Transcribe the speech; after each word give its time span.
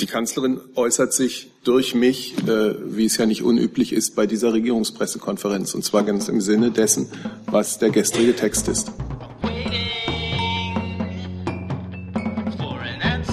Die 0.00 0.06
Kanzlerin 0.06 0.60
äußert 0.76 1.12
sich 1.12 1.50
durch 1.64 1.92
mich, 1.92 2.38
äh, 2.46 2.74
wie 2.84 3.04
es 3.04 3.16
ja 3.16 3.26
nicht 3.26 3.42
unüblich 3.42 3.92
ist, 3.92 4.14
bei 4.14 4.26
dieser 4.26 4.52
Regierungspressekonferenz, 4.52 5.74
und 5.74 5.84
zwar 5.84 6.04
ganz 6.04 6.28
im 6.28 6.40
Sinne 6.40 6.70
dessen, 6.70 7.08
was 7.46 7.80
der 7.80 7.90
gestrige 7.90 8.36
Text 8.36 8.68
ist. 8.68 8.92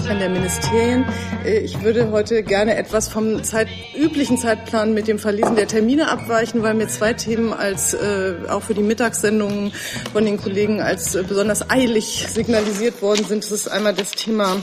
An 0.08 0.20
der 0.20 0.28
Ministerien. 0.28 1.04
Äh, 1.44 1.58
ich 1.58 1.82
würde 1.82 2.12
heute 2.12 2.44
gerne 2.44 2.76
etwas 2.76 3.08
vom 3.08 3.42
Zeit, 3.42 3.66
üblichen 3.96 4.38
Zeitplan 4.38 4.94
mit 4.94 5.08
dem 5.08 5.18
Verlesen 5.18 5.56
der 5.56 5.66
Termine 5.66 6.10
abweichen, 6.10 6.62
weil 6.62 6.74
mir 6.74 6.86
zwei 6.86 7.12
Themen 7.12 7.52
als 7.52 7.92
äh, 7.94 8.34
auch 8.48 8.62
für 8.62 8.74
die 8.74 8.82
Mittagssendungen 8.82 9.72
von 10.12 10.24
den 10.24 10.36
Kollegen 10.36 10.80
als 10.80 11.16
äh, 11.16 11.24
besonders 11.24 11.70
eilig 11.70 12.26
signalisiert 12.28 13.02
worden 13.02 13.24
sind. 13.24 13.42
Das 13.42 13.50
ist 13.50 13.68
einmal 13.68 13.94
das 13.94 14.12
Thema 14.12 14.62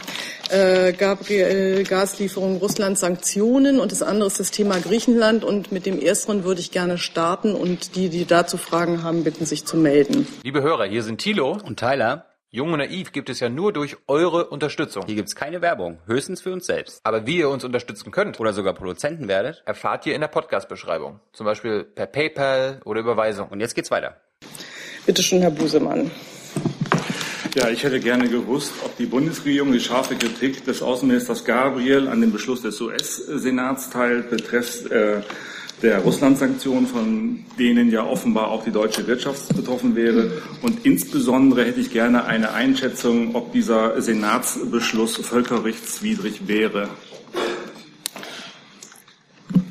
äh, 0.50 0.93
Gabriel 0.93 1.83
Gaslieferung 1.83 2.57
Russland 2.57 2.97
Sanktionen 2.97 3.79
und 3.79 3.91
das 3.91 4.01
andere 4.01 4.28
ist 4.28 4.39
das 4.39 4.51
Thema 4.51 4.79
Griechenland 4.79 5.43
und 5.43 5.73
mit 5.73 5.86
dem 5.86 6.00
ersteren 6.00 6.46
würde 6.46 6.61
ich 6.61 6.71
gerne 6.71 6.97
starten 6.97 7.54
und 7.54 7.96
die, 7.96 8.07
die 8.07 8.25
dazu 8.25 8.57
Fragen 8.57 9.04
haben, 9.04 9.25
bitten 9.25 9.46
sich 9.46 9.65
zu 9.65 9.75
melden. 9.75 10.25
Liebe 10.43 10.61
Hörer, 10.61 10.86
hier 10.86 11.04
sind 11.04 11.18
Thilo 11.18 11.57
und 11.65 11.79
Tyler. 11.79 12.32
Jung 12.56 12.71
und 12.71 12.78
Naiv 12.78 13.12
gibt 13.14 13.32
es 13.32 13.39
ja 13.39 13.50
nur 13.50 13.74
durch 13.74 13.98
eure 14.06 14.46
Unterstützung. 14.46 15.07
Hier 15.07 15.16
gibt 15.16 15.28
es 15.28 15.36
keine 15.36 15.64
Werbung, 15.64 15.98
höchstens 16.06 16.39
für 16.39 16.54
uns 16.54 16.68
selbst. 16.68 17.00
Aber 17.04 17.26
wie 17.26 17.38
ihr 17.38 17.50
uns 17.50 17.64
unterstützen 17.64 18.12
könnt 18.12 18.39
oder 18.39 18.54
sogar 18.54 18.76
Produzenten 18.76 19.28
werdet, 19.28 19.64
erfahrt 19.66 20.06
ihr 20.06 20.14
in 20.14 20.21
der 20.21 20.28
Podcast-Beschreibung. 20.28 21.20
Zum 21.32 21.48
Beispiel 21.48 21.84
per 21.84 22.06
PayPal 22.06 22.79
oder 22.86 23.00
Überweisung. 23.00 23.48
Und 23.48 23.60
jetzt 23.60 23.74
geht's 23.74 23.89
weiter. 23.89 24.18
Bitte 25.07 25.24
schön, 25.24 25.42
Herr 25.42 25.50
Busemann. 25.50 26.12
Ja, 27.56 27.70
ich 27.70 27.84
hätte 27.84 28.00
gerne 28.00 28.29
gewusst, 28.29 28.71
ob 28.86 28.96
die 28.98 29.07
Bundesregierung 29.07 29.71
die 29.71 29.79
scharfe 29.79 30.15
Kritik 30.15 30.64
des 30.64 30.84
Außenministers 30.84 31.46
Gabriel 31.46 32.08
an 32.08 32.22
dem 32.22 32.31
Beschluss 32.31 32.62
des 32.62 32.80
US-Senats 32.80 33.90
teilt, 33.90 34.30
betreffs 34.30 34.86
äh, 34.86 35.23
der 35.84 36.00
Russland-Sanktionen, 36.00 36.88
von 36.88 37.45
denen 37.59 37.92
ja 37.92 38.06
offenbar 38.06 38.48
auch 38.48 38.64
die 38.64 38.72
deutsche 38.72 39.06
Wirtschaft 39.06 39.53
betroffen 39.56 39.95
wäre. 39.95 40.31
Und 40.62 40.86
insbesondere 40.86 41.66
hätte 41.66 41.81
ich 41.81 41.92
gerne 41.92 42.23
eine 42.26 42.53
Einschätzung, 42.53 43.36
ob 43.36 43.52
dieser 43.52 44.02
Senatsbeschluss 44.02 45.17
völkerrechtswidrig 45.17 46.48
wäre. 46.48 46.88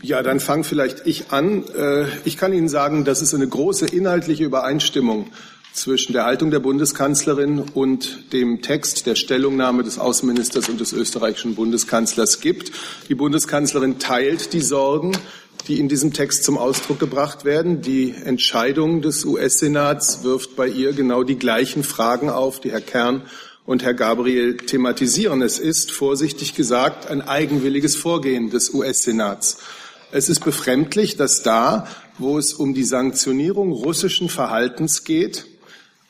Ja, 0.02 0.22
dann 0.22 0.38
fange 0.40 0.64
vielleicht 0.64 1.06
ich 1.06 1.30
an. 1.30 1.64
Äh, 1.74 2.06
ich 2.24 2.36
kann 2.36 2.52
Ihnen 2.52 2.68
sagen, 2.68 3.04
dass 3.04 3.22
es 3.22 3.34
eine 3.34 3.48
große 3.48 3.86
inhaltliche 3.86 4.44
Übereinstimmung 4.44 5.30
zwischen 5.72 6.12
der 6.12 6.24
Haltung 6.24 6.50
der 6.50 6.58
Bundeskanzlerin 6.58 7.60
und 7.72 8.32
dem 8.32 8.60
Text 8.60 9.06
der 9.06 9.14
Stellungnahme 9.14 9.82
des 9.82 9.98
Außenministers 9.98 10.68
und 10.68 10.80
des 10.80 10.92
österreichischen 10.92 11.54
Bundeskanzlers 11.54 12.40
gibt. 12.40 12.72
Die 13.08 13.14
Bundeskanzlerin 13.14 13.98
teilt 13.98 14.52
die 14.52 14.60
Sorgen, 14.60 15.16
die 15.68 15.78
in 15.78 15.88
diesem 15.88 16.12
Text 16.12 16.44
zum 16.44 16.58
Ausdruck 16.58 16.98
gebracht 16.98 17.44
werden. 17.44 17.82
Die 17.82 18.14
Entscheidung 18.24 19.02
des 19.02 19.24
US-Senats 19.24 20.24
wirft 20.24 20.56
bei 20.56 20.66
ihr 20.66 20.92
genau 20.92 21.22
die 21.22 21.38
gleichen 21.38 21.84
Fragen 21.84 22.30
auf, 22.30 22.60
die 22.60 22.72
Herr 22.72 22.80
Kern 22.80 23.22
und 23.64 23.82
Herr 23.82 23.94
Gabriel 23.94 24.56
thematisieren. 24.56 25.42
Es 25.42 25.58
ist, 25.58 25.92
vorsichtig 25.92 26.54
gesagt, 26.54 27.10
ein 27.10 27.22
eigenwilliges 27.22 27.96
Vorgehen 27.96 28.50
des 28.50 28.74
US-Senats. 28.74 29.58
Es 30.10 30.28
ist 30.28 30.44
befremdlich, 30.44 31.16
dass 31.16 31.42
da, 31.42 31.86
wo 32.18 32.38
es 32.38 32.52
um 32.52 32.74
die 32.74 32.84
Sanktionierung 32.84 33.72
russischen 33.72 34.28
Verhaltens 34.28 35.04
geht, 35.04 35.46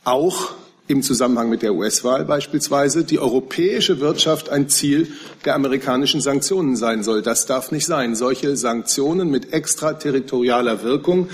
auch 0.05 0.55
im 0.89 1.03
Zusammenhang 1.03 1.49
mit 1.49 1.63
der 1.63 1.75
US-Wahl 1.75 2.25
beispielsweise 2.25 3.05
die 3.05 3.19
europäische 3.19 4.01
Wirtschaft 4.01 4.49
ein 4.49 4.69
Ziel 4.69 5.09
der 5.45 5.55
amerikanischen 5.55 6.21
Sanktionen 6.21 6.77
sein 6.77 7.05
soll. 7.05 7.23
Das 7.23 7.47
darf 7.47 7.71
nicht 7.71 7.87
sein. 7.87 8.15
Solche 8.15 8.57
Sanktionen 8.57 9.31
mit 9.31 9.53
extraterritorialer 9.53 10.83
Wirkung, 10.83 11.29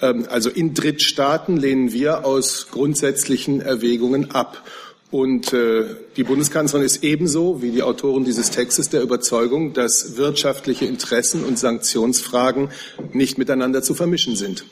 ähm, 0.00 0.26
also 0.30 0.48
in 0.48 0.74
Drittstaaten, 0.74 1.56
lehnen 1.56 1.92
wir 1.92 2.24
aus 2.24 2.68
grundsätzlichen 2.70 3.60
Erwägungen 3.60 4.30
ab. 4.30 4.62
Und 5.10 5.52
äh, 5.52 5.84
die 6.16 6.24
Bundeskanzlerin 6.24 6.84
ist 6.84 7.04
ebenso 7.04 7.62
wie 7.62 7.70
die 7.70 7.82
Autoren 7.82 8.24
dieses 8.24 8.50
Textes 8.50 8.88
der 8.88 9.02
Überzeugung, 9.02 9.72
dass 9.72 10.16
wirtschaftliche 10.16 10.86
Interessen 10.86 11.44
und 11.44 11.56
Sanktionsfragen 11.56 12.70
nicht 13.12 13.38
miteinander 13.38 13.82
zu 13.82 13.94
vermischen 13.94 14.34
sind. 14.34 14.64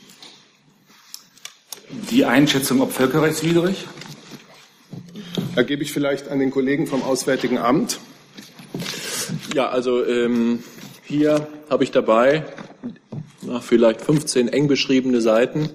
Die 2.10 2.24
Einschätzung, 2.24 2.80
ob 2.80 2.92
völkerrechtswidrig? 2.92 3.86
Da 5.54 5.62
gebe 5.62 5.82
ich 5.82 5.92
vielleicht 5.92 6.28
an 6.28 6.38
den 6.38 6.50
Kollegen 6.50 6.86
vom 6.86 7.02
Auswärtigen 7.02 7.58
Amt. 7.58 7.98
Ja, 9.54 9.68
also 9.68 10.02
ähm, 10.02 10.60
hier 11.02 11.46
habe 11.68 11.84
ich 11.84 11.90
dabei 11.90 12.44
na, 13.42 13.60
vielleicht 13.60 14.00
15 14.00 14.48
eng 14.48 14.66
beschriebene 14.66 15.20
Seiten 15.20 15.68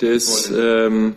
des 0.00 0.52
ähm, 0.56 1.16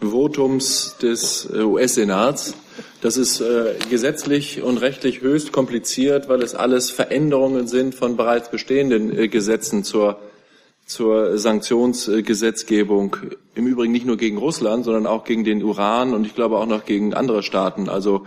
Votums 0.00 0.96
des 1.00 1.48
äh, 1.50 1.62
US-Senats. 1.62 2.52
Das 3.00 3.16
ist 3.16 3.40
äh, 3.40 3.76
gesetzlich 3.88 4.60
und 4.60 4.76
rechtlich 4.76 5.22
höchst 5.22 5.52
kompliziert, 5.52 6.28
weil 6.28 6.42
es 6.42 6.54
alles 6.54 6.90
Veränderungen 6.90 7.66
sind 7.66 7.94
von 7.94 8.18
bereits 8.18 8.50
bestehenden 8.50 9.16
äh, 9.16 9.28
Gesetzen 9.28 9.84
zur 9.84 10.18
zur 10.86 11.36
Sanktionsgesetzgebung. 11.36 13.16
Im 13.54 13.66
Übrigen 13.66 13.92
nicht 13.92 14.06
nur 14.06 14.16
gegen 14.16 14.38
Russland, 14.38 14.84
sondern 14.84 15.06
auch 15.06 15.24
gegen 15.24 15.42
den 15.42 15.62
Uran 15.62 16.14
und 16.14 16.24
ich 16.24 16.34
glaube 16.34 16.58
auch 16.58 16.66
noch 16.66 16.84
gegen 16.84 17.12
andere 17.12 17.42
Staaten. 17.42 17.88
Also 17.88 18.24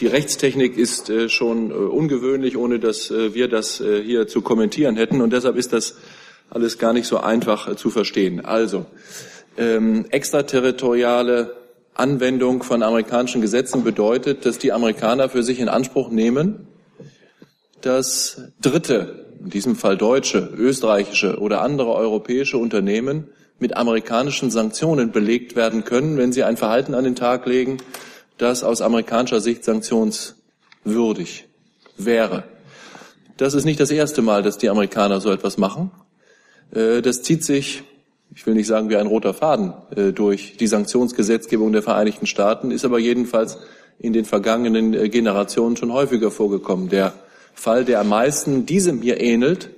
die 0.00 0.06
Rechtstechnik 0.06 0.76
ist 0.76 1.08
äh, 1.08 1.28
schon 1.28 1.70
äh, 1.70 1.74
ungewöhnlich, 1.74 2.56
ohne 2.56 2.78
dass 2.78 3.10
äh, 3.10 3.32
wir 3.34 3.48
das 3.48 3.78
hier 3.78 4.26
zu 4.26 4.42
kommentieren 4.42 4.96
hätten. 4.96 5.20
Und 5.20 5.32
deshalb 5.32 5.56
ist 5.56 5.72
das 5.72 5.96
alles 6.50 6.78
gar 6.78 6.92
nicht 6.92 7.06
so 7.06 7.18
einfach 7.18 7.74
zu 7.76 7.90
verstehen. 7.90 8.44
Also 8.44 8.86
ähm, 9.56 10.06
extraterritoriale 10.10 11.56
Anwendung 11.94 12.62
von 12.62 12.82
amerikanischen 12.82 13.40
Gesetzen 13.40 13.84
bedeutet, 13.84 14.44
dass 14.44 14.58
die 14.58 14.72
Amerikaner 14.72 15.28
für 15.28 15.42
sich 15.42 15.60
in 15.60 15.68
Anspruch 15.68 16.10
nehmen, 16.10 16.66
dass 17.80 18.52
Dritte 18.60 19.23
in 19.44 19.50
diesem 19.50 19.76
Fall 19.76 19.96
deutsche, 19.96 20.50
österreichische 20.56 21.38
oder 21.38 21.60
andere 21.60 21.94
europäische 21.94 22.56
Unternehmen 22.58 23.28
mit 23.58 23.76
amerikanischen 23.76 24.50
Sanktionen 24.50 25.12
belegt 25.12 25.54
werden 25.54 25.84
können, 25.84 26.16
wenn 26.16 26.32
sie 26.32 26.44
ein 26.44 26.56
Verhalten 26.56 26.94
an 26.94 27.04
den 27.04 27.14
Tag 27.14 27.46
legen, 27.46 27.76
das 28.38 28.64
aus 28.64 28.80
amerikanischer 28.80 29.40
Sicht 29.40 29.62
sanktionswürdig 29.64 31.46
wäre. 31.96 32.44
Das 33.36 33.54
ist 33.54 33.64
nicht 33.64 33.80
das 33.80 33.90
erste 33.90 34.22
Mal, 34.22 34.42
dass 34.42 34.58
die 34.58 34.70
Amerikaner 34.70 35.20
so 35.20 35.30
etwas 35.30 35.58
machen. 35.58 35.90
Äh, 36.72 37.02
das 37.02 37.22
zieht 37.22 37.44
sich, 37.44 37.82
ich 38.34 38.46
will 38.46 38.54
nicht 38.54 38.66
sagen 38.66 38.88
wie 38.88 38.96
ein 38.96 39.06
roter 39.06 39.34
Faden, 39.34 39.74
äh, 39.94 40.12
durch 40.12 40.56
die 40.56 40.66
Sanktionsgesetzgebung 40.66 41.72
der 41.72 41.82
Vereinigten 41.82 42.26
Staaten, 42.26 42.70
ist 42.70 42.84
aber 42.84 42.98
jedenfalls 42.98 43.58
in 43.98 44.12
den 44.12 44.24
vergangenen 44.24 44.94
äh, 44.94 45.08
Generationen 45.08 45.76
schon 45.76 45.92
häufiger 45.92 46.30
vorgekommen. 46.30 46.88
Der 46.88 47.12
Fall, 47.54 47.84
der 47.84 48.00
am 48.00 48.08
meisten 48.08 48.66
diesem 48.66 49.00
hier 49.00 49.20
ähnelt, 49.20 49.70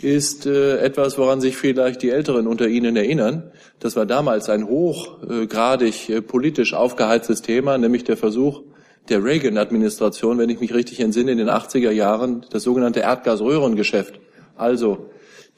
ist 0.00 0.46
äh, 0.46 0.78
etwas, 0.78 1.16
woran 1.16 1.40
sich 1.40 1.56
vielleicht 1.56 2.02
die 2.02 2.10
Älteren 2.10 2.46
unter 2.46 2.68
Ihnen 2.68 2.96
erinnern. 2.96 3.50
Das 3.78 3.96
war 3.96 4.04
damals 4.04 4.50
ein 4.50 4.66
hochgradig 4.66 6.10
äh, 6.10 6.20
politisch 6.20 6.74
aufgeheiztes 6.74 7.42
Thema, 7.42 7.78
nämlich 7.78 8.04
der 8.04 8.16
Versuch 8.16 8.62
der 9.08 9.24
Reagan-Administration, 9.24 10.38
wenn 10.38 10.50
ich 10.50 10.60
mich 10.60 10.74
richtig 10.74 11.00
entsinne, 11.00 11.32
in 11.32 11.38
den 11.38 11.48
80er 11.48 11.92
Jahren, 11.92 12.44
das 12.50 12.64
sogenannte 12.64 13.00
Erdgasröhrengeschäft. 13.00 14.20
Also 14.56 15.10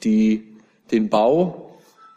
die, 0.03 0.55
den 0.91 1.09
Bau 1.09 1.68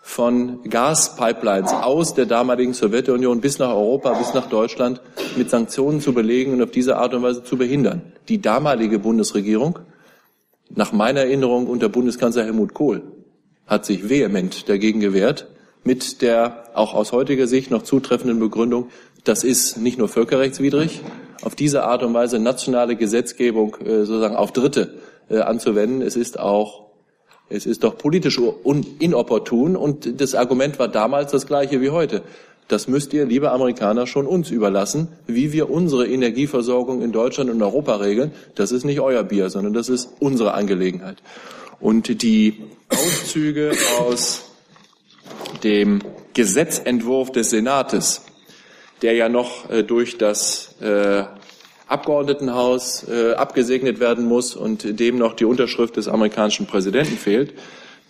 von 0.04 0.62
Gaspipelines 0.64 1.72
aus 1.72 2.12
der 2.14 2.26
damaligen 2.26 2.74
Sowjetunion 2.74 3.40
bis 3.40 3.58
nach 3.60 3.70
Europa, 3.70 4.12
bis 4.14 4.34
nach 4.34 4.48
Deutschland 4.48 5.00
mit 5.36 5.48
Sanktionen 5.48 6.00
zu 6.00 6.12
belegen 6.12 6.52
und 6.52 6.62
auf 6.62 6.72
diese 6.72 6.96
Art 6.96 7.14
und 7.14 7.22
Weise 7.22 7.44
zu 7.44 7.56
behindern. 7.56 8.02
Die 8.28 8.42
damalige 8.42 8.98
Bundesregierung, 8.98 9.78
nach 10.68 10.92
meiner 10.92 11.20
Erinnerung 11.20 11.68
unter 11.68 11.88
Bundeskanzler 11.88 12.44
Helmut 12.44 12.74
Kohl, 12.74 13.02
hat 13.66 13.86
sich 13.86 14.08
vehement 14.08 14.68
dagegen 14.68 15.00
gewehrt, 15.00 15.46
mit 15.84 16.20
der 16.20 16.64
auch 16.74 16.94
aus 16.94 17.12
heutiger 17.12 17.46
Sicht 17.46 17.70
noch 17.70 17.82
zutreffenden 17.82 18.40
Begründung, 18.40 18.88
das 19.24 19.44
ist 19.44 19.78
nicht 19.78 19.98
nur 19.98 20.08
völkerrechtswidrig, 20.08 21.00
auf 21.42 21.54
diese 21.54 21.84
Art 21.84 22.02
und 22.02 22.12
Weise 22.12 22.40
nationale 22.40 22.96
Gesetzgebung 22.96 23.76
äh, 23.76 24.04
sozusagen 24.04 24.36
auf 24.36 24.52
Dritte 24.52 24.98
äh, 25.28 25.38
anzuwenden. 25.38 26.02
Es 26.02 26.16
ist 26.16 26.38
auch 26.40 26.81
es 27.52 27.66
ist 27.66 27.84
doch 27.84 27.98
politisch 27.98 28.40
inopportun 28.98 29.76
und 29.76 30.20
das 30.20 30.34
Argument 30.34 30.78
war 30.78 30.88
damals 30.88 31.32
das 31.32 31.46
gleiche 31.46 31.80
wie 31.80 31.90
heute. 31.90 32.22
Das 32.68 32.88
müsst 32.88 33.12
ihr, 33.12 33.26
liebe 33.26 33.50
Amerikaner, 33.50 34.06
schon 34.06 34.26
uns 34.26 34.50
überlassen, 34.50 35.08
wie 35.26 35.52
wir 35.52 35.68
unsere 35.68 36.06
Energieversorgung 36.06 37.02
in 37.02 37.12
Deutschland 37.12 37.50
und 37.50 37.60
Europa 37.60 37.96
regeln. 37.96 38.32
Das 38.54 38.72
ist 38.72 38.84
nicht 38.84 39.00
euer 39.00 39.24
Bier, 39.24 39.50
sondern 39.50 39.74
das 39.74 39.88
ist 39.88 40.08
unsere 40.20 40.54
Angelegenheit. 40.54 41.18
Und 41.80 42.22
die 42.22 42.62
Auszüge 42.88 43.72
aus 44.00 44.44
dem 45.64 46.00
Gesetzentwurf 46.32 47.32
des 47.32 47.50
Senates, 47.50 48.22
der 49.02 49.14
ja 49.14 49.28
noch 49.28 49.68
äh, 49.68 49.82
durch 49.82 50.16
das 50.16 50.74
äh, 50.80 51.24
Abgeordnetenhaus 51.92 53.06
äh, 53.08 53.34
abgesegnet 53.34 54.00
werden 54.00 54.24
muss 54.24 54.56
und 54.56 54.98
dem 54.98 55.18
noch 55.18 55.34
die 55.34 55.44
Unterschrift 55.44 55.96
des 55.96 56.08
amerikanischen 56.08 56.66
Präsidenten 56.66 57.16
fehlt, 57.16 57.54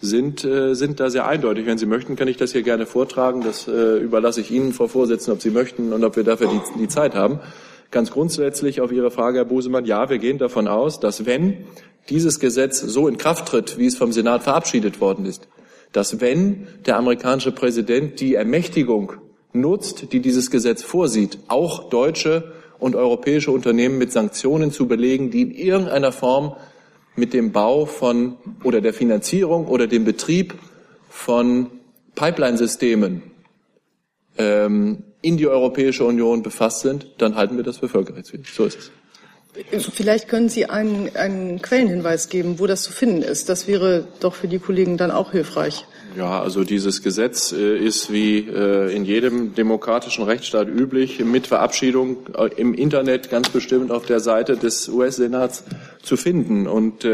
sind, 0.01 0.45
äh, 0.45 0.75
sind 0.75 1.01
da 1.01 1.11
sehr 1.11 1.27
eindeutig. 1.27 1.67
Wenn 1.67 1.79
Sie 1.79 1.87
möchten, 1.87 2.17
kann 2.17 2.29
ich 2.29 2.37
das 2.37 2.53
hier 2.53 2.63
gerne 2.63 2.87
vortragen. 2.87 3.43
Das 3.43 3.69
äh, 3.69 3.99
überlasse 3.99 4.41
ich 4.41 4.51
Ihnen, 4.51 4.73
Frau 4.73 4.89
Vorsitzende, 4.89 5.33
ob 5.33 5.43
Sie 5.43 5.51
möchten 5.51 5.93
und 5.93 6.05
ob 6.05 6.17
wir 6.17 6.25
dafür 6.25 6.49
die, 6.49 6.81
die 6.81 6.89
Zeit 6.89 7.15
haben. 7.15 7.41
Ganz 7.91 8.11
grundsätzlich 8.11 8.81
auf 8.81 8.91
Ihre 8.91 9.11
Frage, 9.11 9.39
Herr 9.39 9.45
Busemann, 9.45 9.85
ja, 9.85 10.09
wir 10.11 10.19
gehen 10.19 10.39
davon 10.39 10.67
aus, 10.67 10.99
dass 10.99 11.27
wenn 11.27 11.67
dieses 12.09 12.41
Gesetz 12.41 12.81
so 12.81 13.07
in 13.07 13.17
Kraft 13.17 13.47
tritt, 13.47 13.79
wie 13.79 13.87
es 13.87 13.97
vom 13.97 14.13
Senat 14.13 14.43
verabschiedet 14.43 15.01
worden 15.01 15.27
ist, 15.27 15.47
dass 15.93 16.21
wenn 16.21 16.67
der 16.87 16.97
amerikanische 16.97 17.53
Präsident 17.53 18.19
die 18.21 18.35
Ermächtigung 18.35 19.13
nutzt, 19.53 20.13
die 20.13 20.21
dieses 20.21 20.51
Gesetz 20.51 20.83
vorsieht, 20.83 21.39
auch 21.49 21.91
deutsche 21.91 22.53
und 22.83 22.97
europäische 22.97 23.53
Unternehmen 23.53 23.97
mit 23.97 24.13
Sanktionen 24.13 24.73
zu 24.73 24.89
belegen, 24.89 25.31
die 25.31 25.43
in 25.43 25.51
irgendeiner 25.53 26.13
Form 26.13 26.57
mit 27.15 27.33
dem 27.33 27.53
Bau 27.53 27.87
von 27.87 28.37
oder 28.65 28.81
der 28.81 28.93
Finanzierung 28.93 29.69
oder 29.69 29.87
dem 29.87 30.05
Betrieb 30.05 30.55
von 31.09 31.71
Pipeline-Systemen 32.15 33.23
ähm, 34.37 35.05
in 35.21 35.37
die 35.37 35.47
Europäische 35.47 36.05
Union 36.05 36.43
befasst 36.43 36.81
sind, 36.81 37.07
dann 37.19 37.37
halten 37.37 37.57
wir 37.57 37.65
das 37.65 37.79
für 37.79 37.89
völkerrechtswidrig. 37.89 38.53
So 38.53 38.65
ist 38.65 38.79
es. 38.79 38.91
Vielleicht 39.95 40.29
können 40.29 40.49
Sie 40.49 40.67
einen, 40.67 41.15
einen 41.15 41.61
Quellenhinweis 41.61 42.31
geben, 42.31 42.59
wo 42.59 42.67
das 42.67 42.83
zu 42.83 42.91
finden 42.91 43.23
ist. 43.23 43.51
Das 43.51 43.69
wäre 43.69 44.09
doch 44.21 44.35
für 44.35 44.49
die 44.49 44.59
Kollegen 44.59 44.97
dann 44.97 45.11
auch 45.11 45.33
hilfreich. 45.33 45.85
Ja, 46.17 46.43
also 46.43 46.63
dieses 46.63 47.03
Gesetz 47.03 47.53
äh, 47.53 47.79
ist 47.79 48.13
wie 48.13 48.41
äh, 48.41 48.95
in 48.95 49.05
jedem 49.07 49.55
demokratischen 49.55 50.25
Rechtsstaat 50.25 50.69
üblich 50.69 51.25
mit 51.25 51.47
Verabschiedung 51.47 52.19
äh, 52.37 52.51
im 52.57 52.75
Internet 52.75 53.31
ganz 53.31 53.49
bestimmt 53.49 53.91
auf 53.91 54.05
der 54.05 54.21
Seite 54.21 54.59
des 54.59 54.91
US-Senats 54.91 55.65
zu 56.03 56.19
finden. 56.19 56.67
Und 56.67 57.07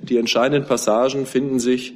die 0.00 0.16
entscheidenden 0.16 0.66
Passagen 0.66 1.26
finden 1.26 1.60
sich 1.60 1.94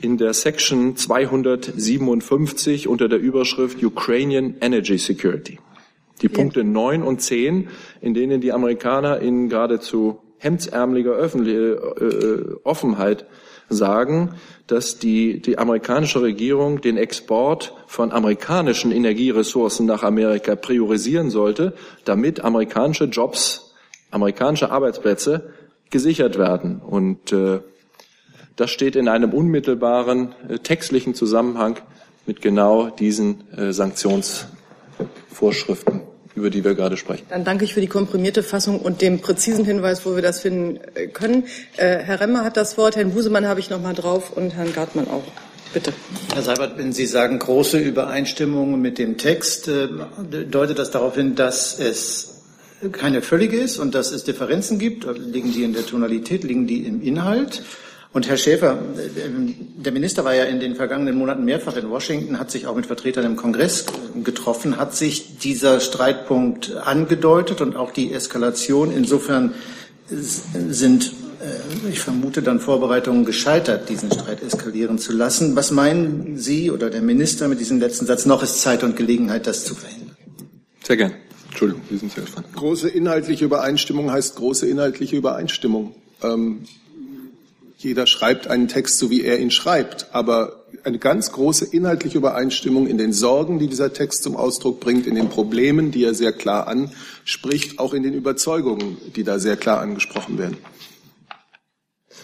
in 0.00 0.18
der 0.18 0.34
Section 0.34 0.96
257 0.96 2.88
unter 2.88 3.08
der 3.08 3.18
Überschrift 3.18 3.82
Ukrainian 3.82 4.56
Energy 4.60 4.98
Security. 4.98 5.58
Die 6.22 6.28
Punkte 6.28 6.64
neun 6.64 7.02
und 7.02 7.22
zehn, 7.22 7.68
in 8.00 8.14
denen 8.14 8.40
die 8.40 8.52
Amerikaner 8.52 9.20
in 9.20 9.48
geradezu 9.48 10.18
hemdsärmeliger 10.38 11.12
Öffentlich 11.12 11.56
äh, 11.56 11.78
Offenheit 12.64 13.26
sagen, 13.68 14.34
dass 14.66 14.98
die, 14.98 15.40
die 15.40 15.58
amerikanische 15.58 16.22
Regierung 16.22 16.80
den 16.80 16.96
Export 16.96 17.74
von 17.86 18.10
amerikanischen 18.12 18.90
Energieressourcen 18.92 19.84
nach 19.86 20.02
Amerika 20.02 20.56
priorisieren 20.56 21.30
sollte, 21.30 21.74
damit 22.04 22.44
amerikanische 22.44 23.04
Jobs, 23.04 23.74
amerikanische 24.10 24.70
Arbeitsplätze 24.70 25.52
gesichert 25.90 26.38
werden. 26.38 26.80
Und 26.80 27.32
äh, 27.32 27.60
das 28.56 28.70
steht 28.70 28.96
in 28.96 29.08
einem 29.08 29.32
unmittelbaren 29.32 30.34
äh, 30.48 30.58
textlichen 30.58 31.14
Zusammenhang 31.14 31.78
mit 32.26 32.42
genau 32.42 32.90
diesen 32.90 33.50
äh, 33.56 33.72
Sanktionsvorschriften 33.72 36.02
über 36.36 36.50
die 36.50 36.62
wir 36.62 36.74
gerade 36.74 36.96
sprechen. 36.96 37.26
Dann 37.28 37.44
danke 37.44 37.64
ich 37.64 37.74
für 37.74 37.80
die 37.80 37.88
komprimierte 37.88 38.42
Fassung 38.42 38.78
und 38.78 39.00
den 39.00 39.20
präzisen 39.20 39.64
Hinweis, 39.64 40.06
wo 40.06 40.14
wir 40.14 40.22
das 40.22 40.40
finden 40.40 40.78
äh, 40.94 41.08
können. 41.08 41.44
Äh, 41.76 41.98
Herr 41.98 42.20
Remmer 42.20 42.44
hat 42.44 42.56
das 42.56 42.78
Wort, 42.78 42.94
Herrn 42.94 43.12
Busemann 43.12 43.46
habe 43.46 43.58
ich 43.58 43.70
noch 43.70 43.80
mal 43.80 43.94
drauf 43.94 44.36
und 44.36 44.54
Herrn 44.54 44.72
Gartmann 44.72 45.08
auch. 45.08 45.24
Bitte. 45.72 45.92
Herr 46.32 46.42
Seibert, 46.42 46.78
wenn 46.78 46.92
Sie 46.92 47.06
sagen 47.06 47.38
große 47.38 47.78
Übereinstimmung 47.78 48.80
mit 48.80 48.98
dem 48.98 49.16
Text, 49.16 49.68
äh, 49.68 49.88
deutet 50.48 50.78
das 50.78 50.90
darauf 50.90 51.16
hin, 51.16 51.34
dass 51.34 51.78
es 51.78 52.34
keine 52.92 53.22
völlige 53.22 53.56
ist 53.56 53.78
und 53.78 53.94
dass 53.94 54.12
es 54.12 54.24
Differenzen 54.24 54.78
gibt? 54.78 55.06
Liegen 55.18 55.52
die 55.52 55.64
in 55.64 55.72
der 55.72 55.86
Tonalität, 55.86 56.44
liegen 56.44 56.66
die 56.66 56.86
im 56.86 57.02
Inhalt? 57.02 57.62
Und 58.16 58.26
Herr 58.28 58.38
Schäfer, 58.38 58.78
der 59.76 59.92
Minister 59.92 60.24
war 60.24 60.34
ja 60.34 60.44
in 60.44 60.58
den 60.58 60.74
vergangenen 60.74 61.18
Monaten 61.18 61.44
mehrfach 61.44 61.76
in 61.76 61.90
Washington, 61.90 62.38
hat 62.38 62.50
sich 62.50 62.66
auch 62.66 62.74
mit 62.74 62.86
Vertretern 62.86 63.26
im 63.26 63.36
Kongress 63.36 63.84
getroffen. 64.24 64.78
Hat 64.78 64.96
sich 64.96 65.36
dieser 65.36 65.80
Streitpunkt 65.80 66.74
angedeutet 66.76 67.60
und 67.60 67.76
auch 67.76 67.90
die 67.90 68.14
Eskalation? 68.14 68.90
Insofern 68.90 69.52
sind, 70.08 71.12
äh, 71.42 71.90
ich 71.90 72.00
vermute, 72.00 72.40
dann 72.40 72.58
Vorbereitungen 72.58 73.26
gescheitert, 73.26 73.90
diesen 73.90 74.10
Streit 74.10 74.42
eskalieren 74.42 74.96
zu 74.96 75.12
lassen. 75.12 75.54
Was 75.54 75.70
meinen 75.70 76.38
Sie 76.38 76.70
oder 76.70 76.88
der 76.88 77.02
Minister 77.02 77.48
mit 77.48 77.60
diesem 77.60 77.80
letzten 77.80 78.06
Satz? 78.06 78.24
Noch 78.24 78.42
ist 78.42 78.62
Zeit 78.62 78.82
und 78.82 78.96
Gelegenheit, 78.96 79.46
das 79.46 79.66
zu 79.66 79.74
verhindern. 79.74 80.16
Sehr 80.82 80.96
gern. 80.96 81.12
Entschuldigung, 81.50 81.82
Sie 81.90 81.98
sind 81.98 82.12
zuerst 82.12 82.34
dran. 82.34 82.44
Große 82.54 82.88
inhaltliche 82.88 83.44
Übereinstimmung 83.44 84.10
heißt 84.10 84.36
große 84.36 84.66
inhaltliche 84.66 85.16
Übereinstimmung. 85.16 85.94
Ähm, 86.22 86.62
jeder 87.76 88.06
schreibt 88.06 88.48
einen 88.48 88.68
Text, 88.68 88.98
so 88.98 89.10
wie 89.10 89.22
er 89.22 89.38
ihn 89.38 89.50
schreibt, 89.50 90.08
aber 90.12 90.64
eine 90.84 90.98
ganz 90.98 91.32
große 91.32 91.66
inhaltliche 91.66 92.18
Übereinstimmung 92.18 92.86
in 92.86 92.96
den 92.96 93.12
Sorgen, 93.12 93.58
die 93.58 93.66
dieser 93.66 93.92
Text 93.92 94.22
zum 94.22 94.34
Ausdruck 94.34 94.80
bringt, 94.80 95.06
in 95.06 95.14
den 95.14 95.28
Problemen, 95.28 95.90
die 95.90 96.04
er 96.04 96.14
sehr 96.14 96.32
klar 96.32 96.68
anspricht, 96.68 97.78
auch 97.78 97.92
in 97.92 98.02
den 98.02 98.14
Überzeugungen, 98.14 98.96
die 99.14 99.24
da 99.24 99.38
sehr 99.38 99.56
klar 99.56 99.80
angesprochen 99.80 100.38
werden. 100.38 100.56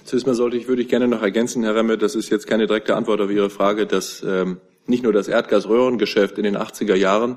Zuerst 0.04 0.26
mal 0.26 0.34
sollte 0.34 0.56
ich, 0.56 0.69
würde 0.69 0.82
ich 0.82 0.88
gerne 0.88 1.06
noch 1.06 1.22
ergänzen, 1.22 1.62
Herr 1.62 1.75
Remme, 1.75 1.99
das 1.99 2.14
ist 2.14 2.31
jetzt 2.31 2.46
keine 2.46 2.66
direkte 2.66 2.96
Antwort 2.96 3.20
auf 3.20 3.31
Ihre 3.31 3.50
Frage, 3.50 3.87
dass 3.87 4.22
ähm, 4.26 4.58
nicht 4.87 5.02
nur 5.02 5.12
das 5.12 5.28
Erdgasröhrengeschäft 5.28 6.38
in 6.38 6.44
den 6.44 6.56
80er 6.56 6.94
Jahren 6.94 7.37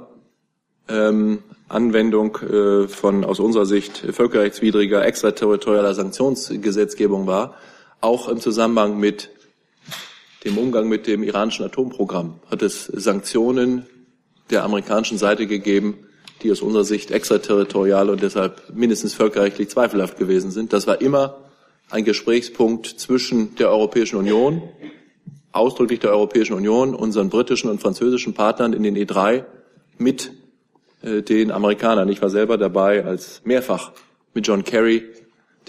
ähm, 0.88 1.40
Anwendung 1.68 2.38
äh, 2.38 2.88
von 2.88 3.24
aus 3.26 3.40
unserer 3.40 3.66
Sicht 3.66 3.98
völkerrechtswidriger 3.98 5.06
extraterritorialer 5.06 5.94
Sanktionsgesetzgebung 5.94 7.28
war, 7.28 7.56
auch 8.06 8.30
im 8.30 8.40
Zusammenhang 8.40 9.00
mit 9.00 9.32
dem 10.44 10.60
Umgang 10.60 10.88
mit 10.88 11.08
dem 11.08 11.24
iranischen 11.24 11.66
Atomprogramm 11.66 12.40
hat 12.52 12.62
es 12.62 12.86
Sanktionen 12.86 13.88
der 14.52 14.64
amerikanischen 14.64 15.18
Seite 15.18 15.48
gegeben, 15.48 15.98
die 16.44 16.52
aus 16.52 16.62
unserer 16.62 16.84
Sicht 16.84 17.10
extraterritorial 17.10 18.12
und 18.12 18.22
deshalb 18.22 18.62
mindestens 18.76 19.16
völkerrechtlich 19.16 19.70
zweifelhaft 19.70 20.20
gewesen 20.20 20.52
sind. 20.52 20.72
Das 20.72 20.86
war 20.86 21.02
immer 21.02 21.46
ein 21.90 22.06
Gesprächspunkt 22.06 22.86
zwischen 22.86 23.56
der 23.56 23.72
Europäischen 23.72 24.18
Union, 24.18 24.62
ausdrücklich 25.52 26.00
der 26.00 26.12
Europäischen 26.12 26.54
Union, 26.54 26.94
unseren 26.94 27.30
britischen 27.30 27.72
und 27.72 27.82
französischen 27.82 28.36
Partnern 28.36 28.74
in 28.74 28.84
den 28.84 28.96
E3 28.96 29.46
mit 29.98 30.32
äh, 31.02 31.24
den 31.24 31.50
Amerikanern. 31.50 32.10
Ich 32.10 32.22
war 32.22 32.30
selber 32.30 32.60
dabei, 32.60 33.04
als 33.04 33.42
mehrfach 33.46 33.94
mit 34.36 34.46
John 34.46 34.64
Kerry, 34.64 35.06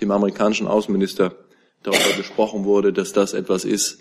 dem 0.02 0.10
amerikanischen 0.10 0.66
Außenminister, 0.66 1.34
darüber 1.86 2.16
gesprochen 2.16 2.64
wurde, 2.64 2.93
dass 2.93 3.12
das 3.12 3.32
etwas 3.32 3.64
ist, 3.64 4.00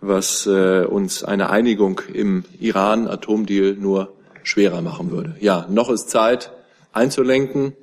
was 0.00 0.46
äh, 0.46 0.84
uns 0.84 1.24
eine 1.24 1.50
Einigung 1.50 2.00
im 2.12 2.44
Iran-Atomdeal 2.58 3.74
nur 3.74 4.14
schwerer 4.42 4.80
machen 4.80 5.10
würde. 5.10 5.36
Ja, 5.40 5.66
noch 5.68 5.90
ist 5.90 6.08
Zeit 6.08 6.50
einzulenken. 6.92 7.74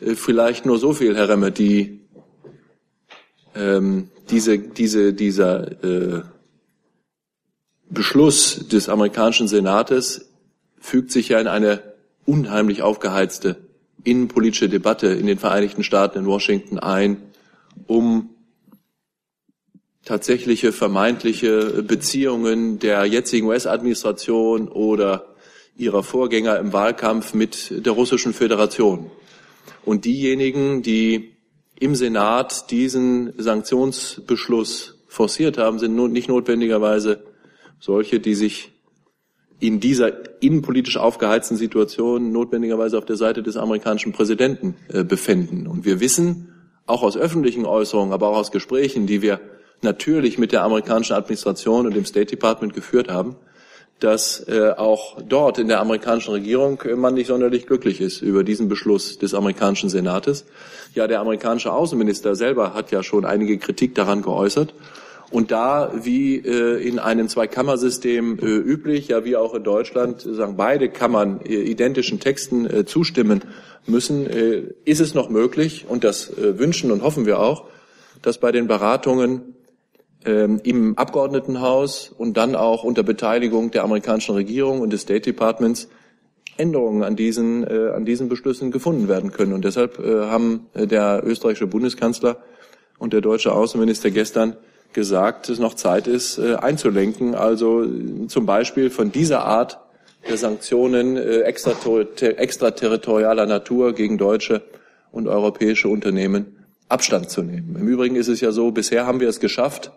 Äh, 0.00 0.14
vielleicht 0.14 0.66
nur 0.66 0.78
so 0.78 0.92
viel, 0.92 1.16
Herr 1.16 1.28
Remme, 1.28 1.50
die 1.50 2.00
ähm, 3.54 4.10
diese, 4.30 4.58
diese, 4.58 5.14
dieser 5.14 5.82
äh, 5.82 6.22
Beschluss 7.88 8.68
des 8.68 8.90
amerikanischen 8.90 9.48
Senates 9.48 10.28
fügt 10.78 11.10
sich 11.10 11.30
ja 11.30 11.40
in 11.40 11.48
eine 11.48 11.82
unheimlich 12.26 12.82
aufgeheizte 12.82 13.56
innenpolitische 14.04 14.68
Debatte 14.68 15.08
in 15.08 15.26
den 15.26 15.38
Vereinigten 15.38 15.82
Staaten 15.82 16.18
in 16.18 16.26
Washington 16.26 16.78
ein, 16.78 17.16
um 17.86 18.30
tatsächliche 20.08 20.72
vermeintliche 20.72 21.82
Beziehungen 21.82 22.78
der 22.78 23.04
jetzigen 23.04 23.46
US-Administration 23.46 24.68
oder 24.68 25.34
ihrer 25.76 26.02
Vorgänger 26.02 26.58
im 26.58 26.72
Wahlkampf 26.72 27.34
mit 27.34 27.84
der 27.84 27.92
Russischen 27.92 28.32
Föderation. 28.32 29.10
Und 29.84 30.06
diejenigen, 30.06 30.82
die 30.82 31.36
im 31.78 31.94
Senat 31.94 32.70
diesen 32.70 33.34
Sanktionsbeschluss 33.36 34.98
forciert 35.08 35.58
haben, 35.58 35.78
sind 35.78 35.94
nicht 35.94 36.28
notwendigerweise 36.28 37.22
solche, 37.78 38.18
die 38.18 38.34
sich 38.34 38.72
in 39.60 39.78
dieser 39.78 40.42
innenpolitisch 40.42 40.96
aufgeheizten 40.96 41.58
Situation 41.58 42.32
notwendigerweise 42.32 42.96
auf 42.96 43.04
der 43.04 43.16
Seite 43.16 43.42
des 43.42 43.58
amerikanischen 43.58 44.12
Präsidenten 44.12 44.74
äh, 44.88 45.04
befinden. 45.04 45.66
Und 45.66 45.84
wir 45.84 46.00
wissen, 46.00 46.54
auch 46.86 47.02
aus 47.02 47.18
öffentlichen 47.18 47.66
Äußerungen, 47.66 48.14
aber 48.14 48.28
auch 48.28 48.38
aus 48.38 48.50
Gesprächen, 48.50 49.06
die 49.06 49.20
wir 49.20 49.40
natürlich 49.82 50.38
mit 50.38 50.52
der 50.52 50.62
amerikanischen 50.62 51.14
Administration 51.14 51.86
und 51.86 51.94
dem 51.94 52.04
State 52.04 52.26
Department 52.26 52.74
geführt 52.74 53.08
haben, 53.08 53.36
dass 54.00 54.46
äh, 54.48 54.74
auch 54.76 55.20
dort 55.22 55.58
in 55.58 55.68
der 55.68 55.80
amerikanischen 55.80 56.32
Regierung 56.32 56.80
äh, 56.82 56.94
man 56.94 57.14
nicht 57.14 57.26
sonderlich 57.26 57.66
glücklich 57.66 58.00
ist 58.00 58.22
über 58.22 58.44
diesen 58.44 58.68
Beschluss 58.68 59.18
des 59.18 59.34
amerikanischen 59.34 59.88
Senates. 59.88 60.44
Ja, 60.94 61.06
der 61.06 61.20
amerikanische 61.20 61.72
Außenminister 61.72 62.36
selber 62.36 62.74
hat 62.74 62.92
ja 62.92 63.02
schon 63.02 63.24
einige 63.24 63.58
Kritik 63.58 63.94
daran 63.94 64.22
geäußert. 64.22 64.72
Und 65.30 65.50
da, 65.50 65.92
wie 65.94 66.36
äh, 66.36 66.80
in 66.86 66.98
einem 66.98 67.28
Zweikammersystem 67.28 68.38
äh, 68.38 68.44
üblich, 68.46 69.08
ja 69.08 69.24
wie 69.24 69.36
auch 69.36 69.54
in 69.54 69.62
Deutschland, 69.62 70.22
sagen 70.22 70.56
beide 70.56 70.88
Kammern 70.88 71.40
äh, 71.44 71.54
identischen 71.54 72.18
Texten 72.18 72.66
äh, 72.66 72.84
zustimmen 72.86 73.42
müssen, 73.86 74.26
äh, 74.26 74.62
ist 74.84 75.00
es 75.00 75.14
noch 75.14 75.28
möglich, 75.28 75.84
und 75.86 76.02
das 76.04 76.30
äh, 76.30 76.58
wünschen 76.58 76.90
und 76.90 77.02
hoffen 77.02 77.26
wir 77.26 77.40
auch, 77.40 77.64
dass 78.22 78.38
bei 78.38 78.52
den 78.52 78.68
Beratungen 78.68 79.54
im 80.24 80.98
Abgeordnetenhaus 80.98 82.12
und 82.16 82.36
dann 82.36 82.56
auch 82.56 82.82
unter 82.82 83.04
Beteiligung 83.04 83.70
der 83.70 83.84
amerikanischen 83.84 84.34
Regierung 84.34 84.80
und 84.80 84.92
des 84.92 85.02
State 85.02 85.20
Departments 85.20 85.88
Änderungen 86.58 87.02
an 87.02 87.16
diesen, 87.16 87.66
äh, 87.66 87.90
an 87.94 88.04
diesen 88.04 88.28
Beschlüssen 88.28 88.70
gefunden 88.70 89.08
werden 89.08 89.32
können. 89.32 89.52
Und 89.52 89.64
deshalb 89.64 89.98
äh, 89.98 90.26
haben 90.26 90.66
äh, 90.74 90.86
der 90.86 91.22
österreichische 91.24 91.66
Bundeskanzler 91.66 92.38
und 92.98 93.12
der 93.12 93.20
deutsche 93.20 93.52
Außenminister 93.52 94.10
gestern 94.10 94.56
gesagt, 94.92 95.48
dass 95.48 95.58
noch 95.58 95.74
Zeit 95.74 96.06
ist, 96.06 96.38
äh, 96.38 96.56
einzulenken. 96.56 97.34
Also 97.34 97.86
zum 98.26 98.46
Beispiel 98.46 98.90
von 98.90 99.12
dieser 99.12 99.44
Art 99.44 99.78
der 100.28 100.36
Sanktionen 100.36 101.16
äh, 101.16 101.42
extraterritorialer 101.42 103.46
Natur 103.46 103.94
gegen 103.94 104.18
deutsche 104.18 104.62
und 105.12 105.28
europäische 105.28 105.88
Unternehmen 105.88 106.56
Abstand 106.88 107.30
zu 107.30 107.42
nehmen. 107.42 107.76
Im 107.78 107.86
Übrigen 107.86 108.16
ist 108.16 108.28
es 108.28 108.40
ja 108.40 108.50
so, 108.50 108.72
bisher 108.72 109.06
haben 109.06 109.20
wir 109.20 109.28
es 109.28 109.40
geschafft, 109.40 109.92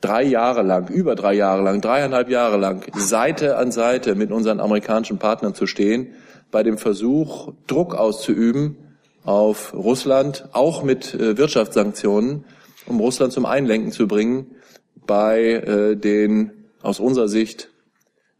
drei 0.00 0.22
Jahre 0.22 0.62
lang, 0.62 0.88
über 0.88 1.14
drei 1.14 1.34
Jahre 1.34 1.62
lang, 1.62 1.80
dreieinhalb 1.80 2.30
Jahre 2.30 2.56
lang 2.56 2.84
Seite 2.96 3.56
an 3.56 3.72
Seite 3.72 4.14
mit 4.14 4.32
unseren 4.32 4.60
amerikanischen 4.60 5.18
Partnern 5.18 5.54
zu 5.54 5.66
stehen, 5.66 6.14
bei 6.50 6.62
dem 6.62 6.78
Versuch, 6.78 7.52
Druck 7.66 7.94
auszuüben 7.94 8.76
auf 9.24 9.74
Russland, 9.74 10.48
auch 10.52 10.82
mit 10.82 11.14
äh, 11.14 11.36
Wirtschaftssanktionen, 11.36 12.44
um 12.86 13.00
Russland 13.00 13.32
zum 13.32 13.46
Einlenken 13.46 13.92
zu 13.92 14.08
bringen 14.08 14.56
bei 15.06 15.52
äh, 15.52 15.96
den 15.96 16.52
aus 16.82 17.00
unserer 17.00 17.28
Sicht 17.28 17.70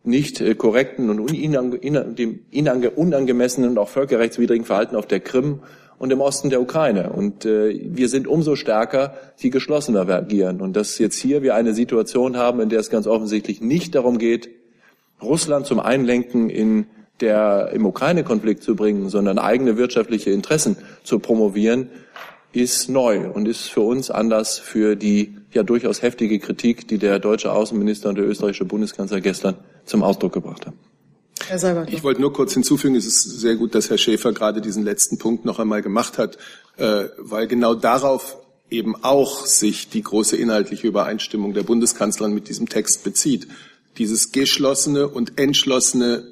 nicht 0.03 0.41
äh, 0.41 0.55
korrekten 0.55 1.11
und 1.11 1.21
unangemessenen 1.21 3.71
und 3.71 3.79
auch 3.79 3.89
völkerrechtswidrigen 3.89 4.65
Verhalten 4.65 4.97
auf 4.97 5.07
der 5.07 5.21
Krim 5.21 5.61
und 6.01 6.11
im 6.11 6.23
Osten 6.23 6.49
der 6.49 6.63
Ukraine. 6.63 7.11
Und 7.11 7.45
äh, 7.45 7.79
wir 7.95 8.09
sind 8.09 8.27
umso 8.27 8.57
stärker, 8.57 9.13
je 9.37 9.51
geschlossener 9.51 10.09
wir 10.09 10.17
agieren. 10.17 10.63
Und 10.63 10.75
dass 10.75 10.97
jetzt 10.99 11.19
hier 11.19 11.43
wir 11.43 11.55
eine 11.55 11.75
Situation 11.75 12.39
haben, 12.39 12.61
in 12.63 12.71
der 12.71 12.81
es 12.81 12.89
ganz 12.89 13.07
offensichtlich 13.07 13.61
nicht 13.61 13.95
darum 13.95 14.17
geht, 14.17 14.49
Russland 15.23 15.67
zum 15.67 15.79
Einlenken 15.79 16.49
in 16.49 16.87
der 17.21 17.73
im 17.75 17.85
Ukraine-Konflikt 17.85 18.63
zu 18.63 18.77
bringen, 18.77 19.11
sondern 19.11 19.39
eigene 19.39 19.77
wirtschaftliche 19.77 20.31
Interessen 20.31 20.79
zu 21.05 21.19
promovieren, 21.19 21.91
ist 22.55 22.89
neu 22.89 23.29
und 23.29 23.47
ist 23.47 23.69
für 23.69 23.83
uns 23.83 24.11
anders 24.11 24.59
für 24.59 24.97
die 24.97 25.37
ja 25.53 25.63
durchaus 25.63 26.01
heftige 26.01 26.39
Kritik, 26.39 26.89
die 26.89 26.97
der 26.97 27.19
deutsche 27.19 27.53
Außenminister 27.53 28.09
und 28.09 28.17
der 28.17 28.27
österreichische 28.27 28.65
Bundeskanzler 28.65 29.21
gestern 29.21 29.57
zum 29.85 30.03
Ausdruck 30.03 30.33
gebracht 30.33 30.65
haben. 30.65 30.79
Ich 31.91 32.03
wollte 32.05 32.21
nur 32.21 32.33
kurz 32.33 32.55
hinzufügen, 32.55 32.95
es 32.95 33.07
ist 33.07 33.23
sehr 33.23 33.57
gut, 33.57 33.75
dass 33.75 33.91
Herr 33.91 33.99
Schäfer 33.99 34.33
gerade 34.33 34.61
diesen 34.61 34.85
letzten 34.85 35.19
Punkt 35.19 35.45
noch 35.45 35.59
einmal 35.59 35.83
gemacht 35.83 36.19
hat, 36.19 36.39
äh, 36.77 37.07
weil 37.19 37.47
genau 37.47 37.75
darauf 37.75 38.37
eben 38.71 38.95
auch 39.03 39.47
sich 39.47 39.89
die 39.89 40.03
große 40.03 40.37
inhaltliche 40.37 40.87
Übereinstimmung 40.87 41.55
der 41.55 41.65
Bundeskanzlerin 41.65 42.35
mit 42.35 42.49
diesem 42.49 42.69
Text 42.69 43.05
bezieht. 43.05 43.49
Dieses 43.99 44.33
geschlossene 44.33 45.09
und 45.09 45.39
entschlossene, 45.39 46.25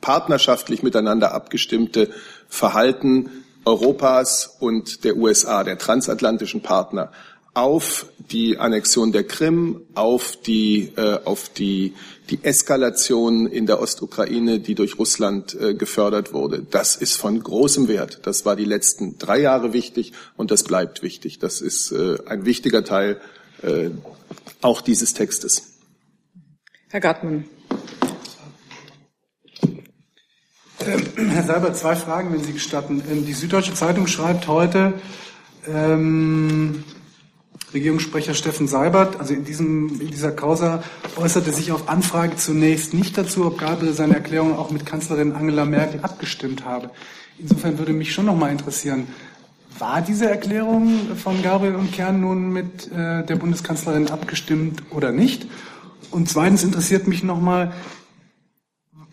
partnerschaftlich 0.00 0.82
miteinander 0.82 1.32
abgestimmte 1.32 2.10
Verhalten 2.48 3.30
Europas 3.64 4.56
und 4.60 5.04
der 5.04 5.16
USA, 5.16 5.64
der 5.64 5.78
transatlantischen 5.78 6.60
Partner, 6.60 7.10
auf 7.54 8.06
die 8.18 8.58
Annexion 8.58 9.12
der 9.12 9.24
Krim, 9.24 9.82
auf 9.94 10.36
die, 10.36 10.92
äh, 10.96 11.20
auf 11.24 11.48
die, 11.48 11.94
die 12.30 12.42
Eskalation 12.42 13.46
in 13.46 13.66
der 13.66 13.80
Ostukraine, 13.80 14.58
die 14.60 14.74
durch 14.74 14.98
Russland 14.98 15.54
äh, 15.60 15.74
gefördert 15.74 16.32
wurde. 16.32 16.66
Das 16.70 16.96
ist 16.96 17.16
von 17.16 17.42
großem 17.42 17.88
Wert. 17.88 18.20
Das 18.22 18.46
war 18.46 18.56
die 18.56 18.64
letzten 18.64 19.18
drei 19.18 19.40
Jahre 19.40 19.72
wichtig 19.72 20.12
und 20.36 20.50
das 20.50 20.64
bleibt 20.64 21.02
wichtig. 21.02 21.38
Das 21.38 21.60
ist 21.60 21.92
äh, 21.92 22.18
ein 22.26 22.46
wichtiger 22.46 22.84
Teil 22.84 23.20
äh, 23.62 23.90
auch 24.62 24.80
dieses 24.80 25.12
Textes. 25.14 25.74
Herr 26.88 27.00
Gartmann. 27.00 27.44
Ähm, 30.86 31.30
Herr 31.30 31.42
Seibert, 31.42 31.76
zwei 31.76 31.96
Fragen, 31.96 32.32
wenn 32.32 32.42
Sie 32.42 32.52
gestatten. 32.52 33.02
Ähm, 33.10 33.26
die 33.26 33.32
Süddeutsche 33.32 33.74
Zeitung 33.74 34.06
schreibt 34.06 34.48
heute, 34.48 34.94
ähm, 35.66 36.84
Regierungssprecher 37.74 38.34
Steffen 38.34 38.68
Seibert, 38.68 39.18
also 39.18 39.34
in, 39.34 39.44
diesem, 39.44 40.00
in 40.00 40.10
dieser 40.10 40.30
Causa, 40.30 40.82
äußerte 41.16 41.52
sich 41.52 41.72
auf 41.72 41.88
Anfrage 41.88 42.36
zunächst 42.36 42.94
nicht 42.94 43.18
dazu, 43.18 43.44
ob 43.44 43.58
Gabriel 43.58 43.92
seine 43.92 44.14
Erklärung 44.14 44.56
auch 44.56 44.70
mit 44.70 44.86
Kanzlerin 44.86 45.32
Angela 45.32 45.64
Merkel 45.64 46.00
abgestimmt 46.02 46.64
habe. 46.64 46.90
Insofern 47.38 47.78
würde 47.78 47.92
mich 47.92 48.12
schon 48.12 48.26
noch 48.26 48.36
mal 48.36 48.52
interessieren, 48.52 49.08
war 49.78 50.00
diese 50.00 50.30
Erklärung 50.30 51.16
von 51.16 51.42
Gabriel 51.42 51.74
und 51.74 51.92
Kern 51.92 52.20
nun 52.20 52.52
mit 52.52 52.90
äh, 52.92 53.24
der 53.24 53.36
Bundeskanzlerin 53.36 54.08
abgestimmt 54.08 54.84
oder 54.90 55.10
nicht? 55.10 55.46
Und 56.12 56.28
zweitens 56.28 56.62
interessiert 56.62 57.08
mich 57.08 57.24
noch 57.24 57.40
mal, 57.40 57.72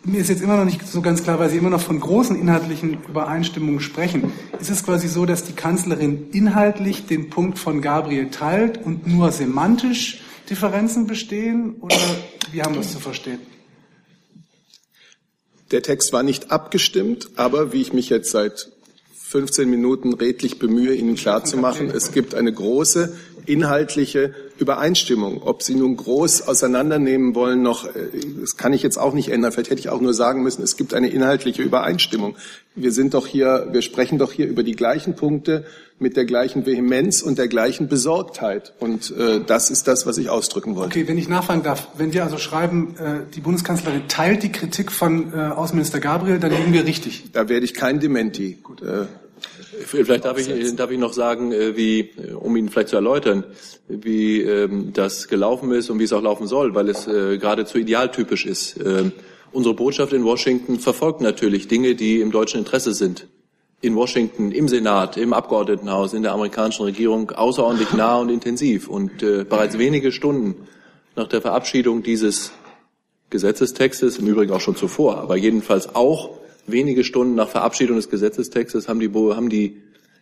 mir 0.03 0.19
ist 0.19 0.29
jetzt 0.29 0.41
immer 0.41 0.57
noch 0.57 0.65
nicht 0.65 0.87
so 0.87 1.01
ganz 1.01 1.23
klar, 1.23 1.39
weil 1.39 1.49
Sie 1.49 1.57
immer 1.57 1.69
noch 1.69 1.81
von 1.81 1.99
großen 1.99 2.35
inhaltlichen 2.35 3.03
Übereinstimmungen 3.07 3.79
sprechen. 3.79 4.31
Ist 4.59 4.69
es 4.69 4.83
quasi 4.83 5.07
so, 5.07 5.25
dass 5.25 5.43
die 5.43 5.53
Kanzlerin 5.53 6.29
inhaltlich 6.31 7.05
den 7.05 7.29
Punkt 7.29 7.59
von 7.59 7.81
Gabriel 7.81 8.29
teilt 8.29 8.83
und 8.83 9.05
nur 9.07 9.31
semantisch 9.31 10.21
Differenzen 10.49 11.07
bestehen? 11.07 11.75
Oder 11.81 11.95
wie 12.51 12.61
haben 12.61 12.73
wir 12.73 12.81
es 12.81 12.91
zu 12.91 12.99
verstehen? 12.99 13.39
Der 15.71 15.81
Text 15.81 16.11
war 16.11 16.23
nicht 16.23 16.51
abgestimmt, 16.51 17.29
aber 17.35 17.71
wie 17.71 17.81
ich 17.81 17.93
mich 17.93 18.09
jetzt 18.09 18.31
seit 18.31 18.71
15 19.13 19.69
Minuten 19.69 20.13
redlich 20.13 20.59
bemühe, 20.59 20.93
Ihnen 20.93 21.15
klarzumachen, 21.15 21.89
es 21.89 22.11
gibt 22.11 22.35
eine 22.35 22.51
große 22.51 23.15
inhaltliche 23.45 24.33
Übereinstimmung. 24.57 25.41
Ob 25.43 25.63
Sie 25.63 25.75
nun 25.75 25.97
groß 25.97 26.47
auseinandernehmen 26.47 27.35
wollen, 27.35 27.61
noch, 27.61 27.85
äh, 27.85 28.09
das 28.39 28.57
kann 28.57 28.73
ich 28.73 28.83
jetzt 28.83 28.97
auch 28.97 29.13
nicht 29.13 29.29
ändern. 29.29 29.51
Vielleicht 29.51 29.71
hätte 29.71 29.79
ich 29.79 29.89
auch 29.89 30.01
nur 30.01 30.13
sagen 30.13 30.43
müssen, 30.43 30.61
es 30.61 30.77
gibt 30.77 30.93
eine 30.93 31.09
inhaltliche 31.09 31.61
Übereinstimmung. 31.61 32.35
Wir 32.75 32.91
sind 32.91 33.13
doch 33.13 33.27
hier, 33.27 33.67
wir 33.71 33.81
sprechen 33.81 34.17
doch 34.17 34.31
hier 34.31 34.47
über 34.47 34.63
die 34.63 34.75
gleichen 34.75 35.15
Punkte 35.15 35.65
mit 35.99 36.17
der 36.17 36.25
gleichen 36.25 36.65
Vehemenz 36.65 37.21
und 37.21 37.37
der 37.37 37.47
gleichen 37.47 37.87
Besorgtheit. 37.87 38.73
Und 38.79 39.11
äh, 39.17 39.41
das 39.45 39.69
ist 39.69 39.87
das, 39.87 40.05
was 40.05 40.17
ich 40.17 40.29
ausdrücken 40.29 40.75
wollte. 40.75 40.99
Okay, 40.99 41.07
wenn 41.07 41.17
ich 41.17 41.29
nachfragen 41.29 41.63
darf, 41.63 41.89
wenn 41.97 42.11
wir 42.13 42.23
also 42.23 42.37
schreiben, 42.37 42.95
äh, 42.97 43.31
die 43.33 43.41
Bundeskanzlerin 43.41 44.07
teilt 44.07 44.41
die 44.43 44.51
Kritik 44.51 44.91
von 44.91 45.33
äh, 45.33 45.37
Außenminister 45.37 45.99
Gabriel, 45.99 46.39
dann 46.39 46.51
liegen 46.51 46.73
wir 46.73 46.85
richtig. 46.85 47.31
Da 47.33 47.49
werde 47.49 47.65
ich 47.65 47.73
kein 47.73 47.99
Dementi. 47.99 48.57
Gut. 48.63 48.81
Äh, 48.81 49.05
Vielleicht 49.85 50.25
darf 50.25 50.37
ich, 50.37 50.75
darf 50.75 50.91
ich 50.91 50.99
noch 50.99 51.13
sagen, 51.13 51.51
äh, 51.51 51.77
wie, 51.77 51.99
äh, 51.99 52.33
um 52.33 52.55
Ihnen 52.57 52.69
vielleicht 52.69 52.89
zu 52.89 52.97
erläutern, 52.97 53.45
wie 53.87 54.41
ähm, 54.41 54.91
das 54.93 55.27
gelaufen 55.27 55.71
ist 55.71 55.89
und 55.89 55.99
wie 55.99 56.03
es 56.03 56.13
auch 56.13 56.21
laufen 56.21 56.47
soll, 56.47 56.75
weil 56.75 56.89
es 56.89 57.07
äh, 57.07 57.37
geradezu 57.37 57.77
idealtypisch 57.77 58.45
ist. 58.45 58.77
Ähm, 58.83 59.13
unsere 59.51 59.73
Botschaft 59.73 60.13
in 60.13 60.23
Washington 60.23 60.79
verfolgt 60.79 61.21
natürlich 61.21 61.67
Dinge, 61.67 61.95
die 61.95 62.19
im 62.19 62.31
deutschen 62.31 62.59
Interesse 62.59 62.93
sind. 62.93 63.27
In 63.79 63.95
Washington, 63.95 64.51
im 64.51 64.67
Senat, 64.67 65.17
im 65.17 65.33
Abgeordnetenhaus, 65.33 66.13
in 66.13 66.23
der 66.23 66.33
amerikanischen 66.33 66.83
Regierung 66.83 67.31
außerordentlich 67.31 67.93
nah 67.93 68.17
und 68.17 68.29
intensiv. 68.29 68.87
Und 68.87 69.23
äh, 69.23 69.43
bereits 69.43 69.77
wenige 69.77 70.11
Stunden 70.11 70.67
nach 71.15 71.27
der 71.27 71.41
Verabschiedung 71.41 72.03
dieses 72.03 72.51
Gesetzestextes, 73.29 74.19
im 74.19 74.27
Übrigen 74.27 74.51
auch 74.51 74.61
schon 74.61 74.75
zuvor, 74.75 75.17
aber 75.17 75.37
jedenfalls 75.37 75.95
auch 75.95 76.40
wenige 76.71 77.03
Stunden 77.03 77.35
nach 77.35 77.49
Verabschiedung 77.49 77.97
des 77.97 78.09
Gesetzestextes 78.09 78.87
haben 78.87 78.99
die, 78.99 79.11
haben 79.13 79.49
die 79.49 79.81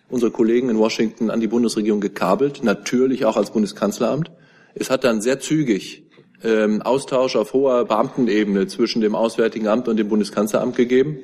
unsere 0.10 0.32
Kollegen 0.32 0.70
in 0.70 0.78
Washington 0.78 1.30
an 1.30 1.40
die 1.40 1.48
Bundesregierung 1.48 2.02
gekabelt, 2.02 2.64
natürlich 2.64 3.26
auch 3.26 3.38
als 3.38 3.52
Bundeskanzleramt. 3.52 4.32
Es 4.76 4.90
hat 4.90 5.04
dann 5.04 5.22
sehr 5.22 5.40
zügig 5.40 6.04
ähm, 6.44 6.82
Austausch 6.82 7.36
auf 7.36 7.54
hoher 7.54 7.86
Beamtenebene 7.86 8.68
zwischen 8.68 9.02
dem 9.02 9.16
Auswärtigen 9.16 9.68
Amt 9.68 9.88
und 9.88 9.98
dem 9.98 10.08
Bundeskanzleramt 10.08 10.76
gegeben. 10.76 11.20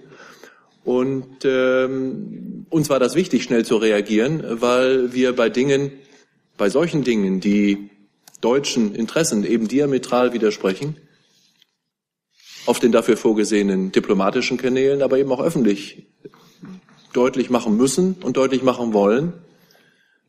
Und 0.83 1.45
ähm, 1.45 2.65
uns 2.69 2.89
war 2.89 2.99
das 2.99 3.15
wichtig, 3.15 3.43
schnell 3.43 3.65
zu 3.65 3.77
reagieren, 3.77 4.43
weil 4.61 5.13
wir 5.13 5.35
bei 5.35 5.49
Dingen, 5.49 5.91
bei 6.57 6.69
solchen 6.69 7.03
Dingen, 7.03 7.39
die 7.39 7.89
deutschen 8.41 8.93
Interessen 8.93 9.43
eben 9.43 9.67
diametral 9.67 10.33
widersprechen, 10.33 10.97
auf 12.65 12.79
den 12.79 12.91
dafür 12.91 13.17
vorgesehenen 13.17 13.91
diplomatischen 13.91 14.57
Kanälen, 14.57 15.01
aber 15.01 15.17
eben 15.17 15.31
auch 15.31 15.41
öffentlich 15.41 16.05
deutlich 17.13 17.49
machen 17.49 17.77
müssen 17.77 18.15
und 18.23 18.37
deutlich 18.37 18.63
machen 18.63 18.93
wollen, 18.93 19.33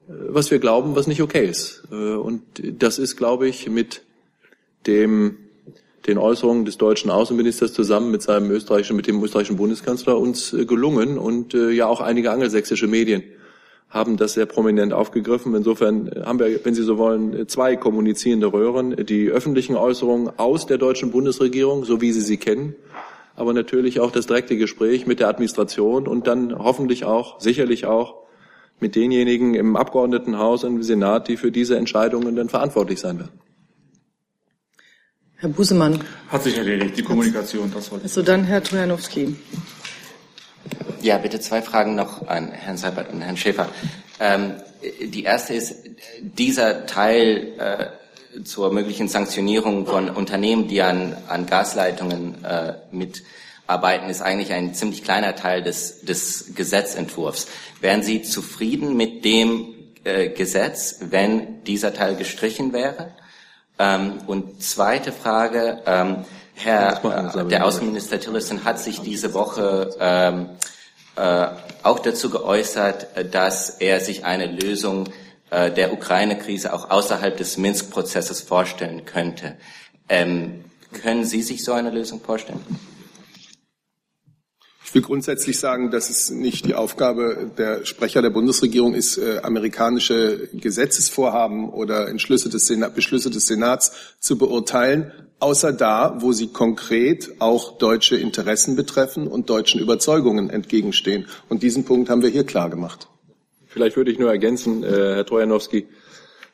was 0.06 0.50
wir 0.50 0.58
glauben, 0.58 0.94
was 0.94 1.06
nicht 1.06 1.22
okay 1.22 1.46
ist. 1.46 1.82
Und 1.90 2.42
das 2.60 2.98
ist, 2.98 3.16
glaube 3.16 3.48
ich, 3.48 3.68
mit 3.68 4.02
dem, 4.86 5.36
den 6.06 6.18
Äußerungen 6.18 6.64
des 6.64 6.78
deutschen 6.78 7.10
Außenministers 7.10 7.72
zusammen 7.72 8.12
mit 8.12 8.22
seinem 8.22 8.50
österreichischen, 8.50 8.96
mit 8.96 9.08
dem 9.08 9.22
österreichischen 9.22 9.56
Bundeskanzler 9.56 10.16
uns 10.16 10.50
gelungen 10.50 11.18
und 11.18 11.54
ja 11.54 11.86
auch 11.86 12.00
einige 12.00 12.30
angelsächsische 12.30 12.86
Medien 12.86 13.24
haben 13.88 14.16
das 14.16 14.34
sehr 14.34 14.46
prominent 14.46 14.92
aufgegriffen. 14.92 15.54
Insofern 15.54 16.10
haben 16.24 16.38
wir, 16.38 16.64
wenn 16.64 16.74
Sie 16.74 16.82
so 16.82 16.98
wollen, 16.98 17.48
zwei 17.48 17.76
kommunizierende 17.76 18.52
Röhren. 18.52 19.06
Die 19.06 19.28
öffentlichen 19.28 19.76
Äußerungen 19.76 20.38
aus 20.38 20.66
der 20.66 20.78
deutschen 20.78 21.10
Bundesregierung, 21.10 21.84
so 21.84 22.00
wie 22.00 22.12
Sie 22.12 22.20
sie 22.20 22.36
kennen, 22.36 22.74
aber 23.36 23.52
natürlich 23.52 24.00
auch 24.00 24.10
das 24.10 24.26
direkte 24.26 24.56
Gespräch 24.56 25.06
mit 25.06 25.20
der 25.20 25.28
Administration 25.28 26.08
und 26.08 26.26
dann 26.26 26.58
hoffentlich 26.58 27.04
auch, 27.04 27.40
sicherlich 27.40 27.86
auch 27.86 28.26
mit 28.80 28.94
denjenigen 28.94 29.54
im 29.54 29.76
Abgeordnetenhaus 29.76 30.64
und 30.64 30.76
im 30.76 30.82
Senat, 30.82 31.28
die 31.28 31.36
für 31.36 31.52
diese 31.52 31.76
Entscheidungen 31.76 32.36
dann 32.36 32.48
verantwortlich 32.48 33.00
sein 33.00 33.18
werden. 33.18 33.40
Herr 35.36 35.50
Busemann. 35.50 36.00
Hat 36.28 36.42
sich 36.42 36.56
erledigt, 36.56 36.96
die 36.96 37.02
Kommunikation, 37.02 37.70
das 37.72 37.90
wollte 37.92 38.04
Also 38.04 38.22
dann 38.22 38.44
Herr 38.44 38.62
Trojanowski. 38.62 39.36
Ja, 41.02 41.18
bitte 41.18 41.40
zwei 41.40 41.62
Fragen 41.62 41.94
noch 41.94 42.26
an 42.26 42.50
Herrn 42.50 42.76
Seibert 42.76 43.12
und 43.12 43.20
Herrn 43.20 43.36
Schäfer. 43.36 43.68
Ähm, 44.18 44.54
die 45.00 45.24
erste 45.24 45.54
ist, 45.54 45.76
dieser 46.20 46.86
Teil 46.86 47.52
äh, 47.58 48.42
zur 48.44 48.72
möglichen 48.72 49.08
Sanktionierung 49.08 49.86
von 49.86 50.10
Unternehmen, 50.10 50.68
die 50.68 50.82
an, 50.82 51.16
an 51.28 51.46
Gasleitungen 51.46 52.44
äh, 52.44 52.74
mitarbeiten, 52.90 54.08
ist 54.08 54.22
eigentlich 54.22 54.52
ein 54.52 54.74
ziemlich 54.74 55.02
kleiner 55.04 55.36
Teil 55.36 55.62
des, 55.62 56.02
des 56.02 56.54
Gesetzentwurfs. 56.54 57.48
Wären 57.80 58.02
Sie 58.02 58.22
zufrieden 58.22 58.96
mit 58.96 59.24
dem 59.24 59.74
äh, 60.04 60.28
Gesetz, 60.30 60.98
wenn 61.10 61.62
dieser 61.64 61.94
Teil 61.94 62.16
gestrichen 62.16 62.72
wäre? 62.72 63.12
Ähm, 63.78 64.18
und 64.26 64.62
zweite 64.62 65.12
Frage, 65.12 65.82
ähm, 65.86 66.24
Herr, 66.58 67.04
äh, 67.36 67.44
der 67.44 67.66
Außenminister 67.66 68.18
Tillerson 68.18 68.64
hat 68.64 68.80
sich 68.80 69.00
diese 69.00 69.34
Woche 69.34 69.94
ähm, 70.00 70.48
äh, 71.14 71.48
auch 71.82 71.98
dazu 71.98 72.30
geäußert, 72.30 73.14
äh, 73.14 73.28
dass 73.28 73.70
er 73.70 74.00
sich 74.00 74.24
eine 74.24 74.46
Lösung 74.46 75.08
äh, 75.50 75.70
der 75.70 75.92
Ukraine-Krise 75.92 76.72
auch 76.72 76.90
außerhalb 76.90 77.36
des 77.36 77.58
Minsk-Prozesses 77.58 78.40
vorstellen 78.40 79.04
könnte. 79.04 79.56
Ähm, 80.08 80.64
können 80.92 81.26
Sie 81.26 81.42
sich 81.42 81.62
so 81.62 81.72
eine 81.72 81.90
Lösung 81.90 82.20
vorstellen? 82.22 82.64
Ich 84.82 84.94
will 84.94 85.02
grundsätzlich 85.02 85.58
sagen, 85.58 85.90
dass 85.90 86.08
es 86.08 86.30
nicht 86.30 86.64
die 86.64 86.74
Aufgabe 86.74 87.50
der 87.58 87.84
Sprecher 87.84 88.22
der 88.22 88.30
Bundesregierung 88.30 88.94
ist, 88.94 89.18
äh, 89.18 89.40
amerikanische 89.42 90.48
Gesetzesvorhaben 90.54 91.68
oder 91.68 92.08
Entschlüsse 92.08 92.48
des 92.48 92.66
Senat, 92.66 92.94
Beschlüsse 92.94 93.28
des 93.28 93.46
Senats 93.46 93.92
zu 94.20 94.38
beurteilen, 94.38 95.12
außer 95.40 95.72
da, 95.72 96.16
wo 96.20 96.32
sie 96.32 96.48
konkret 96.48 97.32
auch 97.38 97.78
deutsche 97.78 98.16
Interessen 98.16 98.76
betreffen 98.76 99.26
und 99.26 99.50
deutschen 99.50 99.80
Überzeugungen 99.80 100.50
entgegenstehen. 100.50 101.26
Und 101.48 101.62
diesen 101.62 101.84
Punkt 101.84 102.10
haben 102.10 102.22
wir 102.22 102.30
hier 102.30 102.44
klar 102.44 102.70
gemacht. 102.70 103.08
Vielleicht 103.66 103.96
würde 103.96 104.10
ich 104.10 104.18
nur 104.18 104.30
ergänzen, 104.30 104.82
äh, 104.82 104.88
Herr 104.88 105.26
Trojanowski. 105.26 105.86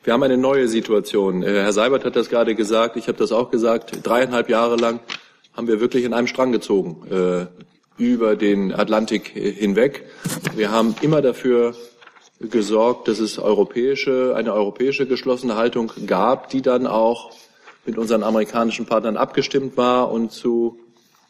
Wir 0.02 0.12
haben 0.12 0.22
eine 0.24 0.36
neue 0.36 0.66
Situation. 0.66 1.42
Äh, 1.42 1.60
Herr 1.62 1.72
Seibert 1.72 2.04
hat 2.04 2.16
das 2.16 2.28
gerade 2.28 2.54
gesagt, 2.54 2.96
ich 2.96 3.06
habe 3.06 3.18
das 3.18 3.30
auch 3.30 3.50
gesagt. 3.50 3.98
Dreieinhalb 4.02 4.48
Jahre 4.48 4.76
lang 4.76 5.00
haben 5.52 5.68
wir 5.68 5.80
wirklich 5.80 6.04
in 6.04 6.12
einem 6.12 6.26
Strang 6.26 6.50
gezogen. 6.50 7.06
Äh, 7.08 7.46
über 7.98 8.36
den 8.36 8.72
Atlantik 8.72 9.28
hinweg. 9.28 10.06
Wir 10.56 10.70
haben 10.70 10.94
immer 11.02 11.22
dafür 11.22 11.74
gesorgt, 12.40 13.06
dass 13.06 13.20
es 13.20 13.38
europäische, 13.38 14.34
eine 14.34 14.52
europäische 14.52 15.06
geschlossene 15.06 15.56
Haltung 15.56 15.92
gab, 16.06 16.48
die 16.48 16.62
dann 16.62 16.86
auch 16.86 17.30
mit 17.84 17.98
unseren 17.98 18.22
amerikanischen 18.22 18.86
Partnern 18.86 19.16
abgestimmt 19.16 19.76
war 19.76 20.10
und 20.10 20.32
zu 20.32 20.78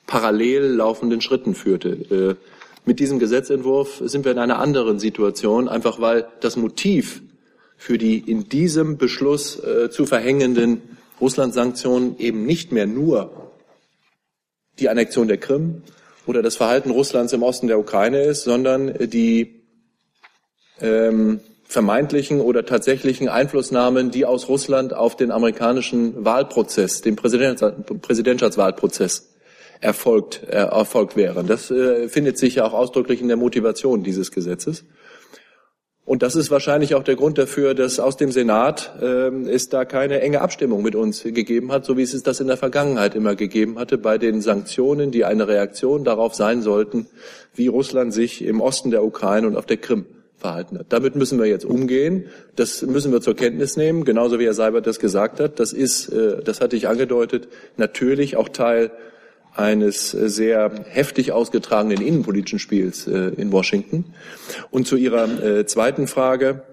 parallel 0.07 0.65
laufenden 0.65 1.21
Schritten 1.21 1.55
führte. 1.55 1.89
Äh, 1.89 2.35
mit 2.85 2.99
diesem 2.99 3.19
Gesetzentwurf 3.19 4.03
sind 4.05 4.25
wir 4.25 4.33
in 4.33 4.39
einer 4.39 4.59
anderen 4.59 4.99
Situation, 4.99 5.69
einfach 5.69 6.01
weil 6.01 6.27
das 6.41 6.57
Motiv 6.57 7.23
für 7.77 7.99
die 7.99 8.19
in 8.19 8.49
diesem 8.49 8.99
Beschluss 8.99 9.59
äh, 9.63 9.91
zu 9.91 10.07
verhängenden 10.07 10.83
Russland-Sanktionen 11.21 12.19
eben 12.19 12.45
nicht 12.45 12.73
mehr 12.73 12.87
nur 12.87 13.53
die 14.79 14.89
Annexion 14.89 15.29
der 15.29 15.39
Krim, 15.39 15.83
oder 16.27 16.43
das 16.43 16.57
Verhalten 16.57 16.91
Russlands 16.91 17.33
im 17.33 17.43
Osten 17.43 17.67
der 17.67 17.79
Ukraine 17.79 18.23
ist, 18.23 18.45
sondern 18.45 18.95
die 19.09 19.63
ähm, 20.81 21.41
vermeintlichen 21.73 22.41
oder 22.41 22.65
tatsächlichen 22.65 23.29
Einflussnahmen, 23.29 24.11
die 24.11 24.27
aus 24.27 24.49
Russland 24.49 24.95
auf 24.95 25.17
den 25.17 25.31
amerikanischen 25.31 26.25
Wahlprozess, 26.25 27.01
den 27.01 27.17
Präsidentschaftswahlprozess 27.17 29.31
erfolgt, 29.81 30.43
äh, 30.45 30.57
erfolgt 30.57 31.17
wären. 31.17 31.47
Das 31.47 31.71
äh, 31.71 32.09
findet 32.09 32.39
sich 32.39 32.57
ja 32.57 32.65
auch 32.65 32.75
ausdrücklich 32.75 33.21
in 33.21 33.29
der 33.29 33.37
Motivation 33.37 34.03
dieses 34.03 34.31
Gesetzes. 34.31 34.85
Und 36.05 36.23
das 36.23 36.37
ist 36.37 36.51
wahrscheinlich 36.51 36.95
auch 36.95 37.05
der 37.05 37.17
Grund 37.17 37.39
dafür, 37.39 37.75
dass 37.75 38.01
aus 38.01 38.17
dem 38.17 38.33
Senat 38.33 38.93
äh, 39.01 39.29
es 39.49 39.69
da 39.69 39.85
keine 39.85 40.21
enge 40.21 40.41
Abstimmung 40.41 40.83
mit 40.83 40.95
uns 40.95 41.23
gegeben 41.23 41.73
hat, 41.73 41.85
so 41.85 41.97
wie 41.97 42.03
es 42.03 42.23
das 42.23 42.41
in 42.41 42.49
der 42.49 42.57
Vergangenheit 42.57 43.15
immer 43.15 43.35
gegeben 43.35 43.79
hatte 43.79 43.99
bei 43.99 44.19
den 44.19 44.43
Sanktionen, 44.43 45.11
die 45.11 45.25
eine 45.25 45.49
Reaktion 45.49 46.05
darauf 46.05 46.35
sein 46.35 46.61
sollten, 46.61 47.07
wie 47.55 47.69
Russland 47.69 48.13
sich 48.13 48.45
im 48.45 48.61
Osten 48.61 48.91
der 48.91 49.05
Ukraine 49.05 49.47
und 49.47 49.57
auf 49.57 49.67
der 49.67 49.79
Krim 49.79 50.07
verhalten 50.43 50.79
hat. 50.79 50.87
Damit 50.91 51.17
müssen 51.17 51.39
wir 51.39 51.47
jetzt 51.47 51.65
umgehen. 51.65 52.27
Das 52.57 52.83
müssen 52.83 53.13
wir 53.13 53.21
zur 53.21 53.35
Kenntnis 53.35 53.77
nehmen, 53.77 54.05
genauso 54.05 54.39
wie 54.39 54.45
Herr 54.45 54.55
Seibert 54.55 54.87
das 54.87 54.99
gesagt 54.99 55.41
hat. 55.41 55.59
Das 55.59 55.73
ist, 55.73 56.09
äh, 56.09 56.43
das 56.43 56.61
hatte 56.61 56.77
ich 56.77 56.89
angedeutet, 56.89 57.49
natürlich 57.77 58.37
auch 58.37 58.51
Teil 58.51 58.91
eines 59.55 60.13
äh, 60.13 60.29
sehr 60.29 60.71
heftig 60.89 61.33
ausgetragenen 61.33 62.03
innenpolitischen 62.03 62.59
Spiels 62.59 63.07
äh, 63.07 63.29
in 63.37 63.53
Washington. 63.53 64.13
Und 64.71 64.87
zu 64.87 64.97
Ihrer 64.97 65.67
zweiten 65.67 66.07
Frage, 66.07 66.65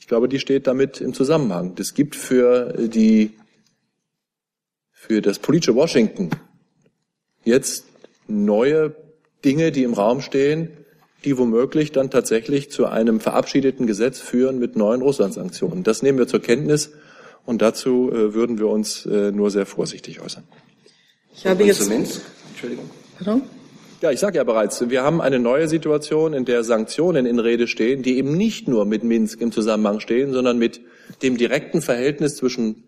ich 0.00 0.08
glaube, 0.08 0.28
die 0.28 0.40
steht 0.40 0.66
damit 0.66 1.00
im 1.00 1.14
Zusammenhang. 1.14 1.76
Es 1.78 1.94
gibt 1.94 2.16
für 2.16 2.72
die, 2.88 3.32
für 4.90 5.20
das 5.20 5.38
politische 5.38 5.76
Washington 5.76 6.30
jetzt 7.44 7.84
neue 8.26 8.94
Dinge, 9.44 9.70
die 9.72 9.84
im 9.84 9.94
Raum 9.94 10.20
stehen, 10.20 10.70
die 11.24 11.38
womöglich 11.38 11.92
dann 11.92 12.10
tatsächlich 12.10 12.70
zu 12.70 12.86
einem 12.86 13.20
verabschiedeten 13.20 13.86
Gesetz 13.86 14.20
führen 14.20 14.58
mit 14.58 14.76
neuen 14.76 15.02
Russland-Sanktionen. 15.02 15.82
Das 15.82 16.02
nehmen 16.02 16.18
wir 16.18 16.26
zur 16.26 16.40
Kenntnis 16.40 16.92
und 17.44 17.62
dazu 17.62 18.10
würden 18.12 18.58
wir 18.58 18.68
uns 18.68 19.04
nur 19.06 19.50
sehr 19.50 19.66
vorsichtig 19.66 20.20
äußern. 20.20 20.44
Ich 21.34 21.46
habe 21.46 21.64
jetzt. 21.64 21.90
Entschuldigung. 21.90 22.90
Pardon? 23.16 23.42
Ja, 24.02 24.10
ich 24.10 24.18
sage 24.18 24.38
ja 24.38 24.44
bereits, 24.44 24.88
wir 24.88 25.02
haben 25.02 25.20
eine 25.20 25.38
neue 25.38 25.68
Situation, 25.68 26.32
in 26.32 26.46
der 26.46 26.64
Sanktionen 26.64 27.26
in 27.26 27.38
Rede 27.38 27.66
stehen, 27.66 28.02
die 28.02 28.16
eben 28.16 28.34
nicht 28.34 28.66
nur 28.66 28.86
mit 28.86 29.04
Minsk 29.04 29.42
im 29.42 29.52
Zusammenhang 29.52 30.00
stehen, 30.00 30.32
sondern 30.32 30.58
mit 30.58 30.80
dem 31.22 31.36
direkten 31.36 31.82
Verhältnis 31.82 32.36
zwischen 32.36 32.84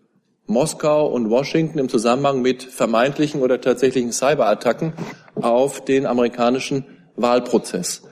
Moskau 0.46 1.06
und 1.12 1.28
Washington 1.28 1.78
im 1.78 1.90
Zusammenhang 1.90 2.40
mit 2.40 2.62
vermeintlichen 2.62 3.42
oder 3.42 3.60
tatsächlichen 3.60 4.10
Cyberattacken 4.10 4.94
auf 5.34 5.84
den 5.84 6.06
amerikanischen 6.06 6.86
Wahlprozess. 7.16 8.02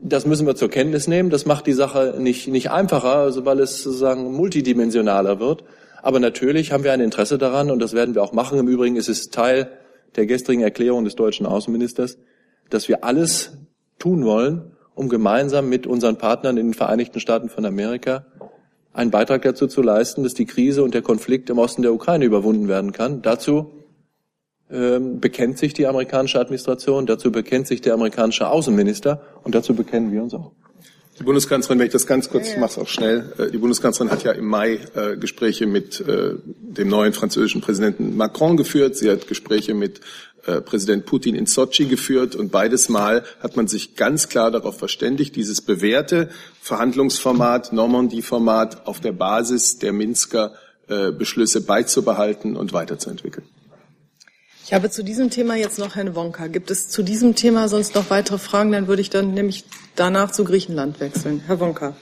Das 0.00 0.26
müssen 0.26 0.46
wir 0.46 0.54
zur 0.54 0.70
Kenntnis 0.70 1.08
nehmen. 1.08 1.30
Das 1.30 1.46
macht 1.46 1.66
die 1.66 1.72
Sache 1.72 2.14
nicht, 2.18 2.48
nicht 2.48 2.70
einfacher, 2.70 3.16
also 3.16 3.44
weil 3.44 3.60
es 3.60 3.82
sozusagen 3.82 4.32
multidimensionaler 4.32 5.40
wird. 5.40 5.64
Aber 6.02 6.20
natürlich 6.20 6.72
haben 6.72 6.84
wir 6.84 6.92
ein 6.92 7.00
Interesse 7.00 7.38
daran, 7.38 7.70
und 7.70 7.80
das 7.80 7.92
werden 7.92 8.14
wir 8.14 8.22
auch 8.22 8.32
machen. 8.32 8.58
Im 8.58 8.68
Übrigen 8.68 8.96
ist 8.96 9.08
es 9.08 9.30
Teil 9.30 9.70
der 10.16 10.26
gestrigen 10.26 10.62
Erklärung 10.62 11.04
des 11.04 11.16
deutschen 11.16 11.46
Außenministers, 11.46 12.18
dass 12.70 12.88
wir 12.88 13.04
alles 13.04 13.58
tun 13.98 14.24
wollen, 14.24 14.76
um 14.94 15.08
gemeinsam 15.08 15.68
mit 15.68 15.86
unseren 15.86 16.16
Partnern 16.16 16.56
in 16.56 16.68
den 16.68 16.74
Vereinigten 16.74 17.20
Staaten 17.20 17.48
von 17.48 17.64
Amerika 17.64 18.26
einen 18.92 19.10
Beitrag 19.10 19.42
dazu 19.42 19.66
zu 19.66 19.80
leisten, 19.80 20.24
dass 20.24 20.34
die 20.34 20.46
Krise 20.46 20.82
und 20.82 20.92
der 20.94 21.02
Konflikt 21.02 21.50
im 21.50 21.58
Osten 21.58 21.82
der 21.82 21.92
Ukraine 21.92 22.24
überwunden 22.24 22.68
werden 22.68 22.92
kann. 22.92 23.22
Dazu 23.22 23.77
ähm, 24.70 25.20
bekennt 25.20 25.58
sich 25.58 25.72
die 25.72 25.86
amerikanische 25.86 26.38
Administration, 26.38 27.06
dazu 27.06 27.32
bekennt 27.32 27.66
sich 27.66 27.80
der 27.80 27.94
amerikanische 27.94 28.48
Außenminister 28.48 29.20
und 29.42 29.54
dazu 29.54 29.74
bekennen 29.74 30.12
wir 30.12 30.22
uns 30.22 30.34
auch. 30.34 30.52
Die 31.18 31.24
Bundeskanzlerin, 31.24 31.80
wenn 31.80 31.86
ich 31.86 31.92
das 31.92 32.06
ganz 32.06 32.30
kurz, 32.30 32.48
ich 32.48 32.58
mache 32.58 32.70
es 32.70 32.78
auch 32.78 32.86
schnell, 32.86 33.32
äh, 33.38 33.50
die 33.50 33.58
Bundeskanzlerin 33.58 34.12
hat 34.12 34.22
ja 34.22 34.32
im 34.32 34.46
Mai 34.46 34.78
äh, 34.94 35.16
Gespräche 35.16 35.66
mit 35.66 36.00
äh, 36.00 36.34
dem 36.44 36.88
neuen 36.88 37.12
französischen 37.12 37.60
Präsidenten 37.60 38.16
Macron 38.16 38.56
geführt. 38.56 38.96
Sie 38.96 39.10
hat 39.10 39.26
Gespräche 39.26 39.74
mit 39.74 40.00
Präsident 40.64 41.04
Putin 41.04 41.34
in 41.34 41.44
Sochi 41.44 41.84
geführt 41.86 42.34
und 42.34 42.50
beides 42.50 42.88
Mal 42.88 43.22
hat 43.40 43.56
man 43.56 43.66
sich 43.66 43.96
ganz 43.96 44.30
klar 44.30 44.50
darauf 44.50 44.78
verständigt, 44.78 45.36
dieses 45.36 45.60
bewährte 45.60 46.30
Verhandlungsformat, 46.62 47.74
Normandie-Format 47.74 48.86
auf 48.86 49.00
der 49.00 49.12
Basis 49.12 49.78
der 49.78 49.92
Minsker 49.92 50.54
Beschlüsse 50.86 51.60
beizubehalten 51.60 52.56
und 52.56 52.72
weiterzuentwickeln. 52.72 53.44
Ich 54.68 54.74
habe 54.74 54.90
zu 54.90 55.02
diesem 55.02 55.30
Thema 55.30 55.54
jetzt 55.56 55.78
noch 55.78 55.96
Herrn 55.96 56.14
Wonka. 56.14 56.46
Gibt 56.46 56.70
es 56.70 56.90
zu 56.90 57.02
diesem 57.02 57.34
Thema 57.34 57.70
sonst 57.70 57.94
noch 57.94 58.10
weitere 58.10 58.36
Fragen? 58.36 58.70
Dann 58.70 58.86
würde 58.86 59.00
ich 59.00 59.08
dann 59.08 59.32
nämlich 59.32 59.64
danach 59.96 60.30
zu 60.30 60.44
Griechenland 60.44 61.00
wechseln. 61.00 61.42
Herr 61.46 61.58
Wonka. 61.58 61.96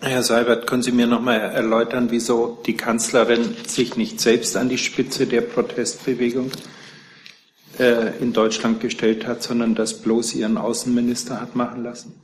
Herr 0.00 0.22
Seibert, 0.22 0.66
können 0.66 0.82
Sie 0.82 0.92
mir 0.92 1.06
noch 1.06 1.20
mal 1.20 1.36
erläutern, 1.36 2.10
wieso 2.10 2.62
die 2.64 2.78
Kanzlerin 2.78 3.56
sich 3.66 3.96
nicht 3.96 4.22
selbst 4.22 4.56
an 4.56 4.70
die 4.70 4.78
Spitze 4.78 5.26
der 5.26 5.42
Protestbewegung 5.42 6.50
äh, 7.78 8.16
in 8.18 8.32
Deutschland 8.32 8.80
gestellt 8.80 9.26
hat, 9.26 9.42
sondern 9.42 9.74
das 9.74 10.00
bloß 10.00 10.34
ihren 10.34 10.56
Außenminister 10.56 11.42
hat 11.42 11.56
machen 11.56 11.84
lassen? 11.84 12.14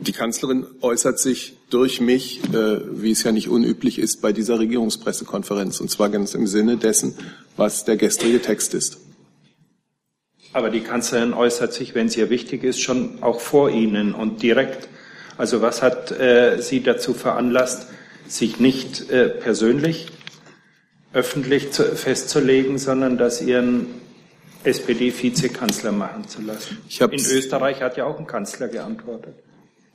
Die 0.00 0.12
Kanzlerin 0.12 0.66
äußert 0.80 1.18
sich 1.18 1.56
durch 1.68 2.00
mich, 2.00 2.42
äh, 2.52 2.80
wie 2.90 3.10
es 3.10 3.22
ja 3.22 3.32
nicht 3.32 3.48
unüblich 3.48 3.98
ist, 3.98 4.22
bei 4.22 4.32
dieser 4.32 4.58
Regierungspressekonferenz, 4.58 5.80
und 5.80 5.90
zwar 5.90 6.08
ganz 6.08 6.34
im 6.34 6.46
Sinne 6.46 6.76
dessen, 6.76 7.14
was 7.56 7.84
der 7.84 7.96
gestrige 7.96 8.40
Text 8.40 8.74
ist. 8.74 8.98
Aber 10.52 10.70
die 10.70 10.80
Kanzlerin 10.80 11.32
äußert 11.32 11.72
sich, 11.72 11.94
wenn 11.94 12.06
es 12.06 12.16
ihr 12.16 12.30
wichtig 12.30 12.64
ist, 12.64 12.80
schon 12.80 13.22
auch 13.22 13.40
vor 13.40 13.70
Ihnen 13.70 14.14
und 14.14 14.42
direkt. 14.42 14.88
Also 15.36 15.62
was 15.62 15.80
hat 15.82 16.10
äh, 16.10 16.60
Sie 16.60 16.82
dazu 16.82 17.14
veranlasst, 17.14 17.86
sich 18.26 18.58
nicht 18.58 19.10
äh, 19.10 19.28
persönlich 19.28 20.08
öffentlich 21.12 21.72
zu, 21.72 21.84
festzulegen, 21.84 22.78
sondern 22.78 23.16
das 23.16 23.42
Ihren 23.42 23.86
SPD-Vizekanzler 24.64 25.92
machen 25.92 26.26
zu 26.26 26.42
lassen? 26.42 26.78
In 26.98 27.24
Österreich 27.24 27.80
hat 27.80 27.96
ja 27.96 28.06
auch 28.06 28.18
ein 28.18 28.26
Kanzler 28.26 28.68
geantwortet. 28.68 29.34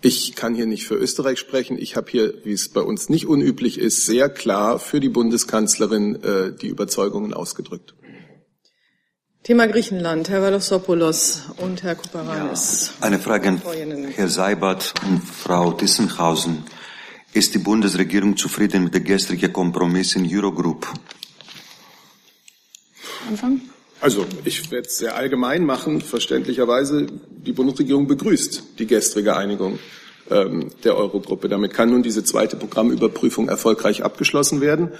Ich 0.02 0.36
kann 0.36 0.54
hier 0.54 0.66
nicht 0.66 0.86
für 0.86 0.96
Österreich 0.96 1.40
sprechen. 1.40 1.78
Ich 1.78 1.96
habe 1.96 2.12
hier, 2.12 2.34
wie 2.44 2.54
es 2.54 2.70
bei 2.70 2.82
uns 2.82 3.10
nicht 3.10 3.26
unüblich 3.26 3.80
ist, 3.80 4.06
sehr 4.06 4.30
klar 4.30 4.80
für 4.80 5.00
die 5.00 5.10
Bundeskanzlerin 5.10 6.24
äh, 6.24 6.52
die 6.56 6.68
Überzeugungen 6.68 7.34
ausgedrückt. 7.34 7.96
Thema 9.44 9.68
Griechenland, 9.68 10.30
Herr 10.30 10.42
Valosopoulos 10.42 11.44
und 11.58 11.84
Herr 11.84 11.96
Kuparanis. 11.96 12.94
Ja, 13.00 13.06
eine 13.06 13.20
Frage 13.20 13.50
an 13.50 13.62
Herr 14.16 14.28
Seibert 14.28 14.94
und 15.08 15.22
Frau 15.24 15.72
Tissenhausen. 15.72 16.64
Ist 17.32 17.54
die 17.54 17.60
Bundesregierung 17.60 18.38
zufrieden 18.38 18.86
mit 18.86 18.96
dem 18.96 19.04
gestrigen 19.04 19.54
Kompromiss 19.54 20.16
in 20.16 20.28
Eurogroup? 20.28 20.88
Anfang? 23.28 23.62
Also 24.02 24.26
ich 24.44 24.72
werde 24.72 24.88
es 24.88 24.98
sehr 24.98 25.16
allgemein 25.16 25.66
machen. 25.66 26.02
Verständlicherweise, 26.02 27.08
die 27.30 27.54
Bundesregierung 27.54 28.08
begrüßt 28.08 28.80
die 28.80 28.88
gestrige 28.88 29.36
Einigung 29.36 29.80
ähm, 30.30 30.70
der 30.84 30.98
Eurogruppe. 30.98 31.50
Damit 31.50 31.74
kann 31.74 31.90
nun 31.90 32.04
diese 32.04 32.24
zweite 32.24 32.56
Programmüberprüfung 32.56 33.48
erfolgreich 33.48 34.04
abgeschlossen 34.04 34.62
werden. 34.62 34.92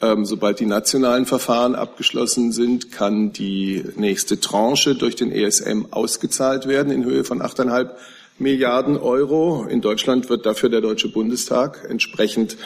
Ähm, 0.00 0.24
sobald 0.24 0.58
die 0.58 0.66
nationalen 0.66 1.26
Verfahren 1.26 1.74
abgeschlossen 1.74 2.50
sind, 2.52 2.90
kann 2.90 3.32
die 3.32 3.84
nächste 3.96 4.40
Tranche 4.40 4.96
durch 4.96 5.14
den 5.14 5.30
ESM 5.30 5.86
ausgezahlt 5.90 6.66
werden 6.66 6.92
in 6.92 7.04
Höhe 7.04 7.24
von 7.24 7.40
8,5 7.40 7.90
Milliarden 8.38 8.96
Euro. 8.96 9.64
In 9.68 9.80
Deutschland 9.80 10.28
wird 10.28 10.44
dafür 10.44 10.68
der 10.68 10.80
Deutsche 10.80 11.08
Bundestag 11.08 11.86
entsprechend 11.88 12.56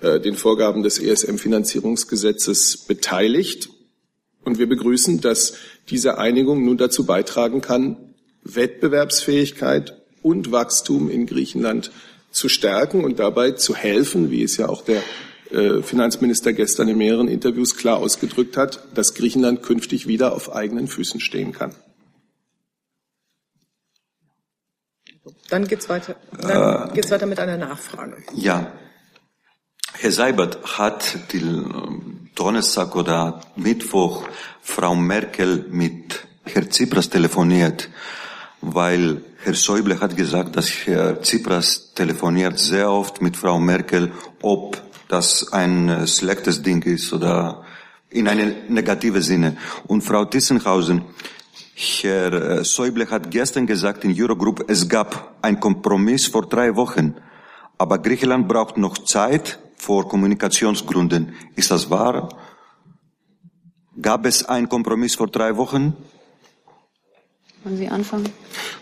äh, 0.00 0.18
den 0.20 0.36
Vorgaben 0.36 0.82
des 0.82 0.98
ESM-Finanzierungsgesetzes 0.98 2.78
beteiligt. 2.78 3.68
Und 4.46 4.60
wir 4.60 4.68
begrüßen, 4.68 5.20
dass 5.20 5.54
diese 5.88 6.18
Einigung 6.18 6.64
nun 6.64 6.78
dazu 6.78 7.04
beitragen 7.04 7.60
kann, 7.60 7.96
Wettbewerbsfähigkeit 8.44 10.00
und 10.22 10.52
Wachstum 10.52 11.10
in 11.10 11.26
Griechenland 11.26 11.90
zu 12.30 12.48
stärken 12.48 13.04
und 13.04 13.18
dabei 13.18 13.50
zu 13.50 13.74
helfen, 13.74 14.30
wie 14.30 14.44
es 14.44 14.56
ja 14.56 14.68
auch 14.68 14.82
der 14.82 15.02
äh, 15.50 15.82
Finanzminister 15.82 16.52
gestern 16.52 16.86
in 16.86 16.96
mehreren 16.96 17.26
Interviews 17.26 17.76
klar 17.76 17.96
ausgedrückt 17.96 18.56
hat, 18.56 18.86
dass 18.94 19.14
Griechenland 19.14 19.64
künftig 19.64 20.06
wieder 20.06 20.32
auf 20.32 20.54
eigenen 20.54 20.86
Füßen 20.86 21.18
stehen 21.18 21.50
kann. 21.50 21.74
Dann 25.50 25.66
geht's 25.66 25.88
weiter. 25.88 26.14
Dann 26.40 26.90
äh, 26.90 26.94
geht's 26.94 27.10
weiter 27.10 27.26
mit 27.26 27.40
einer 27.40 27.56
Nachfrage. 27.56 28.22
Ja. 28.32 28.72
Herr 29.98 30.12
Seibert 30.12 30.78
hat 30.78 31.32
die 31.32 31.42
Donnerstag 32.34 32.94
oder 32.96 33.40
Mittwoch 33.56 34.24
Frau 34.60 34.94
Merkel 34.94 35.64
mit 35.70 36.26
Herr 36.44 36.68
Tsipras 36.68 37.08
telefoniert, 37.08 37.88
weil 38.60 39.22
Herr 39.42 39.54
Schäuble 39.54 39.98
hat 39.98 40.14
gesagt, 40.14 40.54
dass 40.54 40.68
Herr 40.84 41.22
Tsipras 41.22 41.94
telefoniert 41.94 42.58
sehr 42.58 42.90
oft 42.90 43.22
mit 43.22 43.38
Frau 43.38 43.58
Merkel, 43.58 44.12
ob 44.42 44.82
das 45.08 45.50
ein 45.54 46.06
schlechtes 46.06 46.62
Ding 46.62 46.82
ist 46.82 47.14
oder 47.14 47.64
in 48.10 48.28
einem 48.28 48.54
negativen 48.68 49.22
Sinne. 49.22 49.56
Und 49.86 50.02
Frau 50.02 50.26
Tissenhausen, 50.26 51.06
Herr 51.74 52.64
Schäuble 52.66 53.08
hat 53.10 53.30
gestern 53.30 53.66
gesagt 53.66 54.04
in 54.04 54.14
Eurogroup, 54.14 54.64
es 54.68 54.90
gab 54.90 55.38
einen 55.40 55.58
Kompromiss 55.58 56.26
vor 56.26 56.46
drei 56.46 56.76
Wochen, 56.76 57.14
aber 57.78 57.98
Griechenland 57.98 58.46
braucht 58.46 58.76
noch 58.76 58.98
Zeit, 58.98 59.58
vor 59.76 60.08
Kommunikationsgründen. 60.08 61.34
Ist 61.54 61.70
das 61.70 61.90
wahr? 61.90 62.28
Gab 64.00 64.26
es 64.26 64.44
einen 64.44 64.68
Kompromiss 64.68 65.14
vor 65.14 65.28
drei 65.28 65.56
Wochen? 65.56 65.96
Wollen 67.64 67.78
Sie 67.78 67.88
anfangen? 67.88 68.28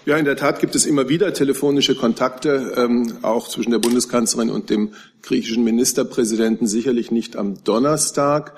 Ja, 0.05 0.19
in 0.19 0.27
der 0.27 0.37
Tat 0.37 0.61
gibt 0.61 0.75
es 0.75 0.85
immer 0.85 1.09
wieder 1.09 1.33
telefonische 1.33 1.95
Kontakte, 1.95 2.75
ähm, 2.77 3.19
auch 3.23 3.49
zwischen 3.49 3.71
der 3.71 3.79
Bundeskanzlerin 3.79 4.51
und 4.51 4.69
dem 4.69 4.93
griechischen 5.23 5.65
Ministerpräsidenten, 5.65 6.67
sicherlich 6.67 7.11
nicht 7.11 7.37
am 7.37 7.65
Donnerstag. 7.65 8.55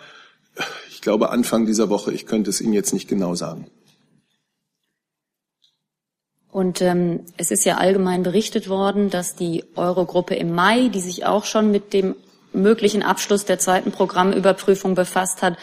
Ich 0.91 1.01
glaube 1.01 1.31
Anfang 1.31 1.67
dieser 1.67 1.89
Woche. 1.91 2.13
Ich 2.13 2.27
könnte 2.27 2.51
es 2.51 2.61
Ihnen 2.61 2.73
jetzt 2.73 2.93
nicht 2.93 3.09
genau 3.09 3.37
sagen. 3.37 3.69
Und 6.51 6.81
ähm, 6.81 7.21
es 7.37 7.51
ist 7.51 7.65
ja 7.65 7.77
allgemein 7.77 8.23
berichtet 8.23 8.69
worden, 8.69 9.11
dass 9.11 9.37
die 9.37 9.63
Eurogruppe 9.77 10.35
im 10.35 10.55
Mai, 10.55 10.89
die 10.89 11.01
sich 11.01 11.27
auch 11.27 11.45
schon 11.45 11.71
mit 11.71 11.93
dem 11.93 12.17
möglichen 12.63 13.03
Abschluss 13.03 13.45
der 13.45 13.59
zweiten 13.59 13.93
Programmüberprüfung 13.93 14.95
befasst 14.95 15.43
hat, 15.43 15.57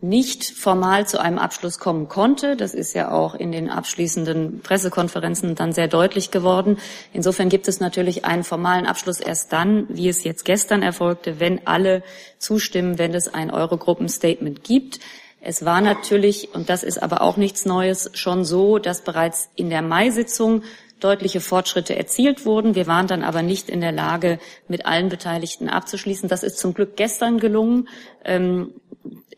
nicht 0.00 0.44
formal 0.44 1.08
zu 1.08 1.20
einem 1.20 1.38
Abschluss 1.38 1.80
kommen 1.80 2.08
konnte. 2.08 2.56
Das 2.56 2.72
ist 2.72 2.94
ja 2.94 3.10
auch 3.10 3.34
in 3.34 3.50
den 3.50 3.68
abschließenden 3.68 4.60
Pressekonferenzen 4.60 5.56
dann 5.56 5.72
sehr 5.72 5.88
deutlich 5.88 6.30
geworden. 6.30 6.78
Insofern 7.12 7.48
gibt 7.48 7.66
es 7.66 7.80
natürlich 7.80 8.24
einen 8.24 8.44
formalen 8.44 8.86
Abschluss 8.86 9.18
erst 9.18 9.52
dann, 9.52 9.86
wie 9.88 10.08
es 10.08 10.22
jetzt 10.22 10.44
gestern 10.44 10.82
erfolgte, 10.82 11.40
wenn 11.40 11.66
alle 11.66 12.04
zustimmen, 12.38 12.98
wenn 12.98 13.12
es 13.12 13.32
ein 13.32 13.50
Eurogruppenstatement 13.50 14.62
gibt. 14.62 15.00
Es 15.40 15.64
war 15.64 15.80
natürlich, 15.80 16.54
und 16.54 16.68
das 16.68 16.84
ist 16.84 17.02
aber 17.02 17.20
auch 17.20 17.36
nichts 17.36 17.64
Neues, 17.64 18.10
schon 18.14 18.44
so, 18.44 18.78
dass 18.78 19.02
bereits 19.02 19.50
in 19.56 19.70
der 19.70 19.82
Mai-Sitzung 19.82 20.62
deutliche 21.00 21.40
Fortschritte 21.40 21.96
erzielt 21.96 22.44
wurden. 22.44 22.74
Wir 22.74 22.86
waren 22.86 23.06
dann 23.06 23.22
aber 23.22 23.42
nicht 23.42 23.68
in 23.68 23.80
der 23.80 23.92
Lage, 23.92 24.38
mit 24.68 24.86
allen 24.86 25.08
Beteiligten 25.08 25.68
abzuschließen. 25.68 26.28
Das 26.28 26.42
ist 26.42 26.58
zum 26.58 26.74
Glück 26.74 26.96
gestern 26.96 27.38
gelungen. 27.38 27.88
Ähm, 28.24 28.72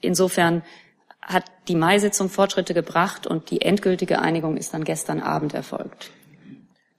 insofern 0.01 0.63
hat 1.21 1.45
die 1.69 1.75
Mai-Sitzung 1.75 2.29
Fortschritte 2.29 2.75
gebracht 2.75 3.27
und 3.27 3.51
die 3.51 3.63
endgültige 3.63 4.21
Einigung 4.21 4.57
ist 4.57 4.75
dann 4.75 4.85
gestern 4.85 5.21
Abend 5.21 5.55
erfolgt. 5.55 6.11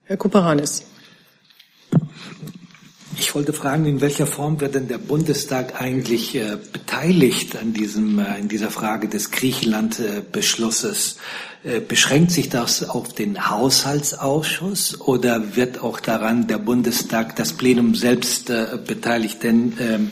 Herr 0.04 0.16
Kuperanis. 0.16 0.86
Ich 3.18 3.34
wollte 3.34 3.52
fragen, 3.52 3.84
in 3.84 4.00
welcher 4.00 4.26
Form 4.26 4.60
wird 4.60 4.74
denn 4.74 4.88
der 4.88 4.98
Bundestag 4.98 5.80
eigentlich 5.80 6.34
äh, 6.34 6.56
beteiligt 6.72 7.56
an 7.56 7.72
diesem, 7.72 8.18
äh, 8.18 8.38
in 8.38 8.48
dieser 8.48 8.70
Frage 8.70 9.08
des 9.08 9.30
Griechenland-Beschlusses? 9.30 11.18
Äh, 11.64 11.80
beschränkt 11.80 12.32
sich 12.32 12.48
das 12.48 12.88
auf 12.88 13.12
den 13.12 13.50
Haushaltsausschuss 13.50 15.00
oder 15.00 15.56
wird 15.56 15.82
auch 15.82 16.00
daran 16.00 16.46
der 16.46 16.58
Bundestag, 16.58 17.36
das 17.36 17.52
Plenum 17.52 17.94
selbst 17.94 18.50
äh, 18.50 18.78
beteiligt? 18.84 19.42
Denn 19.42 19.74
ähm, 19.78 20.10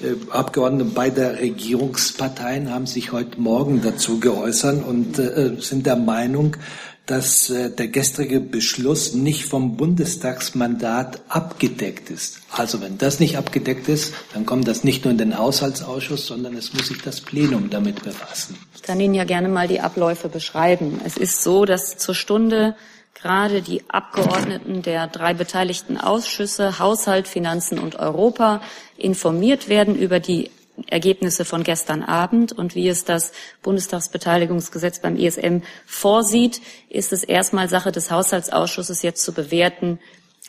äh, 0.00 0.30
Abgeordnete 0.30 0.90
beider 0.90 1.38
Regierungsparteien 1.40 2.70
haben 2.70 2.86
sich 2.86 3.12
heute 3.12 3.40
Morgen 3.40 3.80
dazu 3.82 4.20
geäußert 4.20 4.86
und 4.86 5.18
äh, 5.18 5.56
sind 5.58 5.86
der 5.86 5.96
Meinung, 5.96 6.56
dass 7.12 7.50
äh, 7.50 7.68
der 7.68 7.88
gestrige 7.88 8.40
Beschluss 8.40 9.12
nicht 9.12 9.44
vom 9.44 9.76
Bundestagsmandat 9.76 11.20
abgedeckt 11.28 12.08
ist. 12.08 12.40
Also 12.50 12.80
wenn 12.80 12.96
das 12.96 13.20
nicht 13.20 13.36
abgedeckt 13.36 13.86
ist, 13.90 14.14
dann 14.32 14.46
kommt 14.46 14.66
das 14.66 14.82
nicht 14.82 15.04
nur 15.04 15.12
in 15.12 15.18
den 15.18 15.36
Haushaltsausschuss, 15.36 16.26
sondern 16.26 16.56
es 16.56 16.72
muss 16.72 16.86
sich 16.86 17.02
das 17.02 17.20
Plenum 17.20 17.68
damit 17.68 18.02
befassen. 18.02 18.56
Ich 18.74 18.80
kann 18.80 18.98
Ihnen 18.98 19.12
ja 19.12 19.24
gerne 19.24 19.50
mal 19.50 19.68
die 19.68 19.80
Abläufe 19.80 20.30
beschreiben. 20.30 21.02
Es 21.04 21.18
ist 21.18 21.42
so, 21.42 21.66
dass 21.66 21.98
zur 21.98 22.14
Stunde 22.14 22.76
gerade 23.12 23.60
die 23.60 23.82
Abgeordneten 23.90 24.80
der 24.80 25.06
drei 25.06 25.34
beteiligten 25.34 25.98
Ausschüsse 25.98 26.78
Haushalt, 26.78 27.28
Finanzen 27.28 27.78
und 27.78 27.96
Europa 27.96 28.62
informiert 28.96 29.68
werden 29.68 29.96
über 29.96 30.18
die 30.18 30.50
Ergebnisse 30.86 31.44
von 31.44 31.64
gestern 31.64 32.02
Abend 32.02 32.52
und 32.52 32.74
wie 32.74 32.88
es 32.88 33.04
das 33.04 33.32
Bundestagsbeteiligungsgesetz 33.62 35.00
beim 35.00 35.16
ISM 35.16 35.58
vorsieht, 35.86 36.60
ist 36.88 37.12
es 37.12 37.24
erstmal 37.24 37.68
Sache 37.68 37.92
des 37.92 38.10
Haushaltsausschusses 38.10 39.02
jetzt 39.02 39.22
zu 39.22 39.32
bewerten, 39.32 39.98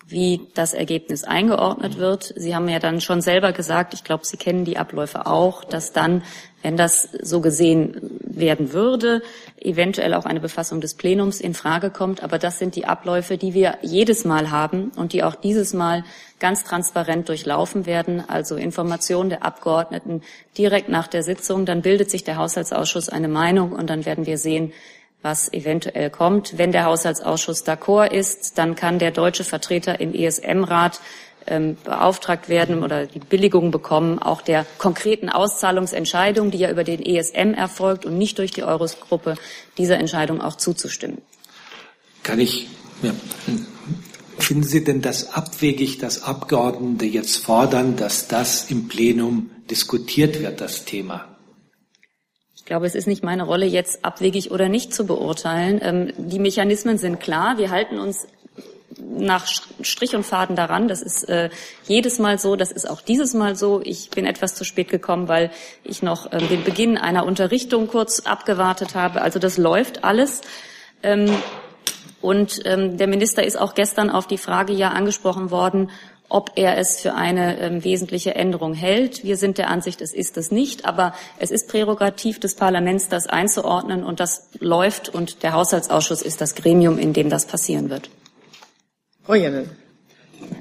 wie 0.07 0.47
das 0.53 0.73
Ergebnis 0.73 1.23
eingeordnet 1.23 1.97
wird. 1.97 2.33
Sie 2.35 2.55
haben 2.55 2.67
ja 2.69 2.79
dann 2.79 3.01
schon 3.01 3.21
selber 3.21 3.51
gesagt, 3.51 3.93
ich 3.93 4.03
glaube, 4.03 4.25
Sie 4.25 4.37
kennen 4.37 4.65
die 4.65 4.77
Abläufe 4.77 5.25
auch, 5.25 5.63
dass 5.63 5.93
dann, 5.93 6.23
wenn 6.61 6.77
das 6.77 7.09
so 7.21 7.41
gesehen 7.41 8.19
werden 8.19 8.73
würde, 8.73 9.21
eventuell 9.63 10.13
auch 10.13 10.25
eine 10.25 10.39
Befassung 10.39 10.81
des 10.81 10.93
Plenums 10.93 11.41
in 11.41 11.53
Frage 11.53 11.89
kommt. 11.89 12.23
Aber 12.23 12.39
das 12.39 12.59
sind 12.59 12.75
die 12.75 12.85
Abläufe, 12.85 13.37
die 13.37 13.53
wir 13.53 13.77
jedes 13.81 14.25
Mal 14.25 14.51
haben 14.51 14.91
und 14.95 15.13
die 15.13 15.23
auch 15.23 15.35
dieses 15.35 15.73
Mal 15.73 16.03
ganz 16.39 16.63
transparent 16.63 17.29
durchlaufen 17.29 17.85
werden. 17.85 18.23
Also 18.27 18.55
Information 18.55 19.29
der 19.29 19.43
Abgeordneten 19.43 20.21
direkt 20.57 20.89
nach 20.89 21.07
der 21.07 21.23
Sitzung. 21.23 21.65
Dann 21.65 21.81
bildet 21.81 22.11
sich 22.11 22.23
der 22.23 22.37
Haushaltsausschuss 22.37 23.09
eine 23.09 23.27
Meinung 23.27 23.71
und 23.71 23.89
dann 23.89 24.05
werden 24.05 24.25
wir 24.25 24.37
sehen, 24.37 24.73
was 25.23 25.51
eventuell 25.53 26.09
kommt. 26.09 26.57
Wenn 26.57 26.71
der 26.71 26.85
Haushaltsausschuss 26.85 27.65
d'accord 27.65 28.11
ist, 28.11 28.57
dann 28.57 28.75
kann 28.75 28.99
der 28.99 29.11
deutsche 29.11 29.43
Vertreter 29.43 29.99
im 29.99 30.13
ESM-Rat 30.13 30.99
ähm, 31.47 31.77
beauftragt 31.83 32.49
werden 32.49 32.83
oder 32.83 33.05
die 33.05 33.19
Billigung 33.19 33.71
bekommen, 33.71 34.19
auch 34.19 34.41
der 34.41 34.65
konkreten 34.77 35.29
Auszahlungsentscheidung, 35.29 36.51
die 36.51 36.59
ja 36.59 36.71
über 36.71 36.83
den 36.83 37.01
ESM 37.03 37.53
erfolgt 37.53 38.05
und 38.05 38.17
nicht 38.17 38.37
durch 38.37 38.51
die 38.51 38.63
Eurogruppe, 38.63 39.35
dieser 39.77 39.97
Entscheidung 39.97 40.41
auch 40.41 40.55
zuzustimmen. 40.55 41.21
Kann 42.23 42.39
ich, 42.39 42.67
ja. 43.01 43.11
Finden 44.39 44.63
Sie 44.63 44.83
denn 44.83 45.01
das 45.01 45.33
abwegig, 45.33 45.99
dass 45.99 46.23
Abgeordnete 46.23 47.05
jetzt 47.05 47.37
fordern, 47.37 47.95
dass 47.95 48.27
das 48.27 48.69
im 48.69 48.87
Plenum 48.87 49.51
diskutiert 49.69 50.41
wird, 50.41 50.59
das 50.59 50.85
Thema? 50.85 51.33
Ich 52.55 52.65
glaube, 52.65 52.85
es 52.85 52.95
ist 52.95 53.07
nicht 53.07 53.23
meine 53.23 53.43
Rolle, 53.43 53.65
jetzt 53.65 54.05
abwegig 54.05 54.51
oder 54.51 54.69
nicht 54.69 54.93
zu 54.93 55.05
beurteilen. 55.05 55.79
Ähm, 55.81 56.13
die 56.17 56.39
Mechanismen 56.39 56.97
sind 56.97 57.19
klar. 57.19 57.57
Wir 57.57 57.69
halten 57.71 57.99
uns 57.99 58.27
nach 58.99 59.47
Strich 59.81 60.15
und 60.15 60.25
Faden 60.25 60.55
daran. 60.55 60.87
Das 60.87 61.01
ist 61.01 61.27
äh, 61.29 61.49
jedes 61.87 62.19
Mal 62.19 62.39
so, 62.39 62.55
das 62.55 62.71
ist 62.71 62.89
auch 62.89 63.01
dieses 63.01 63.33
Mal 63.33 63.55
so. 63.55 63.81
Ich 63.83 64.09
bin 64.09 64.25
etwas 64.25 64.55
zu 64.55 64.63
spät 64.63 64.89
gekommen, 64.89 65.27
weil 65.27 65.51
ich 65.83 66.03
noch 66.03 66.31
äh, 66.31 66.37
den 66.39 66.63
Beginn 66.63 66.97
einer 66.97 67.25
Unterrichtung 67.25 67.87
kurz 67.87 68.21
abgewartet 68.21 68.95
habe. 68.95 69.21
Also 69.21 69.39
das 69.39 69.57
läuft 69.57 70.03
alles. 70.03 70.41
Ähm, 71.01 71.29
und 72.21 72.61
ähm, 72.65 72.97
der 72.97 73.07
Minister 73.07 73.43
ist 73.43 73.59
auch 73.59 73.75
gestern 73.75 74.09
auf 74.09 74.27
die 74.27 74.37
Frage 74.37 74.73
ja 74.73 74.89
angesprochen 74.89 75.51
worden, 75.51 75.89
ob 76.29 76.53
er 76.55 76.77
es 76.77 76.99
für 76.99 77.13
eine 77.13 77.59
ähm, 77.59 77.83
wesentliche 77.83 78.33
Änderung 78.33 78.73
hält. 78.73 79.23
Wir 79.23 79.37
sind 79.37 79.57
der 79.57 79.69
Ansicht, 79.69 80.01
es 80.01 80.13
ist 80.13 80.37
es 80.37 80.49
nicht, 80.49 80.85
aber 80.85 81.13
es 81.37 81.51
ist 81.51 81.67
Prärogativ 81.67 82.39
des 82.39 82.55
Parlaments, 82.55 83.09
das 83.09 83.27
einzuordnen 83.27 84.03
und 84.03 84.19
das 84.19 84.49
läuft 84.59 85.09
und 85.09 85.43
der 85.43 85.53
Haushaltsausschuss 85.53 86.21
ist 86.21 86.41
das 86.41 86.55
Gremium, 86.55 86.97
in 86.97 87.13
dem 87.13 87.29
das 87.29 87.45
passieren 87.45 87.89
wird. 87.89 88.09
Frau 89.23 89.35
Jennen. 89.35 89.69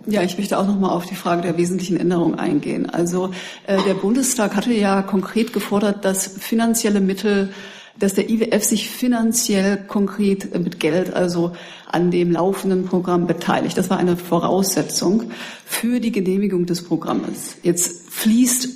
Ja, 0.07 0.23
ich 0.23 0.39
möchte 0.39 0.57
auch 0.59 0.67
noch 0.67 0.79
mal 0.79 0.91
auf 0.91 1.07
die 1.07 1.17
Frage 1.17 1.43
der 1.43 1.57
wesentlichen 1.57 1.97
Änderung 1.97 2.39
eingehen. 2.39 2.89
Also 2.89 3.33
äh, 3.67 3.83
der 3.87 3.95
Bundestag 3.95 4.55
hatte 4.55 4.73
ja 4.73 5.03
konkret 5.03 5.53
gefordert, 5.53 6.05
dass 6.05 6.27
finanzielle 6.27 7.01
Mittel 7.01 7.51
dass 7.99 8.15
der 8.15 8.31
IWF 8.31 8.65
sich 8.65 8.89
finanziell 8.89 9.77
konkret 9.77 10.59
mit 10.59 10.81
Geld, 10.81 11.13
also 11.13 11.53
an 11.87 12.11
dem 12.11 12.33
laufenden 12.33 12.87
Programm 12.87 13.27
beteiligt. 13.27 13.77
Das 13.77 13.91
war 13.91 13.99
eine 13.99 14.17
Voraussetzung 14.17 15.31
für 15.67 16.01
die 16.01 16.11
Genehmigung 16.11 16.65
des 16.65 16.83
Programmes. 16.85 17.57
Jetzt 17.63 18.11
fließt 18.11 18.69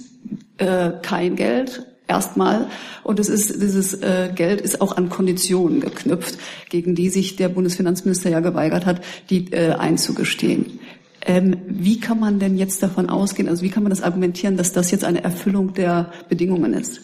äh, 0.58 0.90
kein 1.02 1.34
Geld 1.34 1.86
erstmal 2.08 2.68
und 3.02 3.20
es 3.20 3.28
ist 3.28 3.60
dieses 3.60 3.94
äh, 3.94 4.30
Geld 4.34 4.60
ist 4.60 4.80
auch 4.80 4.96
an 4.96 5.08
Konditionen 5.08 5.80
geknüpft, 5.80 6.38
gegen 6.68 6.94
die 6.94 7.08
sich 7.08 7.36
der 7.36 7.48
Bundesfinanzminister 7.48 8.30
ja 8.30 8.40
geweigert 8.40 8.86
hat, 8.86 9.00
die 9.30 9.52
äh, 9.52 9.72
einzugestehen. 9.72 10.80
Ähm, 11.22 11.56
wie 11.66 11.98
kann 11.98 12.20
man 12.20 12.38
denn 12.38 12.56
jetzt 12.56 12.82
davon 12.82 13.10
ausgehen, 13.10 13.48
also 13.48 13.62
wie 13.62 13.70
kann 13.70 13.82
man 13.82 13.90
das 13.90 14.02
argumentieren, 14.02 14.56
dass 14.56 14.72
das 14.72 14.90
jetzt 14.90 15.04
eine 15.04 15.24
Erfüllung 15.24 15.74
der 15.74 16.12
Bedingungen 16.28 16.72
ist? 16.72 17.00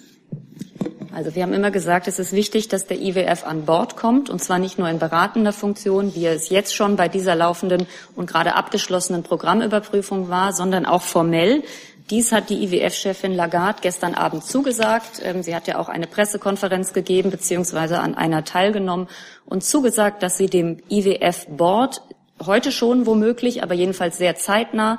Also 1.15 1.35
wir 1.35 1.43
haben 1.43 1.53
immer 1.53 1.71
gesagt, 1.71 2.09
es 2.09 2.19
ist 2.19 2.33
wichtig, 2.33 2.69
dass 2.69 2.87
der 2.87 2.99
IWF 2.99 3.45
an 3.45 3.67
Bord 3.67 3.97
kommt, 3.97 4.31
und 4.31 4.43
zwar 4.43 4.59
nicht 4.59 4.79
nur 4.79 4.89
in 4.89 4.99
beratender 4.99 5.53
Funktion, 5.53 6.15
wie 6.15 6.25
es 6.25 6.49
jetzt 6.49 6.75
schon 6.75 6.97
bei 6.97 7.09
dieser 7.09 7.35
laufenden 7.35 7.87
und 8.17 8.31
gerade 8.31 8.55
abgeschlossenen 8.55 9.23
Programmüberprüfung 9.23 10.31
war, 10.31 10.55
sondern 10.55 10.87
auch 10.87 11.03
formell. 11.03 11.65
Dies 12.13 12.31
hat 12.31 12.51
die 12.51 12.63
IWF-Chefin 12.63 13.35
Lagarde 13.35 13.79
gestern 13.81 14.13
Abend 14.15 14.45
zugesagt. 14.45 15.23
Ähm, 15.25 15.43
sie 15.43 15.55
hat 15.55 15.67
ja 15.67 15.79
auch 15.79 15.89
eine 15.89 16.07
Pressekonferenz 16.07 16.93
gegeben 16.93 17.31
beziehungsweise 17.31 18.01
an 18.01 18.15
einer 18.15 18.45
teilgenommen 18.45 19.09
und 19.47 19.65
zugesagt, 19.65 20.23
dass 20.23 20.37
sie 20.37 20.45
dem 20.45 20.77
IWF-Board 20.91 22.03
heute 22.45 22.71
schon 22.71 23.07
womöglich, 23.07 23.63
aber 23.63 23.73
jedenfalls 23.73 24.19
sehr 24.19 24.37
zeitnah 24.37 24.99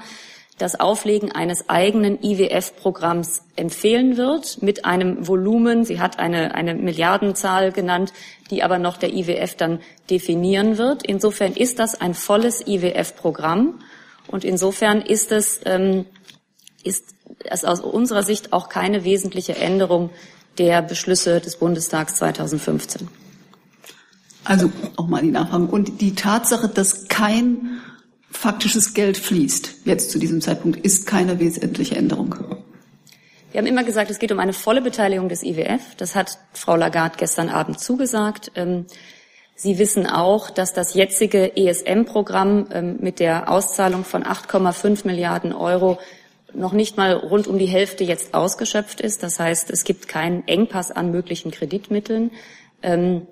das 0.57 0.79
Auflegen 0.79 1.31
eines 1.31 1.69
eigenen 1.69 2.17
IWF-Programms 2.19 3.43
empfehlen 3.55 4.17
wird 4.17 4.63
mit 4.63 4.85
einem 4.85 5.27
Volumen. 5.27 5.85
Sie 5.85 5.99
hat 5.99 6.17
eine, 6.17 6.55
eine 6.55 6.73
Milliardenzahl 6.73 7.71
genannt, 7.71 8.11
die 8.49 8.63
aber 8.63 8.79
noch 8.79 8.97
der 8.97 9.13
IWF 9.13 9.53
dann 9.55 9.81
definieren 10.09 10.79
wird. 10.79 11.05
Insofern 11.05 11.53
ist 11.53 11.77
das 11.77 12.01
ein 12.01 12.15
volles 12.15 12.65
IWF-Programm 12.65 13.81
und 14.27 14.43
insofern 14.43 15.01
ist 15.01 15.31
es, 15.31 15.61
ähm, 15.65 16.05
ist 16.83 17.15
es 17.45 17.65
aus 17.65 17.79
unserer 17.79 18.23
Sicht 18.23 18.53
auch 18.53 18.69
keine 18.69 19.03
wesentliche 19.03 19.55
Änderung 19.55 20.09
der 20.57 20.81
Beschlüsse 20.81 21.39
des 21.39 21.57
Bundestags 21.57 22.15
2015. 22.15 23.07
Also 24.43 24.71
auch 24.97 25.07
mal 25.07 25.21
die 25.21 25.31
Nachfrage. 25.31 25.65
Und 25.65 26.01
die 26.01 26.15
Tatsache, 26.15 26.67
dass 26.67 27.07
kein 27.07 27.81
faktisches 28.29 28.93
Geld 28.93 29.17
fließt, 29.17 29.85
jetzt 29.85 30.11
zu 30.11 30.19
diesem 30.19 30.41
Zeitpunkt, 30.41 30.83
ist 30.85 31.07
keine 31.07 31.39
wesentliche 31.39 31.95
Änderung. 31.95 32.35
Wir 33.51 33.59
haben 33.59 33.67
immer 33.67 33.83
gesagt, 33.83 34.09
es 34.09 34.19
geht 34.19 34.31
um 34.31 34.39
eine 34.39 34.53
volle 34.53 34.81
Beteiligung 34.81 35.29
des 35.29 35.43
IWF. 35.43 35.95
Das 35.97 36.15
hat 36.15 36.39
Frau 36.53 36.75
Lagarde 36.75 37.15
gestern 37.17 37.49
Abend 37.49 37.79
zugesagt. 37.79 38.51
Ähm, 38.55 38.85
Sie 39.55 39.77
wissen 39.77 40.07
auch, 40.07 40.49
dass 40.49 40.73
das 40.73 40.95
jetzige 40.95 41.55
ESM-Programm 41.55 42.67
ähm, 42.71 42.97
mit 42.99 43.19
der 43.19 43.51
Auszahlung 43.51 44.03
von 44.03 44.23
8,5 44.23 45.05
Milliarden 45.05 45.53
Euro 45.53 45.99
noch 46.53 46.73
nicht 46.73 46.97
mal 46.97 47.13
rund 47.13 47.47
um 47.47 47.57
die 47.57 47.65
Hälfte 47.65 48.03
jetzt 48.03 48.33
ausgeschöpft 48.33 49.01
ist. 49.01 49.23
Das 49.23 49.39
heißt, 49.39 49.69
es 49.71 49.83
gibt 49.83 50.07
keinen 50.07 50.47
Engpass 50.47 50.91
an 50.91 51.11
möglichen 51.11 51.51
Kreditmitteln. 51.51 52.31
Ähm, 52.81 53.27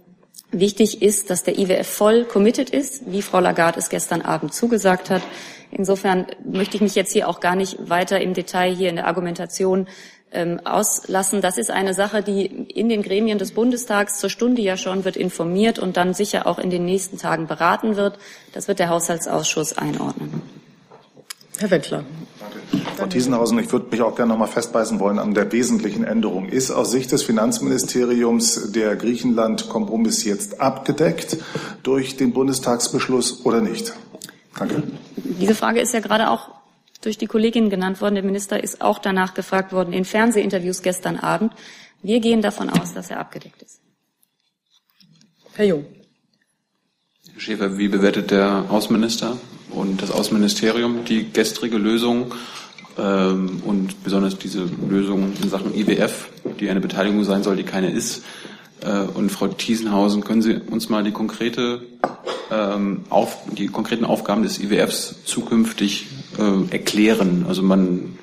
Wichtig 0.54 1.02
ist, 1.02 1.30
dass 1.30 1.44
der 1.44 1.58
IWF 1.58 1.88
voll 1.88 2.26
committed 2.26 2.70
ist, 2.72 3.10
wie 3.10 3.22
Frau 3.22 3.40
Lagarde 3.40 3.80
es 3.80 3.90
gestern 3.90 4.22
Abend 4.22 4.54
zugesagt 4.54 5.10
hat. 5.10 5.22
Insofern 5.72 6.28
möchte 6.44 6.76
ich 6.76 6.82
mich 6.82 6.96
jetzt 6.96 7.14
hier 7.14 7.30
auch 7.30 7.40
gar 7.40 7.56
nicht 7.56 7.90
weiter 7.90 8.20
im 8.20 8.34
Detail 8.34 8.76
hier 8.76 8.90
in 8.90 8.98
der 8.98 9.08
Argumentation 9.08 9.88
ähm, 10.34 10.60
auslassen. 10.66 11.40
Das 11.40 11.58
ist 11.58 11.72
eine 11.72 11.94
Sache, 11.94 12.22
die 12.22 12.46
in 12.46 12.90
den 12.90 13.02
Gremien 13.02 13.38
des 13.38 13.54
Bundestags 13.54 14.20
zur 14.20 14.30
Stunde 14.30 14.62
ja 14.62 14.76
schon 14.76 15.06
wird 15.06 15.16
informiert 15.16 15.80
und 15.80 15.96
dann 15.96 16.14
sicher 16.14 16.46
auch 16.48 16.60
in 16.60 16.70
den 16.70 16.84
nächsten 16.84 17.18
Tagen 17.18 17.48
beraten 17.48 17.96
wird. 17.96 18.20
Das 18.52 18.68
wird 18.68 18.80
der 18.80 18.90
Haushaltsausschuss 18.90 19.78
einordnen. 19.78 20.42
Herr 21.62 21.70
Wettler. 21.70 22.04
Frau 22.98 23.06
Thiesenhausen, 23.06 23.60
ich 23.60 23.72
würde 23.72 23.86
mich 23.92 24.02
auch 24.02 24.16
gerne 24.16 24.34
noch 24.34 24.40
mal 24.40 24.48
festbeißen 24.48 25.00
wollen 25.00 25.20
an 25.20 25.36
der 25.36 25.52
wesentlichen 25.52 26.04
Änderung. 26.04 26.50
Ist 26.50 26.72
aus 26.72 26.90
Sicht 26.90 27.12
des 27.12 27.22
Finanzministeriums 27.22 28.72
der 28.72 28.96
Griechenland-Kompromiss 28.96 30.24
jetzt 30.24 30.60
abgedeckt 30.60 31.38
durch 31.84 32.18
den 32.18 32.34
Bundestagsbeschluss 32.34 33.46
oder 33.46 33.62
nicht? 33.62 33.94
Danke. 34.58 34.84
Diese 35.18 35.54
Frage 35.54 35.82
ist 35.82 35.94
ja 35.94 36.00
gerade 36.00 36.32
auch 36.32 36.50
durch 37.02 37.20
die 37.20 37.28
Kollegin 37.28 37.70
genannt 37.70 38.02
worden. 38.02 38.16
Der 38.16 38.24
Minister 38.24 38.64
ist 38.64 38.82
auch 38.82 38.98
danach 38.98 39.36
gefragt 39.36 39.72
worden 39.72 39.94
in 39.94 40.04
Fernsehinterviews 40.04 40.82
gestern 40.82 41.18
Abend. 41.18 41.54
Wir 42.02 42.20
gehen 42.20 42.42
davon 42.42 42.70
aus, 42.70 42.94
dass 42.94 43.12
er 43.12 43.20
abgedeckt 43.20 43.62
ist. 43.62 43.82
Herr 45.54 45.66
Jung. 45.66 45.86
Herr 47.34 47.40
Schäfer, 47.40 47.78
wie 47.78 47.88
bewertet 47.88 48.32
der 48.32 48.66
Außenminister 48.70 49.38
und 49.72 50.02
das 50.02 50.12
Außenministerium 50.12 51.06
die 51.06 51.32
gestrige 51.32 51.78
Lösung 51.78 52.34
ähm, 52.98 53.62
und 53.66 54.04
besonders 54.04 54.38
diese 54.38 54.68
Lösung 54.90 55.34
in 55.42 55.50
Sachen 55.50 55.76
IWF, 55.76 56.30
die 56.60 56.70
eine 56.70 56.82
Beteiligung 56.82 57.24
sein 57.24 57.44
soll, 57.44 57.56
die 57.56 57.64
keine 57.64 57.92
ist. 57.92 58.24
Äh, 58.82 59.02
und 59.14 59.32
Frau 59.32 59.48
Thiesenhausen, 59.48 60.24
können 60.24 60.42
Sie 60.42 60.56
uns 60.56 60.90
mal 60.90 61.04
die 61.04 61.12
konkrete 61.12 61.82
ähm, 62.52 63.06
auf, 63.10 63.38
die 63.52 63.68
konkreten 63.68 64.06
Aufgaben 64.06 64.44
des 64.44 64.60
IWFs 64.60 65.24
zukünftig 65.26 66.08
äh, 66.38 66.72
erklären? 66.72 67.46
Also 67.48 67.62
man 67.62 68.18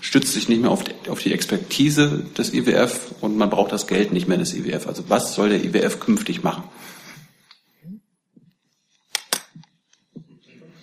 stützt 0.00 0.32
sich 0.32 0.48
nicht 0.48 0.62
mehr 0.62 0.70
auf 0.70 0.84
die, 0.84 1.10
auf 1.10 1.22
die 1.22 1.32
Expertise 1.32 2.24
des 2.36 2.52
IWF 2.54 3.12
und 3.20 3.36
man 3.36 3.50
braucht 3.50 3.72
das 3.72 3.86
Geld 3.86 4.12
nicht 4.12 4.28
mehr 4.28 4.38
des 4.38 4.54
IWF. 4.54 4.86
Also 4.86 5.04
was 5.08 5.34
soll 5.34 5.50
der 5.50 5.64
IWF 5.64 6.00
künftig 6.00 6.42
machen? 6.42 6.64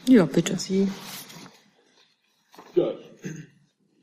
Ja, 0.08 0.26
bitte. 0.26 0.58
Sie. 0.58 0.88
Ja, 2.76 2.94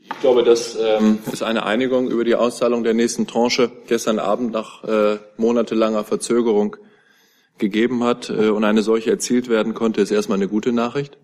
ich 0.01 0.21
glaube, 0.21 0.43
dass 0.43 0.77
ähm, 0.79 1.19
es 1.33 1.43
eine 1.43 1.65
Einigung 1.65 2.11
über 2.11 2.25
die 2.25 2.35
Auszahlung 2.35 2.85
der 2.85 2.95
nächsten 2.95 3.27
Tranche 3.27 3.71
gestern 3.87 4.19
Abend 4.19 4.53
nach 4.53 4.85
äh, 4.85 5.19
monatelanger 5.39 6.05
Verzögerung 6.05 6.77
gegeben 7.59 8.05
hat 8.05 8.29
äh, 8.29 8.49
und 8.49 8.65
eine 8.65 8.83
solche 8.83 9.11
erzielt 9.11 9.49
werden 9.49 9.75
konnte, 9.75 10.03
ist 10.03 10.11
erstmal 10.11 10.39
eine 10.39 10.49
gute 10.49 10.73
Nachricht. 10.73 11.17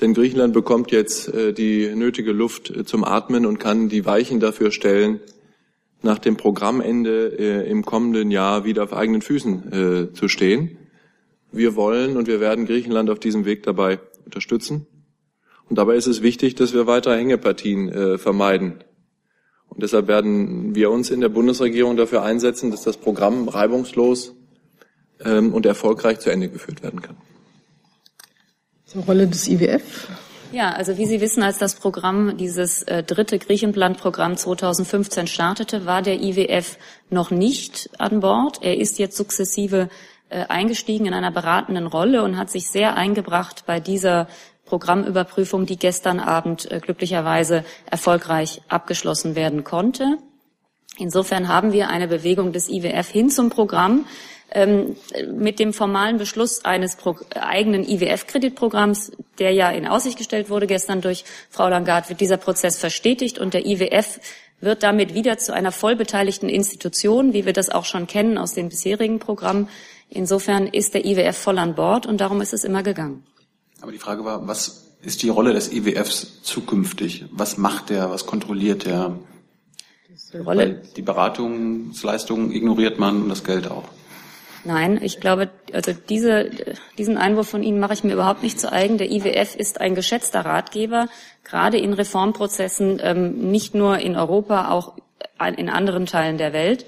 Denn 0.00 0.14
Griechenland 0.14 0.52
bekommt 0.52 0.90
jetzt 0.90 1.28
äh, 1.32 1.52
die 1.52 1.94
nötige 1.94 2.32
Luft 2.32 2.70
äh, 2.70 2.84
zum 2.84 3.04
Atmen 3.04 3.46
und 3.46 3.58
kann 3.58 3.88
die 3.88 4.04
Weichen 4.04 4.40
dafür 4.40 4.72
stellen, 4.72 5.20
nach 6.02 6.18
dem 6.18 6.36
Programmende 6.36 7.38
äh, 7.38 7.70
im 7.70 7.84
kommenden 7.84 8.30
Jahr 8.30 8.64
wieder 8.64 8.82
auf 8.82 8.92
eigenen 8.92 9.22
Füßen 9.22 9.72
äh, 10.10 10.12
zu 10.12 10.28
stehen. 10.28 10.76
Wir 11.56 11.76
wollen 11.76 12.16
und 12.16 12.26
wir 12.26 12.40
werden 12.40 12.66
Griechenland 12.66 13.10
auf 13.10 13.18
diesem 13.18 13.44
Weg 13.44 13.62
dabei 13.62 14.00
unterstützen. 14.24 14.86
Und 15.68 15.78
dabei 15.78 15.96
ist 15.96 16.06
es 16.06 16.22
wichtig, 16.22 16.54
dass 16.54 16.74
wir 16.74 16.86
weiter 16.86 17.16
Hängepartien 17.16 17.88
äh, 17.88 18.18
vermeiden. 18.18 18.84
Und 19.68 19.82
deshalb 19.82 20.06
werden 20.06 20.74
wir 20.74 20.90
uns 20.90 21.10
in 21.10 21.20
der 21.20 21.28
Bundesregierung 21.28 21.96
dafür 21.96 22.22
einsetzen, 22.22 22.70
dass 22.70 22.82
das 22.82 22.96
Programm 22.96 23.48
reibungslos 23.48 24.34
ähm, 25.24 25.52
und 25.52 25.66
erfolgreich 25.66 26.20
zu 26.20 26.30
Ende 26.30 26.48
geführt 26.48 26.82
werden 26.82 27.02
kann. 27.02 27.16
Zur 28.84 29.02
Rolle 29.04 29.26
des 29.26 29.48
IWF. 29.48 30.08
Ja, 30.52 30.70
also 30.70 30.98
wie 30.98 31.06
Sie 31.06 31.20
wissen, 31.20 31.42
als 31.42 31.58
das 31.58 31.74
Programm, 31.74 32.36
dieses 32.36 32.84
äh, 32.84 33.02
dritte 33.02 33.40
Griechenland-Programm 33.40 34.36
2015 34.36 35.26
startete, 35.26 35.84
war 35.84 36.00
der 36.00 36.20
IWF 36.20 36.78
noch 37.10 37.32
nicht 37.32 37.90
an 37.98 38.20
Bord. 38.20 38.58
Er 38.62 38.78
ist 38.78 39.00
jetzt 39.00 39.16
sukzessive 39.16 39.88
äh, 40.28 40.46
eingestiegen 40.48 41.06
in 41.06 41.14
einer 41.14 41.30
beratenden 41.30 41.86
Rolle 41.86 42.22
und 42.22 42.36
hat 42.36 42.50
sich 42.50 42.68
sehr 42.68 42.96
eingebracht 42.96 43.64
bei 43.66 43.80
dieser 43.80 44.28
Programmüberprüfung, 44.64 45.66
die 45.66 45.76
gestern 45.76 46.20
Abend 46.20 46.70
äh, 46.70 46.80
glücklicherweise 46.80 47.64
erfolgreich 47.90 48.62
abgeschlossen 48.68 49.34
werden 49.34 49.64
konnte. 49.64 50.18
Insofern 50.96 51.48
haben 51.48 51.72
wir 51.72 51.88
eine 51.88 52.08
Bewegung 52.08 52.52
des 52.52 52.68
IWF 52.68 53.08
hin 53.08 53.30
zum 53.30 53.50
Programm, 53.50 54.06
ähm, 54.50 54.96
mit 55.32 55.58
dem 55.58 55.72
formalen 55.72 56.18
Beschluss 56.18 56.64
eines 56.64 56.96
eigenen 57.34 57.82
IWF-Kreditprogramms, 57.88 59.12
der 59.38 59.52
ja 59.52 59.70
in 59.70 59.86
Aussicht 59.86 60.16
gestellt 60.16 60.48
wurde 60.50 60.66
gestern 60.66 61.00
durch 61.00 61.24
Frau 61.50 61.68
Langard, 61.68 62.08
wird 62.08 62.20
dieser 62.20 62.36
Prozess 62.36 62.78
verstetigt 62.78 63.38
und 63.38 63.54
der 63.54 63.66
IWF 63.66 64.20
wird 64.60 64.82
damit 64.82 65.14
wieder 65.14 65.38
zu 65.38 65.52
einer 65.52 65.72
vollbeteiligten 65.72 66.48
Institution, 66.48 67.32
wie 67.32 67.44
wir 67.46 67.52
das 67.52 67.68
auch 67.68 67.84
schon 67.84 68.06
kennen 68.06 68.38
aus 68.38 68.54
den 68.54 68.68
bisherigen 68.68 69.18
Programmen. 69.18 69.68
Insofern 70.14 70.68
ist 70.68 70.94
der 70.94 71.04
IWF 71.04 71.36
voll 71.36 71.58
an 71.58 71.74
Bord 71.74 72.06
und 72.06 72.20
darum 72.20 72.40
ist 72.40 72.54
es 72.54 72.64
immer 72.64 72.82
gegangen. 72.82 73.24
Aber 73.80 73.92
die 73.92 73.98
Frage 73.98 74.24
war, 74.24 74.46
was 74.46 74.92
ist 75.02 75.22
die 75.22 75.28
Rolle 75.28 75.52
des 75.52 75.72
IWFs 75.72 76.42
zukünftig? 76.42 77.26
Was 77.32 77.58
macht 77.58 77.90
der? 77.90 78.10
Was 78.10 78.24
kontrolliert 78.24 78.86
der? 78.86 79.18
Die, 80.32 80.38
Rolle 80.38 80.82
die 80.96 81.02
Beratungsleistungen 81.02 82.52
ignoriert 82.52 82.98
man 82.98 83.22
und 83.22 83.28
das 83.28 83.44
Geld 83.44 83.70
auch. 83.70 83.84
Nein, 84.64 84.98
ich 85.02 85.20
glaube, 85.20 85.50
also 85.72 85.92
diese, 85.92 86.50
diesen 86.96 87.18
Einwurf 87.18 87.50
von 87.50 87.62
Ihnen 87.62 87.80
mache 87.80 87.92
ich 87.92 88.02
mir 88.02 88.14
überhaupt 88.14 88.42
nicht 88.42 88.58
zu 88.58 88.72
eigen. 88.72 88.96
Der 88.96 89.10
IWF 89.10 89.54
ist 89.54 89.80
ein 89.80 89.94
geschätzter 89.94 90.40
Ratgeber, 90.40 91.08
gerade 91.44 91.76
in 91.76 91.92
Reformprozessen, 91.92 92.98
ähm, 93.02 93.50
nicht 93.50 93.74
nur 93.74 93.98
in 93.98 94.16
Europa, 94.16 94.70
auch 94.70 94.94
in 95.56 95.68
anderen 95.68 96.06
Teilen 96.06 96.38
der 96.38 96.54
Welt. 96.54 96.86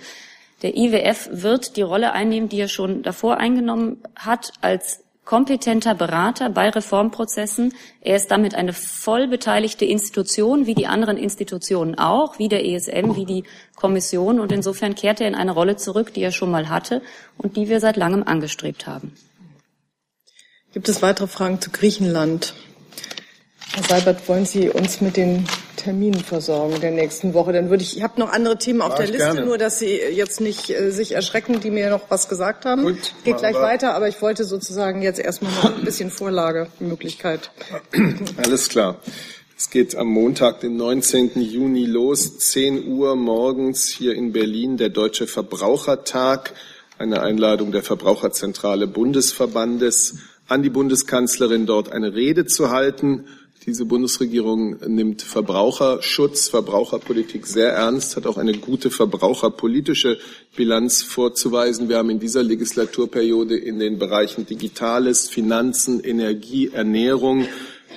Der 0.62 0.76
IWF 0.76 1.28
wird 1.32 1.76
die 1.76 1.82
Rolle 1.82 2.12
einnehmen, 2.12 2.48
die 2.48 2.60
er 2.60 2.68
schon 2.68 3.02
davor 3.02 3.36
eingenommen 3.36 4.02
hat, 4.16 4.52
als 4.62 5.04
kompetenter 5.26 5.94
Berater 5.94 6.48
bei 6.48 6.70
Reformprozessen. 6.70 7.74
Er 8.00 8.16
ist 8.16 8.30
damit 8.30 8.54
eine 8.54 8.72
voll 8.72 9.28
beteiligte 9.28 9.84
Institution, 9.84 10.66
wie 10.66 10.74
die 10.74 10.86
anderen 10.86 11.18
Institutionen 11.18 11.98
auch, 11.98 12.38
wie 12.38 12.48
der 12.48 12.64
ESM, 12.64 13.16
wie 13.16 13.26
die 13.26 13.44
Kommission. 13.74 14.40
Und 14.40 14.52
insofern 14.52 14.94
kehrt 14.94 15.20
er 15.20 15.28
in 15.28 15.34
eine 15.34 15.50
Rolle 15.50 15.76
zurück, 15.76 16.14
die 16.14 16.22
er 16.22 16.32
schon 16.32 16.50
mal 16.50 16.70
hatte 16.70 17.02
und 17.36 17.56
die 17.56 17.68
wir 17.68 17.80
seit 17.80 17.96
langem 17.96 18.22
angestrebt 18.22 18.86
haben. 18.86 19.12
Gibt 20.72 20.88
es 20.88 21.02
weitere 21.02 21.26
Fragen 21.26 21.60
zu 21.60 21.70
Griechenland? 21.70 22.54
Herr 23.72 23.82
Seibert, 23.82 24.28
wollen 24.28 24.46
Sie 24.46 24.70
uns 24.70 25.00
mit 25.00 25.16
den 25.16 25.44
Terminen 25.76 26.22
versorgen 26.22 26.80
der 26.80 26.92
nächsten 26.92 27.34
Woche? 27.34 27.52
Dann 27.52 27.68
würde 27.68 27.82
ich, 27.82 27.96
ich 27.96 28.02
habe 28.02 28.18
noch 28.20 28.32
andere 28.32 28.56
Themen 28.58 28.80
auf 28.80 28.94
der 28.94 29.06
Liste, 29.06 29.18
gerne. 29.18 29.44
nur 29.44 29.58
dass 29.58 29.78
Sie 29.78 29.96
jetzt 29.96 30.40
nicht 30.40 30.70
äh, 30.70 30.90
sich 30.90 31.12
erschrecken, 31.12 31.60
die 31.60 31.70
mir 31.70 31.90
noch 31.90 32.02
was 32.08 32.28
gesagt 32.28 32.64
haben. 32.64 32.82
Gut, 32.82 33.12
Geht 33.24 33.38
gleich 33.38 33.56
weiter, 33.56 33.94
aber 33.94 34.08
ich 34.08 34.22
wollte 34.22 34.44
sozusagen 34.44 35.02
jetzt 35.02 35.18
erstmal 35.18 35.52
noch 35.52 35.76
ein 35.76 35.84
bisschen 35.84 36.10
Vorlagemöglichkeit. 36.10 37.50
Alles 38.36 38.68
klar. 38.68 39.00
Es 39.58 39.70
geht 39.70 39.96
am 39.96 40.08
Montag, 40.08 40.60
den 40.60 40.76
19. 40.76 41.40
Juni 41.40 41.86
los, 41.86 42.38
10 42.38 42.88
Uhr 42.88 43.16
morgens 43.16 43.88
hier 43.88 44.14
in 44.14 44.32
Berlin, 44.32 44.76
der 44.76 44.90
Deutsche 44.90 45.26
Verbrauchertag, 45.26 46.52
eine 46.98 47.22
Einladung 47.22 47.72
der 47.72 47.82
Verbraucherzentrale 47.82 48.86
Bundesverbandes 48.86 50.16
an 50.46 50.62
die 50.62 50.70
Bundeskanzlerin, 50.70 51.66
dort 51.66 51.90
eine 51.90 52.14
Rede 52.14 52.46
zu 52.46 52.70
halten 52.70 53.26
diese 53.66 53.84
Bundesregierung 53.84 54.76
nimmt 54.86 55.22
Verbraucherschutz, 55.22 56.48
Verbraucherpolitik 56.48 57.48
sehr 57.48 57.72
ernst, 57.72 58.16
hat 58.16 58.26
auch 58.26 58.38
eine 58.38 58.52
gute 58.52 58.92
verbraucherpolitische 58.92 60.18
Bilanz 60.54 61.02
vorzuweisen. 61.02 61.88
Wir 61.88 61.98
haben 61.98 62.10
in 62.10 62.20
dieser 62.20 62.44
Legislaturperiode 62.44 63.56
in 63.56 63.80
den 63.80 63.98
Bereichen 63.98 64.46
Digitales, 64.46 65.28
Finanzen, 65.28 65.98
Energie, 66.00 66.70
Ernährung 66.72 67.48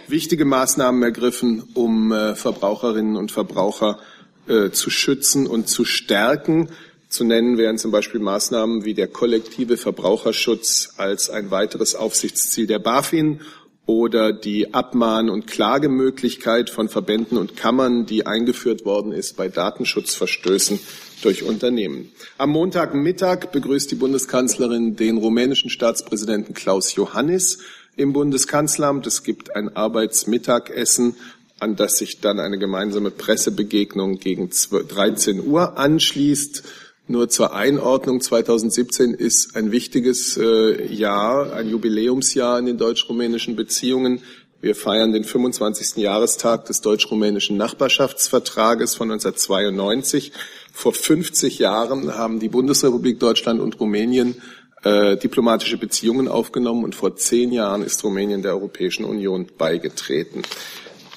wichtige 0.07 0.43
Maßnahmen 0.43 1.03
ergriffen, 1.03 1.63
um 1.75 2.11
äh, 2.11 2.33
Verbraucherinnen 2.33 3.15
und 3.15 3.31
Verbraucher 3.31 3.99
äh, 4.47 4.71
zu 4.71 4.89
schützen 4.89 5.45
und 5.45 5.69
zu 5.69 5.85
stärken. 5.85 6.69
Zu 7.09 7.23
nennen 7.23 7.59
wären 7.59 7.77
zum 7.77 7.91
Beispiel 7.91 8.19
Maßnahmen 8.19 8.85
wie 8.85 8.95
der 8.95 9.07
kollektive 9.07 9.77
Verbraucherschutz 9.77 10.95
als 10.97 11.29
ein 11.29 11.51
weiteres 11.51 11.93
Aufsichtsziel 11.93 12.65
der 12.65 12.79
BaFin 12.79 13.41
oder 13.89 14.33
die 14.33 14.75
Abmahn- 14.75 15.31
und 15.31 15.47
Klagemöglichkeit 15.47 16.69
von 16.69 16.89
Verbänden 16.89 17.39
und 17.39 17.57
Kammern, 17.57 18.05
die 18.05 18.27
eingeführt 18.27 18.85
worden 18.85 19.11
ist 19.11 19.35
bei 19.35 19.47
Datenschutzverstößen 19.47 20.79
durch 21.23 21.41
Unternehmen. 21.41 22.11
Am 22.37 22.51
Montagmittag 22.51 23.47
begrüßt 23.51 23.89
die 23.89 23.95
Bundeskanzlerin 23.95 24.95
den 24.95 25.17
rumänischen 25.17 25.71
Staatspräsidenten 25.71 26.53
Klaus 26.53 26.93
Johannis 26.93 27.63
im 27.97 28.13
Bundeskanzleramt. 28.13 29.07
Es 29.07 29.23
gibt 29.23 29.55
ein 29.55 29.75
Arbeitsmittagessen, 29.75 31.15
an 31.59 31.75
das 31.75 31.97
sich 31.97 32.21
dann 32.21 32.39
eine 32.39 32.59
gemeinsame 32.59 33.09
Pressebegegnung 33.09 34.19
gegen 34.19 34.51
13 34.51 35.47
Uhr 35.47 35.79
anschließt. 35.79 36.61
Nur 37.11 37.27
zur 37.27 37.55
Einordnung, 37.55 38.21
2017 38.21 39.15
ist 39.15 39.55
ein 39.55 39.71
wichtiges 39.71 40.37
äh, 40.37 40.85
Jahr, 40.93 41.53
ein 41.53 41.67
Jubiläumsjahr 41.67 42.59
in 42.59 42.67
den 42.67 42.77
deutsch-rumänischen 42.77 43.55
Beziehungen. 43.55 44.21
Wir 44.61 44.75
feiern 44.75 45.11
den 45.11 45.23
25. 45.23 46.03
Jahrestag 46.03 46.65
des 46.65 46.81
deutsch-rumänischen 46.81 47.57
Nachbarschaftsvertrages 47.57 48.93
von 48.93 49.09
1992. 49.09 50.33
Vor 50.71 50.93
50 50.93 51.57
Jahren 51.57 52.13
haben 52.13 52.39
die 52.39 52.47
Bundesrepublik 52.47 53.19
Deutschland 53.19 53.59
und 53.59 53.79
Rumänien 53.79 54.39
äh, 54.83 55.17
diplomatische 55.17 55.79
Beziehungen 55.79 56.27
aufgenommen 56.27 56.83
und 56.83 56.93
vor 56.93 57.15
zehn 57.15 57.51
Jahren 57.51 57.81
ist 57.81 58.03
Rumänien 58.03 58.43
der 58.43 58.51
Europäischen 58.51 59.03
Union 59.03 59.47
beigetreten. 59.57 60.43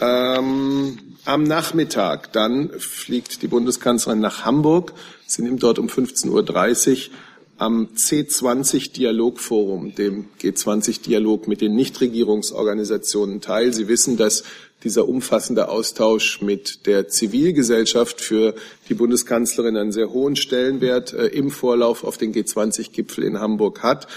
Ähm, 0.03 0.99
am 1.25 1.45
Nachmittag 1.45 2.33
dann 2.33 2.71
fliegt 2.81 3.43
die 3.43 3.47
Bundeskanzlerin 3.47 4.19
nach 4.19 4.45
Hamburg. 4.45 4.93
Sie 5.27 5.43
nimmt 5.43 5.63
dort 5.63 5.79
um 5.79 5.87
15.30 5.87 6.31
Uhr 6.31 7.15
am 7.59 7.91
C20 7.95 8.93
Dialogforum, 8.93 9.95
dem 9.95 10.27
G20 10.41 11.03
Dialog 11.03 11.47
mit 11.47 11.61
den 11.61 11.77
Nichtregierungsorganisationen 11.77 13.41
teil. 13.41 13.73
Sie 13.73 13.87
wissen, 13.87 14.17
dass 14.17 14.43
dieser 14.83 15.07
umfassende 15.09 15.69
Austausch 15.69 16.43
mit 16.43 16.87
der 16.87 17.07
Zivilgesellschaft 17.07 18.21
für 18.21 18.57
die 18.89 18.95
Bundeskanzlerin 18.95 19.77
einen 19.77 19.93
sehr 19.93 20.13
hohen 20.13 20.35
Stellenwert 20.35 21.13
äh, 21.13 21.27
im 21.27 21.53
Vorlauf 21.53 22.03
auf 22.03 22.19
den 22.19 22.35
G20-Gipfel 22.35 23.23
in 23.23 23.39
Hamburg 23.39 23.85
hat. 23.85 24.09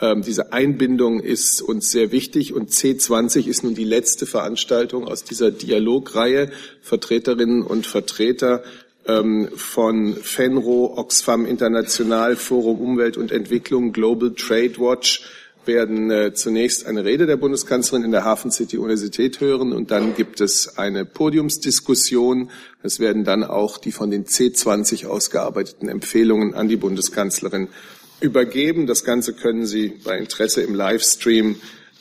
Ähm, 0.00 0.22
diese 0.22 0.52
Einbindung 0.52 1.20
ist 1.20 1.62
uns 1.62 1.90
sehr 1.90 2.10
wichtig 2.10 2.52
und 2.52 2.70
C20 2.70 3.46
ist 3.46 3.62
nun 3.62 3.74
die 3.74 3.84
letzte 3.84 4.26
Veranstaltung 4.26 5.06
aus 5.06 5.24
dieser 5.24 5.50
Dialogreihe. 5.50 6.50
Vertreterinnen 6.82 7.62
und 7.62 7.86
Vertreter 7.86 8.64
ähm, 9.06 9.48
von 9.54 10.14
FENRO, 10.14 10.94
Oxfam 10.96 11.46
International, 11.46 12.36
Forum 12.36 12.80
Umwelt 12.80 13.16
und 13.16 13.30
Entwicklung, 13.30 13.92
Global 13.92 14.34
Trade 14.34 14.78
Watch 14.78 15.24
werden 15.66 16.10
äh, 16.10 16.34
zunächst 16.34 16.86
eine 16.86 17.04
Rede 17.04 17.26
der 17.26 17.36
Bundeskanzlerin 17.36 18.04
in 18.04 18.10
der 18.10 18.24
Hafen 18.24 18.50
City 18.50 18.76
Universität 18.76 19.40
hören 19.40 19.72
und 19.72 19.90
dann 19.90 20.14
gibt 20.14 20.40
es 20.40 20.76
eine 20.76 21.04
Podiumsdiskussion. 21.04 22.50
Es 22.82 23.00
werden 23.00 23.24
dann 23.24 23.44
auch 23.44 23.78
die 23.78 23.92
von 23.92 24.10
den 24.10 24.26
C20 24.26 25.06
ausgearbeiteten 25.06 25.88
Empfehlungen 25.88 26.54
an 26.54 26.68
die 26.68 26.76
Bundeskanzlerin 26.76 27.68
übergeben. 28.20 28.86
Das 28.86 29.04
Ganze 29.04 29.34
können 29.34 29.66
Sie 29.66 29.88
bei 30.04 30.16
Interesse 30.18 30.62
im 30.62 30.74
Livestream 30.74 31.56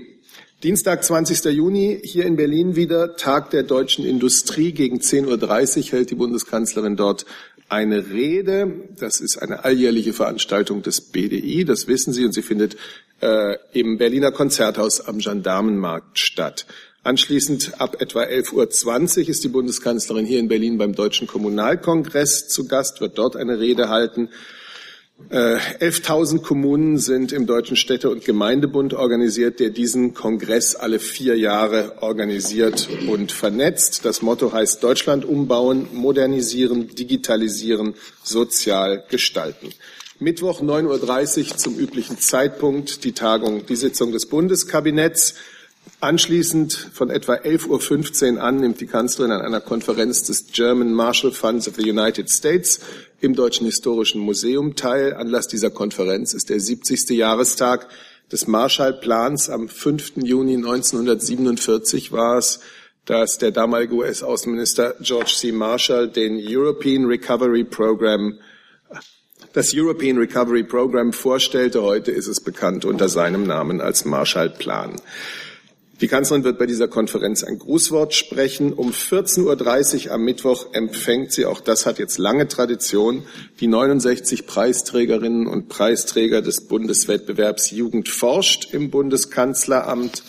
Dienstag, 0.64 1.04
20. 1.04 1.46
Juni, 1.46 2.02
hier 2.04 2.26
in 2.26 2.36
Berlin 2.36 2.76
wieder 2.76 3.16
Tag 3.16 3.52
der 3.52 3.62
deutschen 3.62 4.06
Industrie. 4.06 4.72
Gegen 4.72 4.98
10.30 4.98 5.78
Uhr 5.78 5.92
hält 5.92 6.10
die 6.10 6.16
Bundeskanzlerin 6.16 6.96
dort 6.96 7.28
eine 7.70 8.10
Rede. 8.10 8.72
Das 9.00 9.20
ist 9.20 9.38
eine 9.38 9.66
alljährliche 9.66 10.14
Veranstaltung 10.14 10.82
des 10.82 11.02
BDI, 11.02 11.66
das 11.66 11.88
wissen 11.88 12.14
Sie, 12.14 12.26
und 12.26 12.34
sie 12.34 12.42
findet 12.42 12.78
äh, 13.22 13.58
im 13.74 13.98
Berliner 13.98 14.32
Konzerthaus 14.32 15.02
am 15.02 15.20
Gendarmenmarkt 15.20 16.18
statt. 16.18 16.66
Anschließend 17.08 17.80
ab 17.80 18.02
etwa 18.02 18.24
11.20 18.24 19.22
Uhr 19.22 19.30
ist 19.30 19.42
die 19.42 19.48
Bundeskanzlerin 19.48 20.26
hier 20.26 20.40
in 20.40 20.50
Berlin 20.50 20.78
beim 20.78 20.92
Deutschen 20.94 21.26
Kommunalkongress 21.26 22.50
zu 22.50 22.68
Gast, 22.68 23.00
wird 23.00 23.18
dort 23.18 23.38
eine 23.38 23.62
Rede 23.62 23.88
halten. 23.88 24.28
Äh, 25.30 25.56
11.000 25.80 26.42
Kommunen 26.42 26.98
sind 26.98 27.32
im 27.32 27.46
Deutschen 27.46 27.78
Städte- 27.78 28.10
und 28.10 28.26
Gemeindebund 28.26 28.94
organisiert, 28.94 29.62
der 29.62 29.70
diesen 29.70 30.16
Kongress 30.16 30.76
alle 30.76 31.00
vier 31.00 31.38
Jahre 31.38 31.94
organisiert 32.02 32.90
und 33.08 33.32
vernetzt. 33.32 34.04
Das 34.04 34.22
Motto 34.22 34.52
heißt 34.52 34.84
Deutschland 34.84 35.24
umbauen, 35.24 35.88
modernisieren, 35.94 36.94
digitalisieren, 36.94 37.94
sozial 38.22 39.06
gestalten. 39.08 39.70
Mittwoch 40.20 40.62
9.30 40.62 41.52
Uhr 41.52 41.58
zum 41.58 41.80
üblichen 41.80 42.20
Zeitpunkt 42.20 43.06
die 43.06 43.14
Tagung, 43.14 43.66
die 43.66 43.78
Sitzung 43.78 44.12
des 44.12 44.26
Bundeskabinetts. 44.26 45.36
Anschließend 46.00 46.92
von 46.94 47.10
etwa 47.10 47.34
11.15 47.34 48.36
Uhr 48.36 48.44
an 48.44 48.58
nimmt 48.58 48.80
die 48.80 48.86
Kanzlerin 48.86 49.32
an 49.32 49.42
einer 49.42 49.62
Konferenz 49.62 50.22
des 50.22 50.52
German 50.52 50.94
Marshall 50.94 51.32
Funds 51.32 51.68
of 51.68 51.76
the 51.76 51.90
United 51.90 52.30
States 52.30 52.80
im 53.20 53.34
Deutschen 53.34 53.66
Historischen 53.66 54.22
Museum 54.22 54.76
teil. 54.76 55.16
Anlass 55.16 55.48
dieser 55.48 55.72
Konferenz 55.72 56.36
ist 56.36 56.52
der 56.52 56.60
70. 56.60 57.10
Jahrestag 57.10 57.88
des 58.32 58.46
Marshallplans. 58.46 59.50
Am 59.50 59.70
5. 59.70 60.18
Juni 60.18 60.58
1947 60.58 62.12
war 62.12 62.38
es, 62.38 62.60
dass 63.06 63.40
der 63.40 63.50
damalige 63.50 63.96
US-Außenminister 63.96 64.94
George 65.02 65.34
C. 65.36 65.52
Marshall 65.52 66.10
den 66.10 66.40
European 66.40 67.06
Recovery 67.06 67.64
Program 67.64 68.38
das 69.54 69.74
European 69.74 70.20
Recovery 70.20 70.64
Program 70.64 71.12
vorstellte. 71.12 71.82
Heute 71.82 72.12
ist 72.12 72.28
es 72.28 72.40
bekannt 72.40 72.86
unter 72.86 73.10
seinem 73.10 73.48
Namen 73.48 73.82
als 73.82 74.06
Marshallplan. 74.06 75.02
Die 76.00 76.08
Kanzlerin 76.08 76.44
wird 76.44 76.60
bei 76.60 76.68
dieser 76.68 76.88
Konferenz 76.88 77.44
ein 77.44 77.58
Grußwort 77.58 78.14
sprechen. 78.14 78.72
Um 78.74 78.92
14.30 78.92 80.08
Uhr 80.08 80.12
am 80.14 80.22
Mittwoch 80.24 80.68
empfängt 80.74 81.32
sie, 81.32 81.48
auch 81.48 81.60
das 81.60 81.88
hat 81.88 81.98
jetzt 81.98 82.20
lange 82.20 82.48
Tradition, 82.48 83.24
die 83.60 83.68
69 83.68 84.46
Preisträgerinnen 84.46 85.48
und 85.48 85.70
Preisträger 85.70 86.44
des 86.44 86.68
Bundeswettbewerbs 86.68 87.72
Jugend 87.72 88.10
forscht 88.10 88.74
im 88.76 88.92
Bundeskanzleramt. 88.92 90.24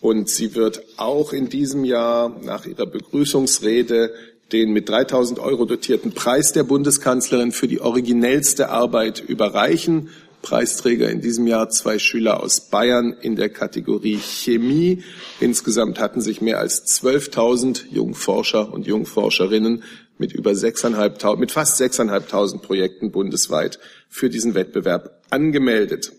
Und 0.00 0.28
sie 0.28 0.56
wird 0.56 0.82
auch 0.96 1.32
in 1.32 1.48
diesem 1.48 1.84
Jahr 1.84 2.40
nach 2.42 2.66
ihrer 2.66 2.86
Begrüßungsrede 2.86 4.12
den 4.52 4.72
mit 4.72 4.88
3000 4.88 5.40
Euro 5.40 5.64
dotierten 5.64 6.12
Preis 6.12 6.52
der 6.52 6.62
Bundeskanzlerin 6.62 7.50
für 7.50 7.66
die 7.66 7.80
originellste 7.80 8.68
Arbeit 8.70 9.20
überreichen. 9.20 10.10
Preisträger 10.46 11.10
in 11.10 11.20
diesem 11.20 11.48
Jahr 11.48 11.70
zwei 11.70 11.98
Schüler 11.98 12.40
aus 12.40 12.70
Bayern 12.70 13.16
in 13.20 13.34
der 13.34 13.48
Kategorie 13.48 14.16
Chemie. 14.18 15.02
Insgesamt 15.40 15.98
hatten 15.98 16.20
sich 16.20 16.40
mehr 16.40 16.60
als 16.60 16.86
12.000 17.02 17.86
Jungforscher 17.90 18.72
und 18.72 18.86
Jungforscherinnen 18.86 19.82
mit 20.18 20.32
über 20.32 20.52
6.500, 20.52 21.36
mit 21.38 21.50
fast 21.50 21.80
6.500 21.80 22.58
Projekten 22.58 23.10
bundesweit 23.10 23.80
für 24.08 24.30
diesen 24.30 24.54
Wettbewerb 24.54 25.20
angemeldet. 25.30 26.12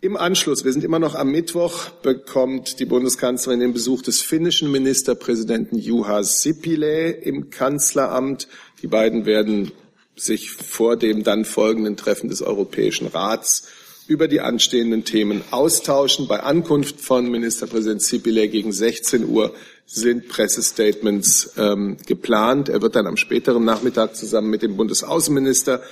Im 0.00 0.16
Anschluss, 0.16 0.64
wir 0.64 0.72
sind 0.72 0.82
immer 0.82 0.98
noch 0.98 1.14
am 1.14 1.30
Mittwoch, 1.30 1.90
bekommt 2.02 2.80
die 2.80 2.84
Bundeskanzlerin 2.84 3.60
den 3.60 3.72
Besuch 3.72 4.02
des 4.02 4.22
finnischen 4.22 4.72
Ministerpräsidenten 4.72 5.78
Juha 5.78 6.24
Sipilä 6.24 7.12
im 7.12 7.50
Kanzleramt. 7.50 8.48
Die 8.82 8.88
beiden 8.88 9.24
werden 9.24 9.70
sich 10.16 10.50
vor 10.50 10.96
dem 10.96 11.22
dann 11.22 11.44
folgenden 11.44 11.96
Treffen 11.96 12.28
des 12.28 12.42
Europäischen 12.42 13.06
Rats 13.06 13.68
über 14.08 14.28
die 14.28 14.40
anstehenden 14.40 15.04
Themen 15.04 15.42
austauschen. 15.50 16.28
Bei 16.28 16.40
Ankunft 16.40 17.00
von 17.00 17.30
Ministerpräsident 17.30 18.02
Sipilä 18.02 18.48
gegen 18.48 18.72
16 18.72 19.28
Uhr 19.28 19.54
sind 19.84 20.28
Pressestatements 20.28 21.52
ähm, 21.58 21.96
geplant. 22.06 22.68
Er 22.68 22.82
wird 22.82 22.96
dann 22.96 23.06
am 23.06 23.16
späteren 23.16 23.64
Nachmittag 23.64 24.16
zusammen 24.16 24.50
mit 24.50 24.62
dem 24.62 24.76
Bundesaußenminister 24.76 25.82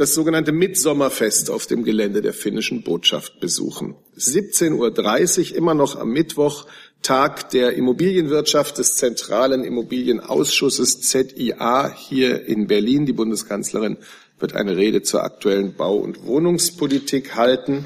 das 0.00 0.14
sogenannte 0.14 0.52
Mitsommerfest 0.52 1.50
auf 1.50 1.66
dem 1.66 1.84
Gelände 1.84 2.22
der 2.22 2.32
finnischen 2.32 2.82
Botschaft 2.82 3.38
besuchen. 3.38 3.96
17.30 4.16 5.50
Uhr, 5.50 5.56
immer 5.58 5.74
noch 5.74 5.94
am 5.94 6.08
Mittwoch, 6.08 6.64
Tag 7.02 7.50
der 7.50 7.74
Immobilienwirtschaft 7.74 8.78
des 8.78 8.94
Zentralen 8.94 9.62
Immobilienausschusses 9.62 11.02
ZIA 11.02 11.94
hier 11.94 12.46
in 12.46 12.66
Berlin. 12.66 13.04
Die 13.04 13.12
Bundeskanzlerin 13.12 13.98
wird 14.38 14.54
eine 14.54 14.78
Rede 14.78 15.02
zur 15.02 15.22
aktuellen 15.22 15.74
Bau- 15.74 15.98
und 15.98 16.24
Wohnungspolitik 16.24 17.36
halten. 17.36 17.84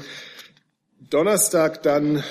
Donnerstag 1.09 1.83
dann 1.83 2.23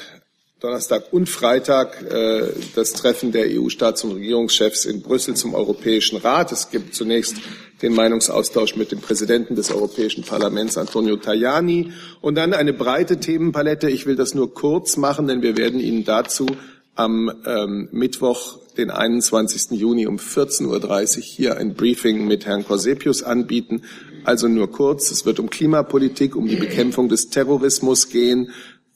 Donnerstag 0.60 1.12
und 1.12 1.28
Freitag 1.28 2.10
äh, 2.10 2.48
das 2.74 2.94
Treffen 2.94 3.32
der 3.32 3.48
EU-Staats- 3.50 4.02
und 4.02 4.12
Regierungschefs 4.12 4.86
in 4.86 5.02
Brüssel 5.02 5.36
zum 5.36 5.52
Europäischen 5.52 6.16
Rat. 6.16 6.52
Es 6.52 6.70
gibt 6.70 6.94
zunächst 6.94 7.36
den 7.84 7.94
Meinungsaustausch 7.94 8.76
mit 8.76 8.90
dem 8.90 9.00
Präsidenten 9.00 9.54
des 9.54 9.70
Europäischen 9.70 10.24
Parlaments, 10.24 10.78
Antonio 10.78 11.16
Tajani, 11.16 11.92
und 12.20 12.34
dann 12.34 12.54
eine 12.54 12.72
breite 12.72 13.20
Themenpalette. 13.20 13.90
Ich 13.90 14.06
will 14.06 14.16
das 14.16 14.34
nur 14.34 14.52
kurz 14.54 14.96
machen, 14.96 15.28
denn 15.28 15.42
wir 15.42 15.56
werden 15.56 15.78
Ihnen 15.78 16.04
dazu 16.04 16.46
am 16.94 17.30
ähm, 17.46 17.88
Mittwoch, 17.92 18.58
den 18.76 18.90
21. 18.90 19.78
Juni 19.78 20.06
um 20.06 20.16
14.30 20.16 21.16
Uhr 21.18 21.22
hier 21.22 21.56
ein 21.58 21.74
Briefing 21.74 22.26
mit 22.26 22.46
Herrn 22.46 22.64
Corsepius 22.64 23.22
anbieten. 23.22 23.82
Also 24.24 24.48
nur 24.48 24.70
kurz. 24.70 25.10
Es 25.10 25.26
wird 25.26 25.38
um 25.38 25.50
Klimapolitik, 25.50 26.34
um 26.34 26.48
die 26.48 26.56
Bekämpfung 26.56 27.08
des 27.08 27.28
Terrorismus 27.28 28.08
gehen, 28.08 28.50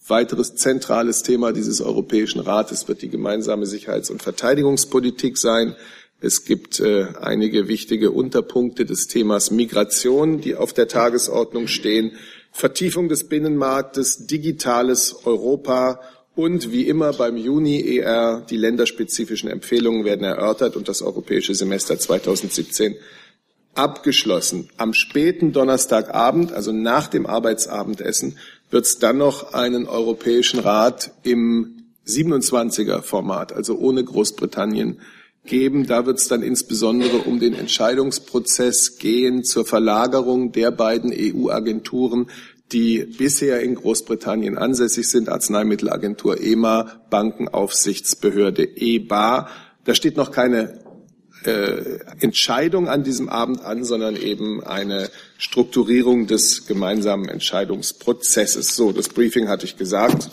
Weiteres 0.08 0.54
zentrales 0.54 1.22
Thema 1.22 1.52
dieses 1.52 1.82
Europäischen 1.82 2.40
Rates 2.40 2.88
wird 2.88 3.02
die 3.02 3.10
gemeinsame 3.10 3.66
Sicherheits- 3.66 4.10
und 4.10 4.22
Verteidigungspolitik 4.22 5.36
sein. 5.36 5.76
Es 6.20 6.44
gibt 6.44 6.80
äh, 6.80 7.06
einige 7.20 7.68
wichtige 7.68 8.10
Unterpunkte 8.10 8.84
des 8.84 9.06
Themas 9.06 9.52
Migration, 9.52 10.40
die 10.40 10.56
auf 10.56 10.72
der 10.72 10.88
Tagesordnung 10.88 11.68
stehen. 11.68 12.12
Vertiefung 12.50 13.08
des 13.08 13.28
Binnenmarktes, 13.28 14.26
digitales 14.26 15.14
Europa 15.24 16.00
und 16.34 16.72
wie 16.72 16.88
immer 16.88 17.12
beim 17.12 17.36
Juni 17.36 17.98
ER 17.98 18.44
die 18.48 18.56
länderspezifischen 18.56 19.48
Empfehlungen 19.48 20.04
werden 20.04 20.24
erörtert 20.24 20.76
und 20.76 20.88
das 20.88 21.02
europäische 21.02 21.54
Semester 21.54 21.98
2017 21.98 22.96
abgeschlossen. 23.74 24.70
Am 24.76 24.94
späten 24.94 25.52
Donnerstagabend, 25.52 26.52
also 26.52 26.72
nach 26.72 27.06
dem 27.06 27.26
Arbeitsabendessen, 27.26 28.38
wird 28.70 28.86
es 28.86 28.98
dann 28.98 29.18
noch 29.18 29.52
einen 29.54 29.86
Europäischen 29.86 30.58
Rat 30.58 31.12
im 31.22 31.84
27er 32.06 33.02
Format, 33.02 33.52
also 33.52 33.78
ohne 33.78 34.02
Großbritannien, 34.02 35.00
geben. 35.48 35.86
Da 35.86 36.06
wird 36.06 36.18
es 36.18 36.28
dann 36.28 36.42
insbesondere 36.42 37.18
um 37.18 37.40
den 37.40 37.54
Entscheidungsprozess 37.54 38.98
gehen 38.98 39.42
zur 39.42 39.64
Verlagerung 39.64 40.52
der 40.52 40.70
beiden 40.70 41.12
EU-Agenturen, 41.12 42.30
die 42.72 43.04
bisher 43.04 43.60
in 43.60 43.74
Großbritannien 43.74 44.58
ansässig 44.58 45.08
sind, 45.08 45.28
Arzneimittelagentur 45.28 46.40
EMA, 46.40 47.00
Bankenaufsichtsbehörde 47.10 48.64
EBA. 48.64 49.48
Da 49.84 49.94
steht 49.94 50.16
noch 50.16 50.30
keine 50.30 50.84
äh, 51.44 51.98
Entscheidung 52.20 52.88
an 52.88 53.04
diesem 53.04 53.28
Abend 53.28 53.62
an, 53.62 53.84
sondern 53.84 54.16
eben 54.16 54.62
eine 54.62 55.08
Strukturierung 55.38 56.26
des 56.26 56.66
gemeinsamen 56.66 57.28
Entscheidungsprozesses. 57.28 58.76
So, 58.76 58.92
das 58.92 59.08
Briefing 59.08 59.48
hatte 59.48 59.64
ich 59.64 59.76
gesagt. 59.76 60.28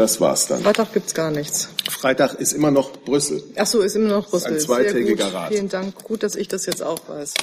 Das 0.00 0.18
war's 0.18 0.46
dann. 0.46 0.62
Freitag 0.62 0.94
gibt's 0.94 1.12
gar 1.12 1.30
nichts. 1.30 1.68
Freitag 1.90 2.32
ist 2.40 2.54
immer 2.54 2.70
noch 2.70 2.90
Brüssel. 2.90 3.42
Ach 3.56 3.66
so, 3.66 3.82
ist 3.82 3.96
immer 3.96 4.08
noch 4.08 4.30
Brüssel. 4.30 4.54
Ein 4.54 4.58
zweitägiger 4.58 5.30
Rat. 5.30 5.52
Vielen 5.52 5.68
Dank. 5.68 5.94
Gut, 6.02 6.22
dass 6.22 6.36
ich 6.36 6.48
das 6.48 6.64
jetzt 6.64 6.82
auch 6.82 7.00
weiß. 7.06 7.34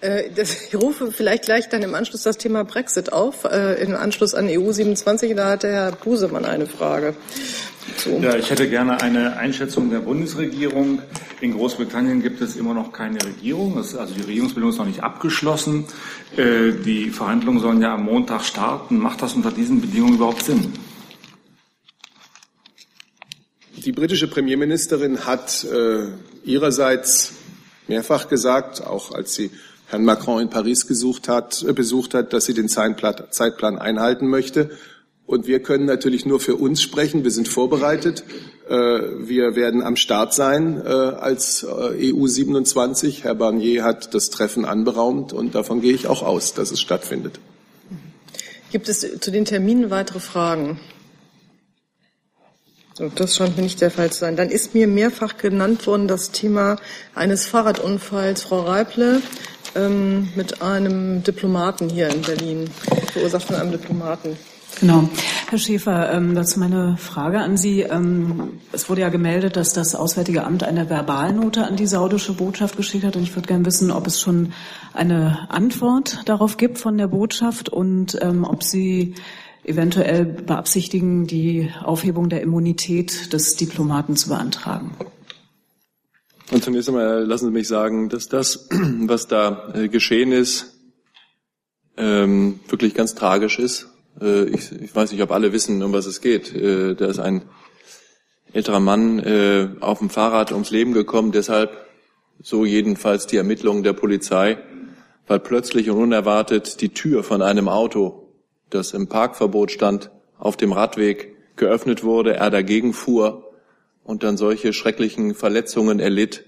Äh, 0.00 0.24
das, 0.34 0.50
ich 0.68 0.74
rufe 0.74 1.12
vielleicht 1.12 1.44
gleich 1.44 1.68
dann 1.68 1.84
im 1.84 1.94
Anschluss 1.94 2.24
das 2.24 2.38
Thema 2.38 2.64
Brexit 2.64 3.12
auf. 3.12 3.44
Äh, 3.44 3.80
Im 3.84 3.94
Anschluss 3.94 4.34
an 4.34 4.48
EU 4.48 4.72
27, 4.72 5.36
da 5.36 5.50
hat 5.50 5.62
der 5.62 5.72
Herr 5.72 5.92
Busemann 5.92 6.44
eine 6.44 6.66
Frage. 6.66 7.14
So. 7.98 8.18
Ja, 8.18 8.34
ich 8.34 8.50
hätte 8.50 8.68
gerne 8.68 9.00
eine 9.00 9.36
Einschätzung 9.36 9.88
der 9.88 10.00
Bundesregierung. 10.00 11.02
In 11.40 11.52
Großbritannien 11.52 12.20
gibt 12.20 12.40
es 12.40 12.56
immer 12.56 12.74
noch 12.74 12.90
keine 12.90 13.24
Regierung. 13.24 13.78
also 13.78 13.96
die 14.12 14.22
Regierungsbildung 14.22 14.70
ist 14.70 14.78
noch 14.78 14.86
nicht 14.86 15.04
abgeschlossen. 15.04 15.84
Äh, 16.36 16.72
die 16.84 17.10
Verhandlungen 17.10 17.60
sollen 17.60 17.80
ja 17.80 17.94
am 17.94 18.06
Montag 18.06 18.42
starten. 18.42 18.98
Macht 18.98 19.22
das 19.22 19.34
unter 19.34 19.52
diesen 19.52 19.80
Bedingungen 19.80 20.16
überhaupt 20.16 20.42
Sinn? 20.42 20.72
Die 23.86 23.92
britische 23.92 24.26
Premierministerin 24.26 25.26
hat 25.26 25.62
äh, 25.62 26.08
ihrerseits 26.44 27.30
mehrfach 27.86 28.28
gesagt, 28.28 28.84
auch 28.84 29.12
als 29.12 29.36
sie 29.36 29.52
Herrn 29.86 30.04
Macron 30.04 30.42
in 30.42 30.50
Paris 30.50 30.88
gesucht 30.88 31.28
hat, 31.28 31.62
äh, 31.62 31.72
besucht 31.72 32.12
hat, 32.12 32.32
dass 32.32 32.46
sie 32.46 32.54
den 32.54 32.68
Zeitplan 32.68 33.78
einhalten 33.78 34.26
möchte. 34.26 34.70
Und 35.24 35.46
wir 35.46 35.60
können 35.60 35.84
natürlich 35.84 36.26
nur 36.26 36.40
für 36.40 36.56
uns 36.56 36.82
sprechen. 36.82 37.22
Wir 37.22 37.30
sind 37.30 37.46
vorbereitet. 37.46 38.24
Äh, 38.68 38.74
wir 38.74 39.54
werden 39.54 39.84
am 39.84 39.94
Start 39.94 40.34
sein 40.34 40.82
äh, 40.84 40.88
als 40.88 41.64
EU 41.64 42.26
27. 42.26 43.22
Herr 43.22 43.36
Barnier 43.36 43.84
hat 43.84 44.14
das 44.14 44.30
Treffen 44.30 44.64
anberaumt 44.64 45.32
und 45.32 45.54
davon 45.54 45.80
gehe 45.80 45.94
ich 45.94 46.08
auch 46.08 46.24
aus, 46.24 46.54
dass 46.54 46.72
es 46.72 46.80
stattfindet. 46.80 47.38
Gibt 48.72 48.88
es 48.88 49.06
zu 49.20 49.30
den 49.30 49.44
Terminen 49.44 49.90
weitere 49.90 50.18
Fragen? 50.18 50.80
So, 52.98 53.10
das 53.14 53.36
scheint 53.36 53.58
mir 53.58 53.62
nicht 53.62 53.82
der 53.82 53.90
Fall 53.90 54.10
zu 54.10 54.20
sein. 54.20 54.36
Dann 54.36 54.48
ist 54.48 54.72
mir 54.72 54.88
mehrfach 54.88 55.36
genannt 55.36 55.86
worden 55.86 56.08
das 56.08 56.30
Thema 56.30 56.76
eines 57.14 57.46
Fahrradunfalls. 57.46 58.44
Frau 58.44 58.62
Reible, 58.62 59.20
ähm, 59.74 60.30
mit 60.34 60.62
einem 60.62 61.22
Diplomaten 61.22 61.90
hier 61.90 62.08
in 62.08 62.22
Berlin, 62.22 62.70
verursacht 63.12 63.48
von 63.48 63.56
einem 63.56 63.72
Diplomaten. 63.72 64.38
Genau. 64.80 65.10
Herr 65.50 65.58
Schäfer, 65.58 66.10
ähm, 66.10 66.34
dazu 66.34 66.58
meine 66.58 66.96
Frage 66.96 67.40
an 67.40 67.58
Sie. 67.58 67.82
Ähm, 67.82 68.60
es 68.72 68.88
wurde 68.88 69.02
ja 69.02 69.10
gemeldet, 69.10 69.56
dass 69.56 69.74
das 69.74 69.94
Auswärtige 69.94 70.44
Amt 70.44 70.64
eine 70.64 70.88
Verbalnote 70.88 71.66
an 71.66 71.76
die 71.76 71.86
saudische 71.86 72.32
Botschaft 72.32 72.78
geschickt 72.78 73.04
hat. 73.04 73.16
Und 73.16 73.24
ich 73.24 73.36
würde 73.36 73.48
gerne 73.48 73.66
wissen, 73.66 73.90
ob 73.90 74.06
es 74.06 74.22
schon 74.22 74.54
eine 74.94 75.50
Antwort 75.50 76.20
darauf 76.24 76.56
gibt 76.56 76.78
von 76.78 76.96
der 76.96 77.08
Botschaft 77.08 77.68
und 77.68 78.18
ähm, 78.22 78.44
ob 78.44 78.62
Sie 78.62 79.14
eventuell 79.66 80.24
beabsichtigen, 80.24 81.26
die 81.26 81.70
Aufhebung 81.82 82.28
der 82.28 82.42
Immunität 82.42 83.32
des 83.32 83.56
Diplomaten 83.56 84.16
zu 84.16 84.28
beantragen. 84.28 84.92
Und 86.52 86.62
zunächst 86.62 86.88
einmal 86.88 87.24
lassen 87.24 87.46
Sie 87.46 87.52
mich 87.52 87.68
sagen, 87.68 88.08
dass 88.08 88.28
das, 88.28 88.68
was 88.70 89.26
da 89.26 89.72
äh, 89.74 89.88
geschehen 89.88 90.32
ist, 90.32 90.74
ähm, 91.96 92.60
wirklich 92.68 92.94
ganz 92.94 93.14
tragisch 93.14 93.58
ist 93.58 93.88
äh, 94.20 94.44
ich, 94.44 94.72
ich, 94.72 94.94
weiß 94.94 95.12
nicht, 95.12 95.22
ob 95.22 95.30
alle 95.30 95.52
wissen, 95.52 95.82
um 95.82 95.92
was 95.92 96.06
es 96.06 96.20
geht. 96.20 96.54
Äh, 96.54 96.94
da 96.94 97.06
ist 97.06 97.18
ein 97.18 97.42
älterer 98.52 98.80
Mann 98.80 99.76
auf 99.80 99.98
dem 99.98 100.08
Fahrrad 100.08 100.52
ums 100.52 100.70
Leben 100.70 100.94
gekommen, 100.94 101.30
deshalb 101.30 101.76
so 102.40 102.64
jedenfalls 102.64 103.26
die 103.26 103.36
Ermittlungen 103.36 103.82
der 103.82 103.92
Polizei, 103.92 104.56
weil 105.26 105.40
plötzlich 105.40 105.90
und 105.90 105.98
unerwartet 105.98 106.80
die 106.80 106.90
Tür 106.90 107.22
von 107.22 107.42
einem 107.42 107.68
Auto, 107.68 108.25
das 108.70 108.92
im 108.92 109.08
Parkverbot 109.08 109.70
stand, 109.70 110.10
auf 110.38 110.56
dem 110.56 110.72
Radweg 110.72 111.36
geöffnet 111.56 112.04
wurde, 112.04 112.34
er 112.34 112.50
dagegen 112.50 112.92
fuhr 112.92 113.52
und 114.04 114.22
dann 114.22 114.36
solche 114.36 114.72
schrecklichen 114.72 115.34
Verletzungen 115.34 116.00
erlitt, 116.00 116.44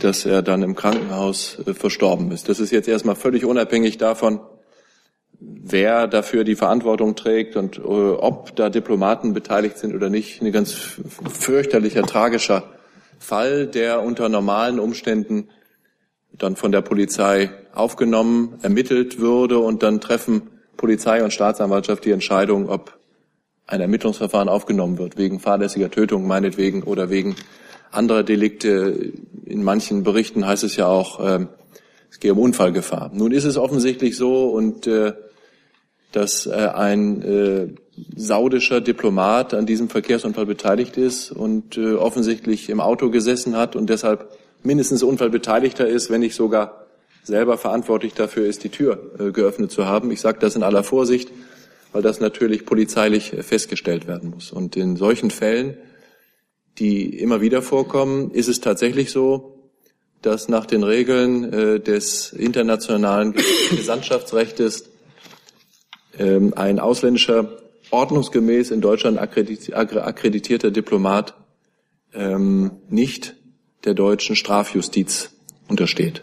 dass 0.00 0.24
er 0.24 0.42
dann 0.42 0.62
im 0.62 0.74
Krankenhaus 0.74 1.58
verstorben 1.74 2.30
ist. 2.30 2.48
Das 2.48 2.60
ist 2.60 2.70
jetzt 2.70 2.88
erstmal 2.88 3.16
völlig 3.16 3.44
unabhängig 3.44 3.98
davon, 3.98 4.40
wer 5.40 6.06
dafür 6.06 6.44
die 6.44 6.56
Verantwortung 6.56 7.14
trägt 7.14 7.56
und 7.56 7.78
äh, 7.78 7.80
ob 7.80 8.56
da 8.56 8.70
Diplomaten 8.70 9.34
beteiligt 9.34 9.78
sind 9.78 9.94
oder 9.94 10.10
nicht. 10.10 10.42
Ein 10.42 10.52
ganz 10.52 10.72
fürchterlicher, 10.72 12.02
tragischer 12.02 12.64
Fall, 13.18 13.66
der 13.66 14.02
unter 14.02 14.28
normalen 14.28 14.80
Umständen 14.80 15.48
dann 16.32 16.56
von 16.56 16.72
der 16.72 16.82
Polizei 16.82 17.50
aufgenommen, 17.72 18.58
ermittelt 18.62 19.18
würde 19.18 19.58
und 19.58 19.82
dann 19.82 20.00
treffen 20.00 20.50
Polizei 20.78 21.22
und 21.22 21.32
Staatsanwaltschaft 21.34 22.06
die 22.06 22.12
Entscheidung, 22.12 22.70
ob 22.70 22.98
ein 23.66 23.82
Ermittlungsverfahren 23.82 24.48
aufgenommen 24.48 24.96
wird, 24.96 25.18
wegen 25.18 25.40
fahrlässiger 25.40 25.90
Tötung 25.90 26.26
meinetwegen 26.26 26.82
oder 26.84 27.10
wegen 27.10 27.36
anderer 27.90 28.22
Delikte. 28.22 29.12
In 29.44 29.62
manchen 29.62 30.04
Berichten 30.04 30.46
heißt 30.46 30.64
es 30.64 30.76
ja 30.76 30.86
auch, 30.86 31.20
äh, 31.20 31.46
es 32.10 32.20
gehe 32.20 32.32
um 32.32 32.38
Unfallgefahr. 32.38 33.10
Nun 33.12 33.32
ist 33.32 33.44
es 33.44 33.58
offensichtlich 33.58 34.16
so 34.16 34.48
und 34.48 34.86
äh, 34.86 35.12
dass 36.12 36.46
äh, 36.46 36.52
ein 36.52 37.22
äh, 37.22 37.68
saudischer 38.16 38.80
Diplomat 38.80 39.52
an 39.52 39.66
diesem 39.66 39.90
Verkehrsunfall 39.90 40.46
beteiligt 40.46 40.96
ist 40.96 41.30
und 41.30 41.76
äh, 41.76 41.94
offensichtlich 41.94 42.70
im 42.70 42.80
Auto 42.80 43.10
gesessen 43.10 43.56
hat 43.56 43.76
und 43.76 43.90
deshalb 43.90 44.30
mindestens 44.62 45.02
Unfallbeteiligter 45.02 45.86
ist, 45.86 46.10
wenn 46.10 46.20
nicht 46.20 46.34
sogar 46.34 46.77
selber 47.28 47.56
verantwortlich 47.56 48.14
dafür 48.14 48.46
ist, 48.46 48.64
die 48.64 48.70
Tür 48.70 49.12
äh, 49.18 49.30
geöffnet 49.30 49.70
zu 49.70 49.86
haben. 49.86 50.10
Ich 50.10 50.20
sage 50.20 50.40
das 50.40 50.56
in 50.56 50.64
aller 50.64 50.82
Vorsicht, 50.82 51.30
weil 51.92 52.02
das 52.02 52.18
natürlich 52.20 52.66
polizeilich 52.66 53.30
festgestellt 53.40 54.08
werden 54.08 54.30
muss. 54.30 54.50
Und 54.50 54.76
in 54.76 54.96
solchen 54.96 55.30
Fällen, 55.30 55.76
die 56.78 57.18
immer 57.18 57.40
wieder 57.40 57.62
vorkommen, 57.62 58.32
ist 58.32 58.48
es 58.48 58.60
tatsächlich 58.60 59.12
so, 59.12 59.54
dass 60.22 60.48
nach 60.48 60.66
den 60.66 60.82
Regeln 60.82 61.52
äh, 61.52 61.80
des 61.80 62.32
internationalen 62.32 63.34
Gesandtschaftsrechts 63.70 64.84
ähm, 66.18 66.52
ein 66.56 66.80
ausländischer, 66.80 67.58
ordnungsgemäß 67.90 68.70
in 68.70 68.80
Deutschland 68.80 69.18
akkreditierter 69.18 70.70
Diplomat 70.70 71.34
ähm, 72.12 72.72
nicht 72.88 73.36
der 73.84 73.94
deutschen 73.94 74.36
Strafjustiz 74.36 75.30
untersteht. 75.68 76.22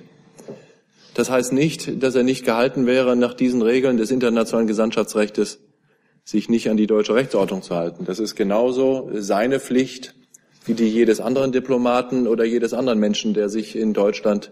Das 1.16 1.32
heißt 1.32 1.54
nicht, 1.54 2.04
dass 2.04 2.14
er 2.14 2.24
nicht 2.24 2.46
gehalten 2.46 2.86
wäre, 2.86 3.16
nach 3.16 3.34
diesen 3.34 3.62
Regeln 3.62 3.96
des 3.98 4.12
internationalen 4.12 4.68
Gesandtschaftsrechts 4.68 5.60
sich 6.26 6.50
nicht 6.50 6.70
an 6.70 6.76
die 6.76 6.88
deutsche 6.88 7.16
Rechtsordnung 7.16 7.62
zu 7.62 7.74
halten. 7.74 8.04
Das 8.06 8.20
ist 8.20 8.36
genauso 8.36 9.10
seine 9.14 9.60
Pflicht 9.60 10.14
wie 10.66 10.74
die 10.74 10.90
jedes 10.90 11.22
anderen 11.22 11.54
Diplomaten 11.54 12.28
oder 12.28 12.44
jedes 12.44 12.74
anderen 12.74 13.00
Menschen, 13.00 13.34
der 13.34 13.48
sich 13.48 13.78
in 13.78 13.94
Deutschland, 13.94 14.52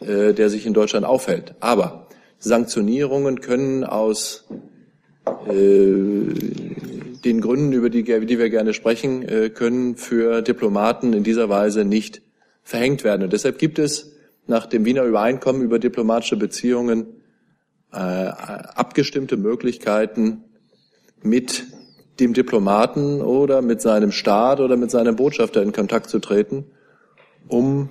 äh, 0.00 0.32
der 0.32 0.48
sich 0.48 0.64
in 0.64 0.74
Deutschland 0.74 1.04
aufhält. 1.04 1.54
Aber 1.58 2.06
Sanktionierungen 2.38 3.40
können 3.40 3.82
aus 3.82 4.46
äh, 5.48 5.54
den 7.24 7.40
Gründen, 7.40 7.72
über 7.72 7.90
die, 7.90 8.04
die 8.04 8.38
wir 8.38 8.50
gerne 8.50 8.74
sprechen 8.74 9.26
äh, 9.28 9.50
können, 9.50 9.96
für 9.96 10.42
Diplomaten 10.42 11.14
in 11.14 11.24
dieser 11.24 11.48
Weise 11.48 11.84
nicht 11.84 12.22
verhängt 12.62 13.02
werden. 13.02 13.24
Und 13.24 13.32
deshalb 13.32 13.58
gibt 13.58 13.80
es 13.80 14.15
nach 14.46 14.66
dem 14.66 14.84
Wiener 14.84 15.04
Übereinkommen 15.04 15.62
über 15.62 15.78
diplomatische 15.78 16.36
Beziehungen 16.36 17.06
äh, 17.92 17.96
abgestimmte 17.96 19.36
Möglichkeiten, 19.36 20.44
mit 21.22 21.64
dem 22.20 22.32
Diplomaten 22.32 23.20
oder 23.20 23.62
mit 23.62 23.80
seinem 23.80 24.12
Staat 24.12 24.60
oder 24.60 24.76
mit 24.76 24.90
seinem 24.90 25.16
Botschafter 25.16 25.62
in 25.62 25.72
Kontakt 25.72 26.08
zu 26.08 26.18
treten, 26.18 26.64
um 27.48 27.90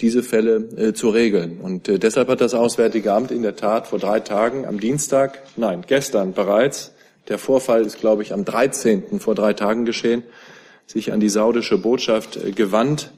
diese 0.00 0.22
Fälle 0.22 0.56
äh, 0.76 0.92
zu 0.94 1.10
regeln. 1.10 1.60
Und 1.60 1.88
äh, 1.88 1.98
deshalb 1.98 2.28
hat 2.28 2.40
das 2.40 2.54
Auswärtige 2.54 3.12
Amt 3.12 3.30
in 3.30 3.42
der 3.42 3.56
Tat 3.56 3.86
vor 3.86 3.98
drei 3.98 4.20
Tagen 4.20 4.66
am 4.66 4.80
Dienstag, 4.80 5.42
nein, 5.56 5.84
gestern 5.86 6.32
bereits, 6.32 6.92
der 7.28 7.38
Vorfall 7.38 7.82
ist, 7.82 8.00
glaube 8.00 8.22
ich, 8.22 8.32
am 8.32 8.44
13. 8.44 9.20
vor 9.20 9.34
drei 9.34 9.52
Tagen 9.52 9.84
geschehen, 9.84 10.24
sich 10.86 11.12
an 11.12 11.20
die 11.20 11.28
saudische 11.28 11.78
Botschaft 11.78 12.36
äh, 12.36 12.50
gewandt 12.50 13.12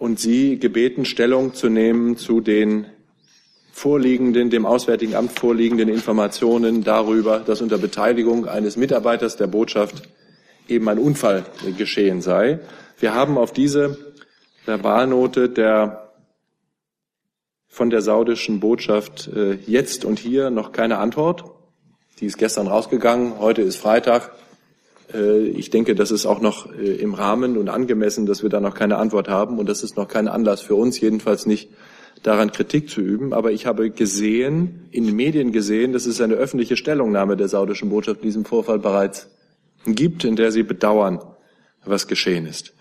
und 0.00 0.18
sie 0.18 0.58
gebeten, 0.58 1.04
Stellung 1.04 1.52
zu 1.52 1.68
nehmen 1.68 2.16
zu 2.16 2.40
den 2.40 2.86
vorliegenden, 3.70 4.48
dem 4.48 4.64
Auswärtigen 4.64 5.14
Amt 5.14 5.38
vorliegenden 5.38 5.90
Informationen 5.90 6.82
darüber, 6.82 7.40
dass 7.40 7.60
unter 7.60 7.76
Beteiligung 7.76 8.48
eines 8.48 8.78
Mitarbeiters 8.78 9.36
der 9.36 9.46
Botschaft 9.46 10.08
eben 10.68 10.88
ein 10.88 10.98
Unfall 10.98 11.44
geschehen 11.76 12.22
sei. 12.22 12.60
Wir 12.98 13.14
haben 13.14 13.36
auf 13.36 13.52
diese 13.52 13.98
Verbalnote 14.64 15.50
der 15.50 16.10
von 17.68 17.90
der 17.90 18.00
saudischen 18.00 18.58
Botschaft 18.58 19.28
äh, 19.28 19.52
jetzt 19.66 20.04
und 20.04 20.18
hier 20.18 20.50
noch 20.50 20.72
keine 20.72 20.98
Antwort. 20.98 21.44
Die 22.20 22.26
ist 22.26 22.38
gestern 22.38 22.66
rausgegangen, 22.66 23.38
heute 23.38 23.62
ist 23.62 23.76
Freitag. 23.76 24.32
Äh, 25.14 25.42
ich 25.48 25.70
denke, 25.70 25.94
das 25.94 26.10
ist 26.10 26.26
auch 26.26 26.40
noch 26.40 26.72
äh, 26.72 26.94
im 26.96 27.14
Rahmen 27.14 27.56
und 27.56 27.68
angemessen, 27.68 28.26
dass 28.26 28.42
wir 28.42 28.50
da 28.50 28.60
noch 28.60 28.74
keine 28.74 28.96
Antwort 28.96 29.28
haben. 29.28 29.58
Und 29.58 29.68
das 29.68 29.82
ist 29.82 29.96
noch 29.96 30.08
kein 30.08 30.28
Anlass 30.28 30.60
für 30.60 30.74
uns, 30.74 31.00
jedenfalls 31.00 31.46
nicht 31.46 31.70
daran 32.22 32.52
Kritik 32.52 32.90
zu 32.90 33.00
üben. 33.00 33.32
Aber 33.32 33.52
ich 33.52 33.66
habe 33.66 33.90
gesehen, 33.90 34.88
in 34.90 35.06
den 35.06 35.16
Medien 35.16 35.52
gesehen, 35.52 35.92
dass 35.92 36.06
es 36.06 36.20
eine 36.20 36.34
öffentliche 36.34 36.76
Stellungnahme 36.76 37.36
der 37.36 37.48
saudischen 37.48 37.90
Botschaft 37.90 38.20
in 38.20 38.26
diesem 38.26 38.44
Vorfall 38.44 38.78
bereits 38.78 39.28
gibt, 39.86 40.24
in 40.24 40.36
der 40.36 40.52
sie 40.52 40.62
bedauern, 40.62 41.20
was 41.84 42.06
geschehen 42.06 42.46
ist. 42.46 42.74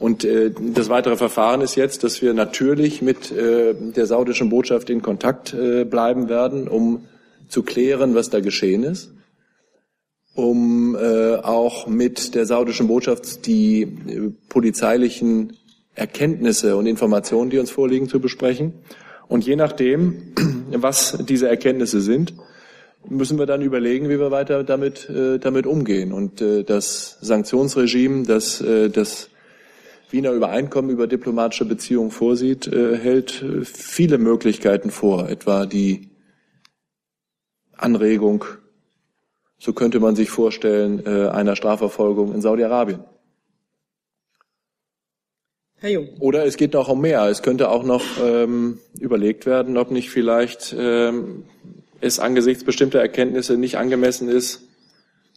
Und 0.00 0.24
äh, 0.24 0.50
das 0.74 0.88
weitere 0.88 1.16
Verfahren 1.16 1.60
ist 1.60 1.76
jetzt, 1.76 2.02
dass 2.04 2.22
wir 2.22 2.34
natürlich 2.34 3.02
mit 3.02 3.30
der 3.30 4.06
saudischen 4.06 4.48
Botschaft 4.48 4.88
in 4.90 5.02
Kontakt 5.02 5.54
bleiben 5.90 6.28
werden, 6.28 6.68
um 6.68 7.04
zu 7.48 7.62
klären, 7.62 8.14
was 8.14 8.30
da 8.30 8.40
geschehen 8.40 8.82
ist, 8.82 9.12
um 10.40 10.96
äh, 10.96 11.36
auch 11.36 11.86
mit 11.86 12.34
der 12.34 12.46
saudischen 12.46 12.88
Botschaft 12.88 13.46
die 13.46 13.82
äh, 13.82 14.32
polizeilichen 14.48 15.56
Erkenntnisse 15.94 16.76
und 16.76 16.86
Informationen, 16.86 17.50
die 17.50 17.58
uns 17.58 17.70
vorliegen, 17.70 18.08
zu 18.08 18.20
besprechen. 18.20 18.74
Und 19.28 19.46
je 19.46 19.56
nachdem, 19.56 20.34
was 20.72 21.18
diese 21.28 21.48
Erkenntnisse 21.48 22.00
sind, 22.00 22.34
müssen 23.08 23.38
wir 23.38 23.46
dann 23.46 23.62
überlegen, 23.62 24.08
wie 24.08 24.18
wir 24.18 24.30
weiter 24.30 24.64
damit, 24.64 25.08
äh, 25.08 25.38
damit 25.38 25.66
umgehen. 25.66 26.12
Und 26.12 26.40
äh, 26.40 26.64
das 26.64 27.18
Sanktionsregime, 27.20 28.24
das, 28.24 28.60
äh, 28.60 28.90
das 28.90 29.30
Wiener 30.10 30.32
Übereinkommen 30.32 30.90
über 30.90 31.06
diplomatische 31.06 31.64
Beziehungen 31.64 32.10
vorsieht, 32.10 32.66
äh, 32.66 32.96
hält 32.96 33.42
äh, 33.42 33.64
viele 33.64 34.18
Möglichkeiten 34.18 34.90
vor, 34.90 35.28
etwa 35.28 35.66
die 35.66 36.08
Anregung, 37.76 38.44
so 39.60 39.74
könnte 39.74 40.00
man 40.00 40.16
sich 40.16 40.30
vorstellen, 40.30 41.04
äh, 41.04 41.28
einer 41.28 41.54
Strafverfolgung 41.54 42.34
in 42.34 42.40
Saudi-Arabien. 42.40 43.04
Herr 45.76 45.90
Jung. 45.90 46.08
Oder 46.18 46.44
es 46.46 46.56
geht 46.56 46.72
noch 46.72 46.88
um 46.88 47.00
mehr. 47.00 47.26
Es 47.28 47.42
könnte 47.42 47.68
auch 47.68 47.84
noch 47.84 48.02
ähm, 48.22 48.78
überlegt 48.98 49.46
werden, 49.46 49.76
ob 49.76 49.90
nicht 49.90 50.10
vielleicht 50.10 50.74
ähm, 50.78 51.44
es 52.00 52.18
angesichts 52.18 52.64
bestimmter 52.64 53.00
Erkenntnisse 53.00 53.56
nicht 53.56 53.76
angemessen 53.76 54.28
ist, 54.28 54.62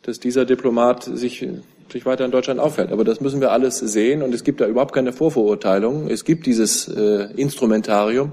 dass 0.02 0.20
dieser 0.20 0.46
Diplomat 0.46 1.04
sich 1.04 1.48
sich 1.92 2.06
weiter 2.06 2.26
in 2.26 2.32
Deutschland 2.32 2.60
aufhält. 2.60 2.92
Aber 2.92 3.04
das 3.04 3.22
müssen 3.22 3.40
wir 3.40 3.52
alles 3.52 3.78
sehen 3.78 4.24
und 4.24 4.34
es 4.34 4.44
gibt 4.44 4.62
da 4.62 4.68
überhaupt 4.68 4.96
keine 4.96 5.14
Vorverurteilung. 5.14 6.10
Es 6.10 6.26
gibt 6.26 6.46
dieses 6.46 6.88
äh, 6.88 7.28
Instrumentarium 7.36 8.32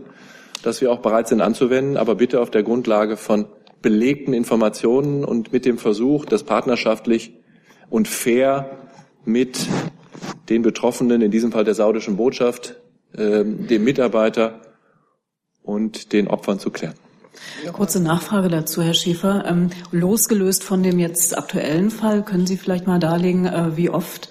das 0.63 0.81
wir 0.81 0.93
auch 0.93 0.99
bereit 0.99 1.29
sind 1.29 1.41
anzuwenden, 1.41 1.97
aber 1.97 2.15
bitte 2.15 2.41
auf 2.41 2.51
der 2.51 2.63
Grundlage 2.63 3.17
von 3.17 3.47
belegten 3.83 4.35
Informationen 4.35 5.25
und 5.25 5.53
mit 5.53 5.65
dem 5.65 5.79
Versuch, 5.79 6.25
das 6.25 6.45
partnerschaftlich 6.45 7.35
und 7.89 8.09
fair 8.09 8.79
mit 9.25 9.67
den 10.49 10.63
Betroffenen, 10.63 11.23
in 11.23 11.31
diesem 11.31 11.53
Fall 11.53 11.65
der 11.65 11.75
saudischen 11.75 12.17
Botschaft, 12.17 12.77
äh, 13.13 13.45
dem 13.45 13.85
Mitarbeiter 13.85 14.61
und 15.63 16.13
den 16.13 16.29
Opfern 16.29 16.59
zu 16.59 16.71
klären. 16.71 16.95
Kurze 17.73 18.01
Nachfrage 18.01 18.49
dazu, 18.49 18.83
Herr 18.83 18.95
Schäfer. 18.95 19.45
Ähm, 19.47 19.71
losgelöst 19.93 20.65
von 20.65 20.83
dem 20.83 20.99
jetzt 20.99 21.37
aktuellen 21.37 21.91
Fall, 21.91 22.25
können 22.25 22.47
Sie 22.47 22.57
vielleicht 22.57 22.87
mal 22.87 22.99
darlegen, 22.99 23.47
äh, 23.47 23.77
wie 23.77 23.89
oft 23.89 24.29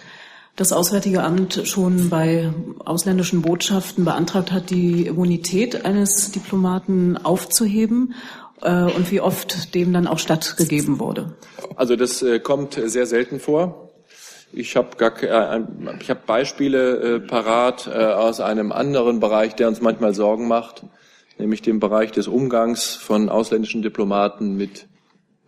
das 0.56 0.74
Auswärtige 0.74 1.24
Amt 1.24 1.62
schon 1.64 2.10
bei 2.10 2.52
ausländischen 2.84 3.41
Botschaften 3.41 4.04
beantragt 4.04 4.52
hat, 4.52 4.70
die 4.70 5.06
Immunität 5.06 5.86
eines 5.86 6.32
Diplomaten 6.32 7.16
aufzuheben 7.16 8.14
und 8.62 9.12
wie 9.12 9.22
oft 9.22 9.74
dem 9.76 9.93
dann 9.93 10.07
auch 10.07 10.20
stattgegeben 10.20 10.99
wurde? 10.99 11.34
Also 11.76 11.95
das 11.95 12.22
äh, 12.22 12.39
kommt 12.39 12.74
sehr 12.74 13.05
selten 13.05 13.39
vor. 13.39 13.89
Ich 14.51 14.76
habe 14.76 14.97
gar, 14.97 15.22
äh, 15.22 15.62
ich 15.99 16.10
hab 16.10 16.26
Beispiele 16.26 17.16
äh, 17.16 17.20
parat 17.20 17.88
äh, 17.88 17.97
aus 17.97 18.39
einem 18.39 18.72
anderen 18.72 19.20
Bereich, 19.20 19.55
der 19.55 19.68
uns 19.68 19.82
manchmal 19.82 20.14
Sorgen 20.14 20.47
macht, 20.47 20.84
nämlich 21.38 21.62
dem 21.62 21.80
Bereich 21.80 22.12
des 22.12 22.28
Umgangs 22.28 22.95
von 22.95 23.30
ausländischen 23.30 23.82
Diplomaten 23.82 24.57
mit 24.57 24.88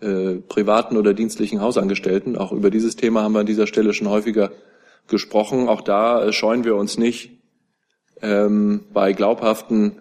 äh, 0.01 0.35
privaten 0.35 0.97
oder 0.97 1.13
dienstlichen 1.13 1.61
Hausangestellten. 1.61 2.37
Auch 2.37 2.51
über 2.51 2.69
dieses 2.69 2.95
Thema 2.95 3.23
haben 3.23 3.33
wir 3.33 3.39
an 3.39 3.45
dieser 3.45 3.67
Stelle 3.67 3.93
schon 3.93 4.09
häufiger 4.09 4.51
gesprochen. 5.07 5.67
Auch 5.67 5.81
da 5.81 6.25
äh, 6.25 6.33
scheuen 6.33 6.63
wir 6.63 6.75
uns 6.75 6.97
nicht, 6.97 7.31
ähm, 8.21 8.85
bei 8.93 9.13
glaubhaften 9.13 10.00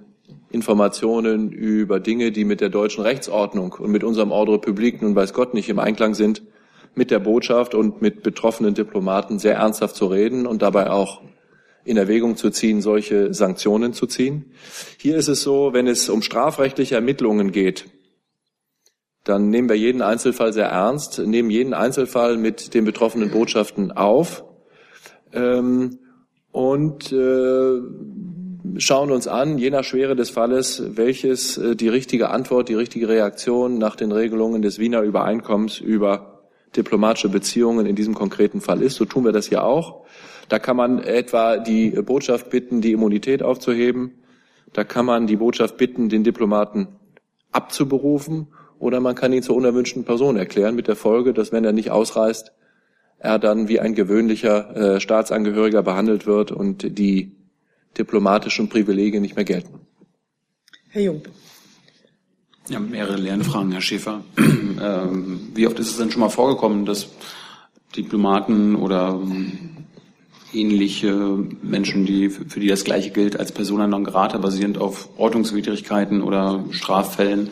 Informationen 0.50 1.52
über 1.52 2.00
Dinge, 2.00 2.32
die 2.32 2.44
mit 2.44 2.60
der 2.60 2.70
deutschen 2.70 3.02
Rechtsordnung 3.02 3.72
und 3.74 3.90
mit 3.90 4.04
unserem 4.04 4.32
Ordre 4.32 4.58
Public 4.58 5.00
nun 5.00 5.14
weiß 5.14 5.32
Gott 5.32 5.54
nicht 5.54 5.68
im 5.68 5.78
Einklang 5.78 6.14
sind, 6.14 6.42
mit 6.94 7.10
der 7.10 7.20
Botschaft 7.20 7.74
und 7.74 8.02
mit 8.02 8.22
betroffenen 8.22 8.74
Diplomaten 8.74 9.38
sehr 9.38 9.54
ernsthaft 9.54 9.94
zu 9.94 10.06
reden 10.06 10.46
und 10.46 10.62
dabei 10.62 10.90
auch 10.90 11.22
in 11.84 11.96
Erwägung 11.96 12.36
zu 12.36 12.50
ziehen, 12.50 12.82
solche 12.82 13.32
Sanktionen 13.32 13.92
zu 13.92 14.06
ziehen. 14.06 14.52
Hier 14.98 15.16
ist 15.16 15.28
es 15.28 15.42
so, 15.42 15.72
wenn 15.72 15.86
es 15.86 16.08
um 16.08 16.20
strafrechtliche 16.20 16.96
Ermittlungen 16.96 17.52
geht, 17.52 17.86
dann 19.24 19.50
nehmen 19.50 19.68
wir 19.68 19.76
jeden 19.76 20.02
Einzelfall 20.02 20.52
sehr 20.52 20.66
ernst, 20.66 21.18
nehmen 21.18 21.50
jeden 21.50 21.74
Einzelfall 21.74 22.36
mit 22.36 22.74
den 22.74 22.84
betroffenen 22.84 23.30
Botschaften 23.30 23.92
auf 23.92 24.44
ähm, 25.32 25.98
und 26.52 27.12
äh, 27.12 27.80
schauen 28.76 29.10
uns 29.10 29.26
an, 29.28 29.58
je 29.58 29.70
nach 29.70 29.84
Schwere 29.84 30.16
des 30.16 30.30
Falles, 30.30 30.82
welches 30.96 31.58
äh, 31.58 31.76
die 31.76 31.88
richtige 31.88 32.30
Antwort, 32.30 32.68
die 32.68 32.74
richtige 32.74 33.08
Reaktion 33.08 33.78
nach 33.78 33.96
den 33.96 34.12
Regelungen 34.12 34.62
des 34.62 34.78
Wiener 34.78 35.02
Übereinkommens 35.02 35.78
über 35.78 36.40
diplomatische 36.76 37.28
Beziehungen 37.28 37.86
in 37.86 37.96
diesem 37.96 38.14
konkreten 38.14 38.60
Fall 38.60 38.82
ist. 38.82 38.96
So 38.96 39.04
tun 39.04 39.24
wir 39.24 39.32
das 39.32 39.46
hier 39.46 39.64
auch. 39.64 40.04
Da 40.48 40.58
kann 40.58 40.76
man 40.76 40.98
etwa 40.98 41.58
die 41.58 41.90
Botschaft 41.90 42.50
bitten, 42.50 42.80
die 42.80 42.92
Immunität 42.92 43.42
aufzuheben. 43.42 44.14
Da 44.72 44.84
kann 44.84 45.06
man 45.06 45.26
die 45.26 45.36
Botschaft 45.36 45.76
bitten, 45.76 46.08
den 46.08 46.24
Diplomaten 46.24 46.88
abzuberufen. 47.52 48.48
Oder 48.78 49.00
man 49.00 49.14
kann 49.14 49.32
ihn 49.32 49.42
zur 49.42 49.56
unerwünschten 49.56 50.04
Person 50.04 50.36
erklären, 50.36 50.74
mit 50.74 50.88
der 50.88 50.96
Folge, 50.96 51.34
dass 51.34 51.52
wenn 51.52 51.64
er 51.64 51.72
nicht 51.72 51.90
ausreist, 51.90 52.52
er 53.18 53.38
dann 53.38 53.68
wie 53.68 53.80
ein 53.80 53.94
gewöhnlicher 53.94 54.76
äh, 54.76 55.00
Staatsangehöriger 55.00 55.82
behandelt 55.82 56.26
wird 56.26 56.52
und 56.52 56.98
die 56.98 57.39
diplomatischen 57.96 58.68
Privilegien 58.68 59.22
nicht 59.22 59.36
mehr 59.36 59.44
gelten. 59.44 59.80
Herr 60.88 61.02
Jung. 61.02 61.22
Ja, 62.68 62.78
mehrere 62.78 63.16
Lernfragen, 63.16 63.72
Herr 63.72 63.80
Schäfer. 63.80 64.22
ähm, 64.38 65.50
wie 65.54 65.66
oft 65.66 65.78
ist 65.78 65.90
es 65.90 65.96
denn 65.96 66.10
schon 66.10 66.20
mal 66.20 66.28
vorgekommen, 66.28 66.84
dass 66.84 67.08
Diplomaten 67.96 68.76
oder 68.76 69.20
ähm, 69.20 69.86
ähnliche 70.52 71.38
Menschen, 71.62 72.06
die, 72.06 72.28
für 72.30 72.60
die 72.60 72.68
das 72.68 72.84
Gleiche 72.84 73.10
gilt 73.10 73.38
als 73.38 73.52
Persona 73.52 73.86
non 73.86 74.04
grata, 74.04 74.38
basierend 74.38 74.78
auf 74.78 75.08
Ordnungswidrigkeiten 75.16 76.22
oder 76.22 76.64
Straffällen, 76.70 77.50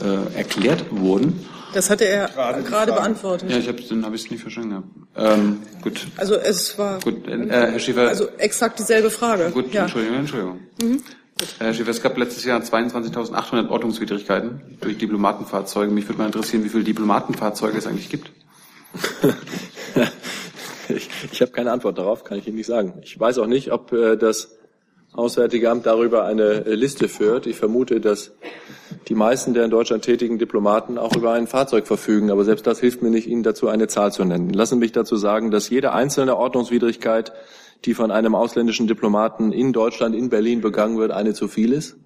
äh, 0.00 0.36
erklärt 0.36 0.86
wurden? 0.90 1.44
Das 1.74 1.90
hatte 1.90 2.04
er 2.04 2.28
gerade, 2.28 2.62
gerade 2.62 2.92
beantwortet. 2.92 3.50
Ja, 3.50 3.58
ich 3.58 3.68
habe 3.68 3.82
dann 3.82 4.04
habe 4.04 4.16
ich 4.16 4.24
es 4.24 4.30
nicht 4.30 4.40
verstanden. 4.40 5.06
Ähm, 5.16 5.62
gut. 5.82 6.06
Also 6.16 6.34
es 6.34 6.78
war 6.78 7.00
gut, 7.00 7.26
äh, 7.28 7.46
Herr 7.48 7.78
Schäfer. 7.78 8.08
Also 8.08 8.28
exakt 8.38 8.78
dieselbe 8.78 9.10
Frage. 9.10 9.50
Gut, 9.50 9.72
ja. 9.72 9.82
Entschuldigung, 9.82 10.18
Entschuldigung. 10.18 10.60
Mhm. 10.80 11.02
Herr 11.58 11.74
Schäfer, 11.74 11.90
es 11.90 12.02
gab 12.02 12.16
letztes 12.16 12.44
Jahr 12.44 12.60
22.800 12.60 13.68
Ordnungswidrigkeiten 13.68 14.78
durch 14.80 14.98
Diplomatenfahrzeuge. 14.98 15.92
Mich 15.92 16.08
würde 16.08 16.18
mal 16.18 16.26
interessieren, 16.26 16.64
wie 16.64 16.68
viele 16.68 16.84
Diplomatenfahrzeuge 16.84 17.78
es 17.78 17.86
eigentlich 17.86 18.08
gibt. 18.08 18.32
ich 20.88 21.08
ich 21.30 21.40
habe 21.40 21.52
keine 21.52 21.70
Antwort 21.70 21.98
darauf, 21.98 22.24
kann 22.24 22.38
ich 22.38 22.46
Ihnen 22.46 22.56
nicht 22.56 22.66
sagen. 22.66 22.94
Ich 23.02 23.18
weiß 23.18 23.38
auch 23.38 23.46
nicht, 23.46 23.70
ob 23.70 23.92
äh, 23.92 24.16
das 24.16 24.57
Auswärtige 25.12 25.70
Amt 25.70 25.86
darüber 25.86 26.24
eine 26.24 26.66
äh, 26.66 26.74
Liste 26.74 27.08
führt. 27.08 27.46
Ich 27.46 27.56
vermute, 27.56 28.00
dass 28.00 28.32
die 29.08 29.14
meisten 29.14 29.54
der 29.54 29.64
in 29.64 29.70
Deutschland 29.70 30.04
tätigen 30.04 30.38
Diplomaten 30.38 30.98
auch 30.98 31.16
über 31.16 31.32
ein 31.32 31.46
Fahrzeug 31.46 31.86
verfügen. 31.86 32.30
Aber 32.30 32.44
selbst 32.44 32.66
das 32.66 32.80
hilft 32.80 33.02
mir 33.02 33.10
nicht, 33.10 33.26
Ihnen 33.26 33.42
dazu 33.42 33.68
eine 33.68 33.88
Zahl 33.88 34.12
zu 34.12 34.24
nennen. 34.24 34.50
Lassen 34.50 34.74
Sie 34.74 34.80
mich 34.80 34.92
dazu 34.92 35.16
sagen, 35.16 35.50
dass 35.50 35.70
jede 35.70 35.92
einzelne 35.92 36.36
Ordnungswidrigkeit 36.36 37.32
die 37.84 37.94
von 37.94 38.10
einem 38.10 38.34
ausländischen 38.34 38.86
Diplomaten 38.86 39.52
in 39.52 39.72
Deutschland, 39.72 40.14
in 40.14 40.30
Berlin 40.30 40.60
begangen 40.60 40.98
wird, 40.98 41.12
eine 41.12 41.34
zu 41.34 41.48
viel 41.48 41.72
ist. 41.72 41.96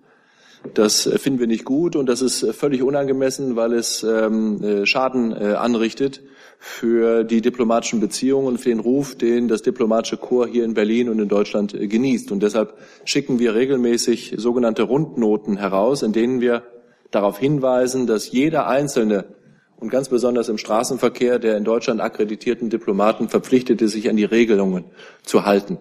Das 0.74 1.06
äh, 1.06 1.18
finden 1.18 1.40
wir 1.40 1.46
nicht 1.46 1.64
gut 1.64 1.96
und 1.96 2.06
das 2.06 2.22
ist 2.22 2.42
äh, 2.42 2.52
völlig 2.52 2.82
unangemessen, 2.82 3.56
weil 3.56 3.72
es 3.72 4.02
ähm, 4.02 4.62
äh, 4.62 4.86
Schaden 4.86 5.32
äh, 5.32 5.54
anrichtet 5.54 6.22
für 6.64 7.24
die 7.24 7.40
diplomatischen 7.40 7.98
Beziehungen 7.98 8.46
und 8.46 8.58
für 8.58 8.68
den 8.68 8.78
Ruf, 8.78 9.16
den 9.16 9.48
das 9.48 9.62
diplomatische 9.62 10.16
Korps 10.16 10.52
hier 10.52 10.64
in 10.64 10.74
Berlin 10.74 11.08
und 11.08 11.18
in 11.18 11.26
Deutschland 11.26 11.74
äh, 11.74 11.88
genießt. 11.88 12.30
Und 12.30 12.40
deshalb 12.40 12.74
schicken 13.04 13.40
wir 13.40 13.56
regelmäßig 13.56 14.34
sogenannte 14.36 14.84
Rundnoten 14.84 15.56
heraus, 15.56 16.04
in 16.04 16.12
denen 16.12 16.40
wir 16.40 16.62
darauf 17.10 17.36
hinweisen, 17.36 18.06
dass 18.06 18.30
jeder 18.30 18.68
einzelne 18.68 19.24
und 19.80 19.88
ganz 19.88 20.08
besonders 20.08 20.48
im 20.48 20.56
Straßenverkehr 20.56 21.40
der 21.40 21.56
in 21.56 21.64
Deutschland 21.64 22.00
akkreditierten 22.00 22.70
Diplomaten 22.70 23.28
verpflichtete, 23.28 23.88
sich 23.88 24.08
an 24.08 24.14
die 24.14 24.24
Regelungen 24.24 24.84
zu 25.24 25.44
halten. 25.44 25.78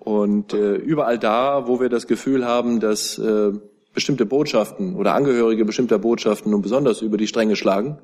Und 0.00 0.54
äh, 0.54 0.74
überall 0.74 1.20
da, 1.20 1.68
wo 1.68 1.80
wir 1.80 1.88
das 1.88 2.08
Gefühl 2.08 2.44
haben, 2.44 2.80
dass 2.80 3.16
äh, 3.16 3.52
bestimmte 3.94 4.26
Botschaften 4.26 4.96
oder 4.96 5.14
Angehörige 5.14 5.64
bestimmter 5.64 6.00
Botschaften 6.00 6.50
nun 6.50 6.62
besonders 6.62 7.00
über 7.00 7.16
die 7.16 7.28
Stränge 7.28 7.54
schlagen, 7.54 7.98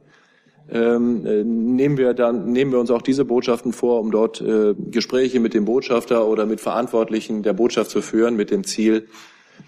ähm, 0.71 1.25
äh, 1.25 1.45
nehmen 1.45 1.97
wir 1.97 2.15
dann 2.15 2.53
nehmen 2.53 2.73
wir 2.73 2.81
uns 2.81 2.91
auch 2.91 3.03
diese 3.03 3.25
Botschaften 3.25 3.73
vor, 3.73 4.01
um 4.01 4.11
dort 4.11 4.41
äh, 4.41 4.75
Gespräche 4.91 5.41
mit 5.41 5.55
dem 5.55 5.65
Botschafter 5.65 6.27
oder 6.27 6.47
mit 6.47 6.61
Verantwortlichen 6.61 7.43
der 7.43 7.53
Botschaft 7.53 7.91
zu 7.91 8.03
führen, 8.03 8.37
mit 8.37 8.51
dem 8.51 8.65
Ziel, 8.65 9.07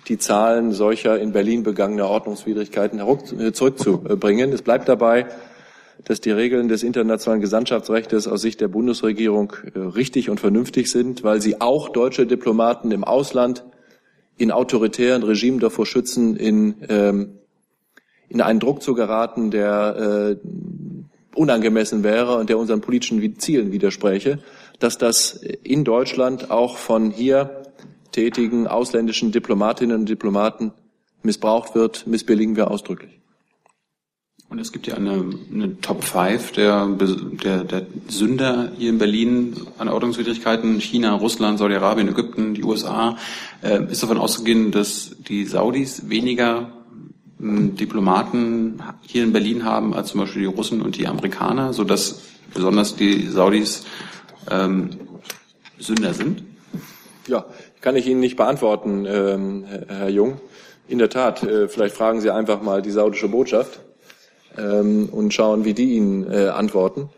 die 0.09 0.19
Zahlen 0.19 0.73
solcher 0.73 1.19
in 1.19 1.33
Berlin 1.33 1.63
begangener 1.63 2.09
Ordnungswidrigkeiten 2.09 3.01
äh, 3.01 3.53
zurückzubringen. 3.53 4.53
Es 4.53 4.63
bleibt 4.63 4.89
dabei, 4.89 5.27
dass 6.05 6.21
die 6.21 6.31
Regeln 6.31 6.69
des 6.69 6.83
internationalen 6.83 7.41
Gesandtschaftsrechts 7.41 8.27
aus 8.27 8.41
Sicht 8.41 8.61
der 8.61 8.69
Bundesregierung 8.69 9.53
äh, 9.75 9.79
richtig 9.79 10.31
und 10.31 10.41
vernünftig 10.41 10.91
sind, 10.91 11.25
weil 11.25 11.41
sie 11.41 11.61
auch 11.61 11.89
deutsche 11.89 12.27
Diplomaten 12.27 12.93
im 12.93 13.05
Ausland 13.05 13.65
in 14.37 14.53
autoritären 14.53 15.23
Regimen 15.23 15.59
davor 15.59 15.85
schützen, 15.85 16.37
in, 16.37 16.77
ähm, 16.89 17.39
in 18.29 18.41
einen 18.41 18.61
Druck 18.61 18.83
zu 18.83 18.95
geraten, 18.95 19.51
der 19.51 20.37
äh, 20.43 20.49
unangemessen 21.39 22.03
wäre 22.03 22.37
und 22.37 22.51
der 22.51 22.59
unseren 22.59 22.81
politischen 22.81 23.39
Zielen 23.39 23.73
widerspräche, 23.73 24.41
dass 24.79 24.99
das 24.99 25.33
in 25.63 25.85
Deutschland 25.85 26.51
auch 26.51 26.77
von 26.77 27.11
hier 27.11 27.63
tätigen 28.13 28.67
ausländischen 28.67 29.33
Diplomatinnen 29.33 30.01
und 30.01 30.09
Diplomaten 30.09 30.73
missbraucht 31.23 31.75
wird, 31.75 32.07
missbilligen 32.07 32.57
wir 32.57 32.71
ausdrücklich. 32.71 33.19
Und 34.51 34.59
es 34.59 34.73
gibt 34.73 34.87
ja 34.87 34.95
eine, 34.95 35.25
eine 35.53 35.79
Top 35.83 36.03
5 36.03 36.53
der, 36.53 36.87
der, 36.87 37.65
der 37.65 37.87
Sünder 38.09 38.73
hier 38.79 38.89
in 38.89 38.99
Berlin 38.99 39.55
an 39.77 39.91
Ordnungswidrigkeiten. 39.91 40.81
China, 40.81 41.15
Russland, 41.15 41.59
Saudi-Arabien, 41.59 42.09
Ägypten, 42.09 42.55
die 42.55 42.65
USA. 42.65 43.19
Äh, 43.63 43.85
ist 43.91 44.03
davon 44.03 44.17
auszugehen, 44.17 44.71
dass 44.71 45.17
die 45.29 45.45
Saudis 45.45 46.09
weniger 46.09 46.73
Diplomaten 47.39 48.83
hier 49.03 49.23
in 49.23 49.33
Berlin 49.33 49.65
haben 49.65 49.95
als 49.95 50.09
zum 50.09 50.21
Beispiel 50.21 50.43
die 50.43 50.49
Russen 50.49 50.83
und 50.83 50.97
die 50.97 51.07
Amerikaner, 51.07 51.73
sodass 51.73 52.23
besonders 52.53 52.97
die 52.97 53.27
Saudis 53.29 53.85
ähm, 54.51 54.91
Sünder 55.79 56.15
sind? 56.15 56.43
Ja, 57.29 57.47
kann 57.81 57.97
ich 57.97 58.07
Ihnen 58.07 58.21
nicht 58.21 58.37
beantworten, 58.37 59.07
ähm, 59.07 59.65
Herr 59.89 60.09
Jung. 60.09 60.41
In 60.89 60.99
der 60.99 61.11
Tat, 61.11 61.43
äh, 61.43 61.69
vielleicht 61.69 61.95
fragen 61.95 62.21
Sie 62.21 62.31
einfach 62.31 62.63
mal 62.63 62.83
die 62.83 62.91
saudische 62.91 63.29
Botschaft 63.29 63.81
ähm, 64.57 65.09
und 65.11 65.35
schauen, 65.35 65.65
wie 65.65 65.75
die 65.75 65.95
Ihnen 65.95 66.31
äh, 66.31 66.49
antworten. 66.49 67.11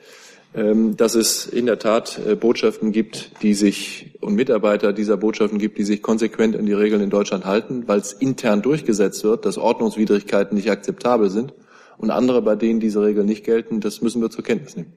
Ähm, 0.55 0.97
dass 0.97 1.15
es 1.15 1.47
in 1.47 1.67
der 1.67 1.79
Tat 1.79 2.19
äh, 2.27 2.35
Botschaften 2.35 2.91
gibt, 2.93 3.43
die 3.43 3.55
sich 3.55 4.19
und 4.21 4.35
Mitarbeiter 4.35 4.93
dieser 4.93 5.17
Botschaften 5.17 5.59
gibt, 5.59 5.79
die 5.79 5.85
sich 5.85 6.03
konsequent 6.03 6.57
an 6.57 6.67
die 6.67 6.73
Regeln 6.73 7.01
in 7.03 7.11
Deutschland 7.11 7.45
halten, 7.45 7.85
weil 7.87 8.01
es 8.01 8.13
intern 8.13 8.61
durchgesetzt 8.61 9.23
wird, 9.23 9.47
dass 9.47 9.59
Ordnungswidrigkeiten 9.59 10.57
nicht 10.57 10.71
akzeptabel 10.71 11.31
sind 11.31 11.55
und 11.99 12.11
andere, 12.11 12.43
bei 12.43 12.57
denen 12.57 12.81
diese 12.81 13.03
Regeln 13.03 13.27
nicht 13.27 13.45
gelten, 13.45 13.81
das 13.81 14.03
müssen 14.03 14.21
wir 14.23 14.31
zur 14.31 14.43
Kenntnis 14.43 14.77
nehmen. 14.77 14.93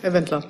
Herr 0.00 0.12
Wendler. 0.12 0.44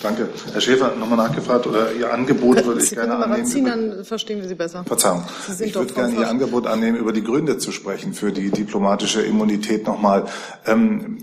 Danke. 0.00 0.28
Herr 0.52 0.60
Schäfer, 0.60 0.94
nochmal 0.94 1.16
nachgefragt 1.18 1.66
oder 1.66 1.92
Ihr 1.92 2.12
Angebot 2.12 2.64
würde 2.64 2.80
ich 2.80 2.90
Sie 2.90 2.94
gerne 2.94 3.08
können 3.08 3.20
mal 3.20 3.24
annehmen. 3.26 3.40
ranziehen, 3.42 3.64
dann 3.64 4.04
verstehen 4.04 4.40
wir 4.40 4.46
Sie 4.48 4.54
besser. 4.54 4.84
Verzeihung. 4.84 5.24
Sie 5.46 5.54
sind 5.54 5.66
Ich 5.68 5.74
würde 5.74 5.92
gerne 5.92 6.14
Ihr. 6.14 6.28
Angebot 6.28 6.66
annehmen, 6.68 6.96
über 6.98 7.12
die 7.12 7.24
Gründe 7.24 7.58
zu 7.58 7.72
sprechen 7.72 8.14
für 8.14 8.30
die 8.30 8.50
diplomatische 8.50 9.22
Immunität 9.22 9.86
nochmal. 9.86 10.26
Ähm, 10.66 11.18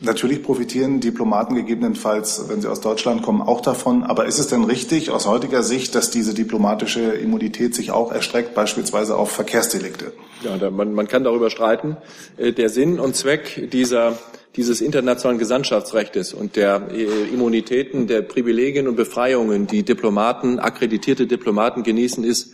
Natürlich 0.00 0.44
profitieren 0.44 1.00
Diplomaten 1.00 1.56
gegebenenfalls, 1.56 2.48
wenn 2.48 2.60
sie 2.60 2.70
aus 2.70 2.80
Deutschland 2.80 3.22
kommen, 3.22 3.42
auch 3.42 3.60
davon. 3.60 4.04
Aber 4.04 4.26
ist 4.26 4.38
es 4.38 4.46
denn 4.46 4.62
richtig 4.62 5.10
aus 5.10 5.26
heutiger 5.26 5.64
Sicht, 5.64 5.96
dass 5.96 6.10
diese 6.10 6.34
diplomatische 6.34 7.00
Immunität 7.00 7.74
sich 7.74 7.90
auch 7.90 8.12
erstreckt, 8.12 8.54
beispielsweise 8.54 9.16
auf 9.16 9.32
Verkehrsdelikte? 9.32 10.12
Ja, 10.44 10.56
da, 10.56 10.70
man, 10.70 10.94
man 10.94 11.08
kann 11.08 11.24
darüber 11.24 11.50
streiten. 11.50 11.96
Äh, 12.36 12.52
Der 12.52 12.68
Sinn 12.68 13.00
und 13.00 13.16
Zweck 13.16 13.70
dieser, 13.72 14.16
dieses 14.54 14.80
internationalen 14.80 15.40
Gesandtschaftsrechtes 15.40 16.32
und 16.32 16.54
der 16.54 16.90
äh, 16.92 17.34
Immunitäten, 17.34 18.06
der 18.06 18.22
Privilegien 18.22 18.86
und 18.86 18.94
Befreiungen, 18.94 19.66
die 19.66 19.82
Diplomaten, 19.82 20.60
akkreditierte 20.60 21.26
Diplomaten 21.26 21.82
genießen, 21.82 22.22
ist, 22.22 22.52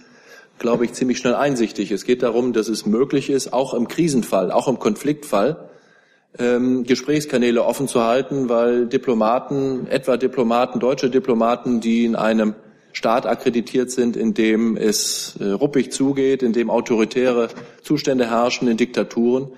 glaube 0.58 0.86
ich, 0.86 0.94
ziemlich 0.94 1.18
schnell 1.18 1.34
einsichtig. 1.34 1.90
Es 1.90 2.06
geht 2.06 2.22
darum, 2.22 2.54
dass 2.54 2.68
es 2.68 2.86
möglich 2.86 3.28
ist, 3.28 3.52
auch 3.52 3.74
im 3.74 3.86
Krisenfall, 3.86 4.50
auch 4.50 4.66
im 4.66 4.78
Konfliktfall, 4.78 5.68
ähm, 6.38 6.84
Gesprächskanäle 6.84 7.64
offen 7.64 7.88
zu 7.88 8.02
halten, 8.02 8.48
weil 8.48 8.86
Diplomaten, 8.86 9.86
etwa 9.88 10.16
Diplomaten, 10.16 10.80
deutsche 10.80 11.10
Diplomaten, 11.10 11.80
die 11.80 12.04
in 12.04 12.16
einem 12.16 12.54
Staat 12.92 13.26
akkreditiert 13.26 13.90
sind, 13.90 14.16
in 14.16 14.34
dem 14.34 14.76
es 14.76 15.36
äh, 15.40 15.50
ruppig 15.50 15.90
zugeht, 15.90 16.42
in 16.42 16.52
dem 16.52 16.70
autoritäre 16.70 17.48
Zustände 17.82 18.30
herrschen, 18.30 18.68
in 18.68 18.76
Diktaturen, 18.76 19.48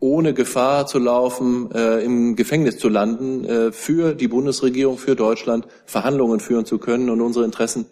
ohne 0.00 0.32
Gefahr 0.32 0.86
zu 0.86 0.98
laufen, 0.98 1.70
äh, 1.74 2.02
im 2.02 2.36
Gefängnis 2.36 2.78
zu 2.78 2.88
landen, 2.88 3.44
äh, 3.44 3.72
für 3.72 4.14
die 4.14 4.28
Bundesregierung, 4.28 4.96
für 4.96 5.16
Deutschland 5.16 5.66
Verhandlungen 5.86 6.40
führen 6.40 6.64
zu 6.64 6.78
können 6.78 7.10
und 7.10 7.20
unsere 7.20 7.44
Interessen 7.44 7.86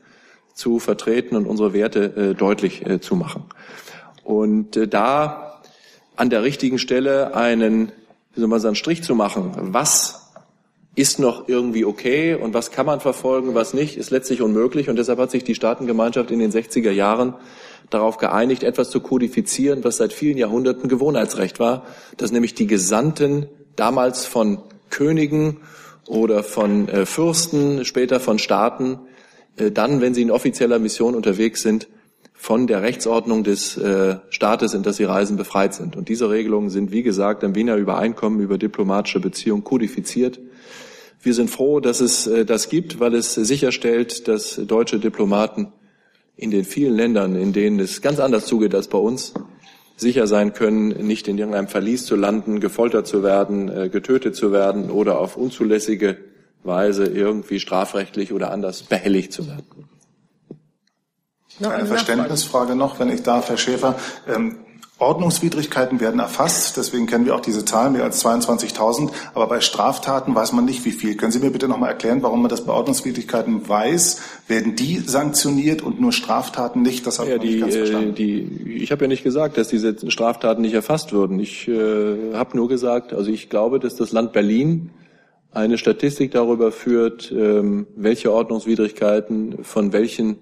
zu 0.54 0.78
vertreten 0.78 1.36
und 1.36 1.46
unsere 1.46 1.74
Werte 1.74 2.04
äh, 2.16 2.34
deutlich 2.34 2.86
äh, 2.86 3.00
zu 3.00 3.16
machen. 3.16 3.44
Und 4.24 4.76
äh, 4.76 4.88
da 4.88 5.60
an 6.16 6.30
der 6.30 6.42
richtigen 6.42 6.78
Stelle 6.78 7.34
einen, 7.34 7.92
wie 8.36 8.40
soll 8.40 8.48
man 8.48 8.60
sagen, 8.60 8.74
Strich 8.76 9.02
zu 9.02 9.14
machen, 9.14 9.52
was 9.56 10.26
ist 10.94 11.18
noch 11.18 11.48
irgendwie 11.48 11.84
okay 11.84 12.34
und 12.34 12.54
was 12.54 12.70
kann 12.70 12.86
man 12.86 13.00
verfolgen, 13.00 13.54
was 13.54 13.74
nicht, 13.74 13.96
ist 13.96 14.10
letztlich 14.10 14.40
unmöglich. 14.40 14.88
Und 14.88 14.96
deshalb 14.96 15.18
hat 15.18 15.30
sich 15.30 15.44
die 15.44 15.54
Staatengemeinschaft 15.54 16.30
in 16.30 16.38
den 16.38 16.52
60er 16.52 16.90
Jahren 16.90 17.34
darauf 17.90 18.16
geeinigt, 18.16 18.62
etwas 18.62 18.90
zu 18.90 19.00
kodifizieren, 19.00 19.84
was 19.84 19.98
seit 19.98 20.12
vielen 20.12 20.38
Jahrhunderten 20.38 20.88
Gewohnheitsrecht 20.88 21.60
war, 21.60 21.84
dass 22.16 22.32
nämlich 22.32 22.54
die 22.54 22.66
Gesandten 22.66 23.46
damals 23.76 24.26
von 24.26 24.58
Königen 24.90 25.58
oder 26.06 26.42
von 26.42 26.88
äh, 26.88 27.04
Fürsten, 27.04 27.84
später 27.84 28.20
von 28.20 28.38
Staaten, 28.38 28.98
äh, 29.56 29.70
dann, 29.70 30.00
wenn 30.00 30.14
sie 30.14 30.22
in 30.22 30.30
offizieller 30.30 30.78
Mission 30.78 31.14
unterwegs 31.14 31.62
sind, 31.62 31.88
von 32.36 32.66
der 32.66 32.82
Rechtsordnung 32.82 33.42
des 33.42 33.76
äh, 33.76 34.16
Staates, 34.30 34.74
in 34.74 34.82
das 34.82 34.96
sie 34.96 35.04
reisen, 35.04 35.36
befreit 35.36 35.74
sind. 35.74 35.96
Und 35.96 36.08
diese 36.08 36.30
Regelungen 36.30 36.70
sind, 36.70 36.92
wie 36.92 37.02
gesagt, 37.02 37.42
im 37.42 37.54
Wiener 37.54 37.76
Übereinkommen 37.76 38.40
über 38.40 38.58
diplomatische 38.58 39.20
Beziehungen 39.20 39.64
kodifiziert. 39.64 40.38
Wir 41.22 41.34
sind 41.34 41.50
froh, 41.50 41.80
dass 41.80 42.00
es 42.00 42.26
äh, 42.26 42.44
das 42.44 42.68
gibt, 42.68 43.00
weil 43.00 43.14
es 43.14 43.34
sicherstellt, 43.34 44.28
dass 44.28 44.56
deutsche 44.56 45.00
Diplomaten 45.00 45.72
in 46.36 46.50
den 46.50 46.64
vielen 46.64 46.94
Ländern, 46.94 47.34
in 47.34 47.52
denen 47.52 47.80
es 47.80 48.02
ganz 48.02 48.20
anders 48.20 48.46
zugeht 48.46 48.74
als 48.74 48.88
bei 48.88 48.98
uns, 48.98 49.32
sicher 49.96 50.26
sein 50.26 50.52
können, 50.52 50.88
nicht 51.06 51.26
in 51.26 51.38
irgendeinem 51.38 51.68
Verlies 51.68 52.04
zu 52.04 52.14
landen, 52.14 52.60
gefoltert 52.60 53.06
zu 53.06 53.22
werden, 53.22 53.68
äh, 53.68 53.88
getötet 53.88 54.36
zu 54.36 54.52
werden 54.52 54.90
oder 54.90 55.18
auf 55.18 55.36
unzulässige 55.36 56.18
Weise 56.62 57.06
irgendwie 57.06 57.60
strafrechtlich 57.60 58.32
oder 58.32 58.50
anders 58.50 58.82
behelligt 58.82 59.32
zu 59.32 59.46
werden. 59.46 59.95
Noch 61.58 61.70
Eine 61.70 61.78
eine 61.80 61.86
Verständnisfrage 61.86 62.74
noch, 62.76 62.98
wenn 62.98 63.08
ich 63.10 63.22
darf, 63.22 63.48
Herr 63.48 63.56
Schäfer. 63.56 63.94
Ähm, 64.28 64.56
Ordnungswidrigkeiten 64.98 66.00
werden 66.00 66.20
erfasst, 66.20 66.78
deswegen 66.78 67.06
kennen 67.06 67.26
wir 67.26 67.34
auch 67.34 67.40
diese 67.40 67.66
Zahl, 67.66 67.90
mehr 67.90 68.02
als 68.04 68.24
22.000. 68.24 69.10
Aber 69.34 69.46
bei 69.46 69.60
Straftaten 69.60 70.34
weiß 70.34 70.52
man 70.52 70.64
nicht, 70.64 70.86
wie 70.86 70.90
viel. 70.92 71.16
Können 71.18 71.32
Sie 71.32 71.38
mir 71.38 71.50
bitte 71.50 71.68
noch 71.68 71.76
mal 71.76 71.88
erklären, 71.88 72.22
warum 72.22 72.40
man 72.40 72.48
das 72.48 72.64
bei 72.64 72.72
Ordnungswidrigkeiten 72.72 73.68
weiß? 73.68 74.20
Werden 74.48 74.74
die 74.74 75.00
sanktioniert 75.00 75.82
und 75.82 76.00
nur 76.00 76.12
Straftaten 76.12 76.80
nicht? 76.80 77.06
Das 77.06 77.18
habe 77.18 77.28
Ja, 77.28 77.36
ich 77.36 77.42
nicht 77.42 77.54
die, 77.56 77.60
ganz 77.60 77.74
äh, 77.74 77.78
verstanden. 77.78 78.14
die, 78.14 78.78
ich 78.82 78.90
habe 78.90 79.04
ja 79.04 79.08
nicht 79.08 79.22
gesagt, 79.22 79.58
dass 79.58 79.68
diese 79.68 80.10
Straftaten 80.10 80.62
nicht 80.62 80.72
erfasst 80.74 81.12
würden. 81.12 81.38
Ich 81.40 81.68
äh, 81.68 82.32
habe 82.32 82.56
nur 82.56 82.68
gesagt, 82.68 83.12
also 83.12 83.30
ich 83.30 83.50
glaube, 83.50 83.80
dass 83.80 83.96
das 83.96 84.12
Land 84.12 84.32
Berlin 84.32 84.90
eine 85.52 85.76
Statistik 85.76 86.30
darüber 86.32 86.72
führt, 86.72 87.30
ähm, 87.32 87.86
welche 87.96 88.32
Ordnungswidrigkeiten 88.32 89.62
von 89.62 89.92
welchen 89.92 90.32
äh, 90.32 90.36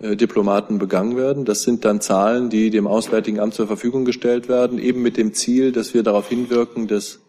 Diplomaten 0.00 0.78
begangen 0.78 1.16
werden. 1.16 1.44
Das 1.44 1.62
sind 1.62 1.84
dann 1.84 2.00
Zahlen, 2.00 2.48
die 2.48 2.70
dem 2.70 2.86
Auswärtigen 2.86 3.38
Amt 3.38 3.54
zur 3.54 3.66
Verfügung 3.66 4.06
gestellt 4.06 4.48
werden, 4.48 4.78
eben 4.78 5.02
mit 5.02 5.16
dem 5.16 5.34
Ziel, 5.34 5.72
dass 5.72 5.92
wir 5.92 6.02
darauf 6.02 6.28
hinwirken, 6.28 6.88
dass 6.88 7.20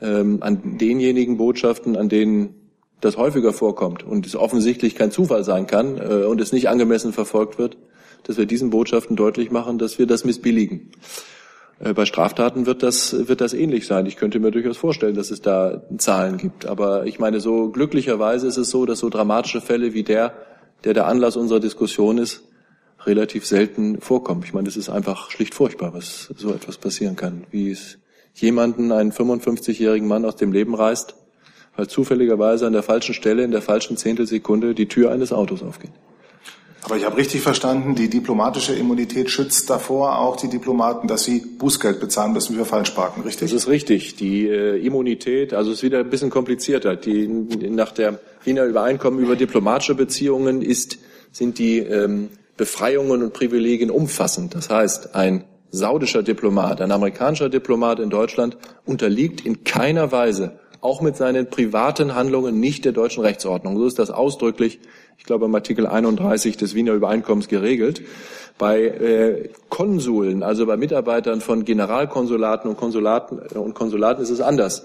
ähm, 0.00 0.38
an 0.40 0.78
denjenigen 0.78 1.36
Botschaften, 1.36 1.96
an 1.96 2.08
denen 2.08 2.54
das 3.00 3.16
häufiger 3.16 3.52
vorkommt 3.52 4.02
und 4.02 4.26
es 4.26 4.34
offensichtlich 4.34 4.94
kein 4.94 5.10
Zufall 5.10 5.44
sein 5.44 5.66
kann 5.66 5.98
äh, 5.98 6.24
und 6.24 6.40
es 6.40 6.52
nicht 6.52 6.68
angemessen 6.68 7.12
verfolgt 7.12 7.58
wird, 7.58 7.76
dass 8.24 8.38
wir 8.38 8.46
diesen 8.46 8.70
Botschaften 8.70 9.14
deutlich 9.14 9.50
machen, 9.50 9.78
dass 9.78 9.98
wir 9.98 10.06
das 10.06 10.24
missbilligen. 10.24 10.90
Äh, 11.78 11.92
Bei 11.92 12.06
Straftaten 12.06 12.66
wird 12.66 12.82
das, 12.82 13.28
wird 13.28 13.40
das 13.40 13.52
ähnlich 13.52 13.86
sein. 13.86 14.06
Ich 14.06 14.16
könnte 14.16 14.40
mir 14.40 14.50
durchaus 14.50 14.78
vorstellen, 14.78 15.14
dass 15.14 15.30
es 15.30 15.42
da 15.42 15.82
Zahlen 15.98 16.38
gibt. 16.38 16.66
Aber 16.66 17.06
ich 17.06 17.18
meine, 17.18 17.40
so 17.40 17.68
glücklicherweise 17.68 18.46
ist 18.46 18.56
es 18.56 18.70
so, 18.70 18.86
dass 18.86 19.00
so 19.00 19.10
dramatische 19.10 19.60
Fälle 19.60 19.92
wie 19.94 20.02
der, 20.02 20.32
der 20.84 20.94
der 20.94 21.06
Anlass 21.06 21.36
unserer 21.36 21.60
Diskussion 21.60 22.18
ist, 22.18 22.42
relativ 23.06 23.46
selten 23.46 24.00
vorkommen. 24.00 24.42
Ich 24.44 24.54
meine, 24.54 24.68
es 24.68 24.76
ist 24.76 24.88
einfach 24.88 25.30
schlicht 25.30 25.54
furchtbar, 25.54 25.94
was 25.94 26.32
so 26.36 26.52
etwas 26.52 26.78
passieren 26.78 27.16
kann. 27.16 27.44
Wie 27.50 27.70
es 27.70 27.98
jemanden, 28.34 28.92
einen 28.92 29.12
55-jährigen 29.12 30.08
Mann 30.08 30.24
aus 30.24 30.36
dem 30.36 30.52
Leben 30.52 30.74
reißt, 30.74 31.14
weil 31.76 31.88
zufälligerweise 31.88 32.66
an 32.66 32.72
der 32.72 32.82
falschen 32.82 33.14
Stelle 33.14 33.42
in 33.42 33.50
der 33.50 33.62
falschen 33.62 33.96
Zehntelsekunde 33.96 34.74
die 34.74 34.88
Tür 34.88 35.10
eines 35.10 35.32
Autos 35.32 35.62
aufgeht. 35.62 35.92
Aber 36.84 36.98
ich 36.98 37.06
habe 37.06 37.16
richtig 37.16 37.40
verstanden, 37.40 37.94
die 37.94 38.10
diplomatische 38.10 38.74
Immunität 38.74 39.30
schützt 39.30 39.70
davor 39.70 40.18
auch 40.18 40.36
die 40.36 40.50
Diplomaten, 40.50 41.08
dass 41.08 41.24
sie 41.24 41.40
Bußgeld 41.40 41.98
bezahlen 41.98 42.34
müssen 42.34 42.56
für 42.56 42.66
Falschparken, 42.66 43.22
richtig? 43.22 43.52
Das 43.52 43.62
ist 43.62 43.68
richtig. 43.68 44.16
Die 44.16 44.46
äh, 44.46 44.76
Immunität, 44.84 45.54
also 45.54 45.70
es 45.70 45.78
ist 45.78 45.82
wieder 45.82 46.00
ein 46.00 46.10
bisschen 46.10 46.28
komplizierter. 46.28 46.94
Die, 46.94 47.26
nach 47.26 47.90
der 47.90 48.18
Wiener 48.44 48.64
Übereinkommen 48.64 49.18
über 49.18 49.34
diplomatische 49.34 49.94
Beziehungen 49.94 50.60
ist, 50.60 50.98
sind 51.32 51.58
die 51.58 51.78
ähm, 51.78 52.28
Befreiungen 52.58 53.22
und 53.22 53.32
Privilegien 53.32 53.90
umfassend. 53.90 54.54
Das 54.54 54.68
heißt, 54.68 55.14
ein 55.14 55.44
saudischer 55.70 56.22
Diplomat, 56.22 56.82
ein 56.82 56.92
amerikanischer 56.92 57.48
Diplomat 57.48 57.98
in 57.98 58.10
Deutschland 58.10 58.58
unterliegt 58.84 59.40
in 59.40 59.64
keiner 59.64 60.12
Weise, 60.12 60.58
auch 60.84 61.00
mit 61.00 61.16
seinen 61.16 61.48
privaten 61.48 62.14
Handlungen, 62.14 62.60
nicht 62.60 62.84
der 62.84 62.92
deutschen 62.92 63.22
Rechtsordnung. 63.24 63.78
So 63.78 63.86
ist 63.86 63.98
das 63.98 64.10
ausdrücklich, 64.10 64.80
ich 65.16 65.24
glaube, 65.24 65.46
im 65.46 65.54
Artikel 65.54 65.86
31 65.86 66.58
des 66.58 66.74
Wiener 66.74 66.92
Übereinkommens 66.92 67.48
geregelt. 67.48 68.02
Bei 68.58 68.82
äh, 68.82 69.48
Konsuln, 69.70 70.42
also 70.42 70.66
bei 70.66 70.76
Mitarbeitern 70.76 71.40
von 71.40 71.64
Generalkonsulaten 71.64 72.68
und 72.68 72.76
Konsulaten, 72.76 73.40
äh, 73.54 73.58
und 73.58 73.74
Konsulaten 73.74 74.22
ist 74.22 74.28
es 74.28 74.42
anders. 74.42 74.84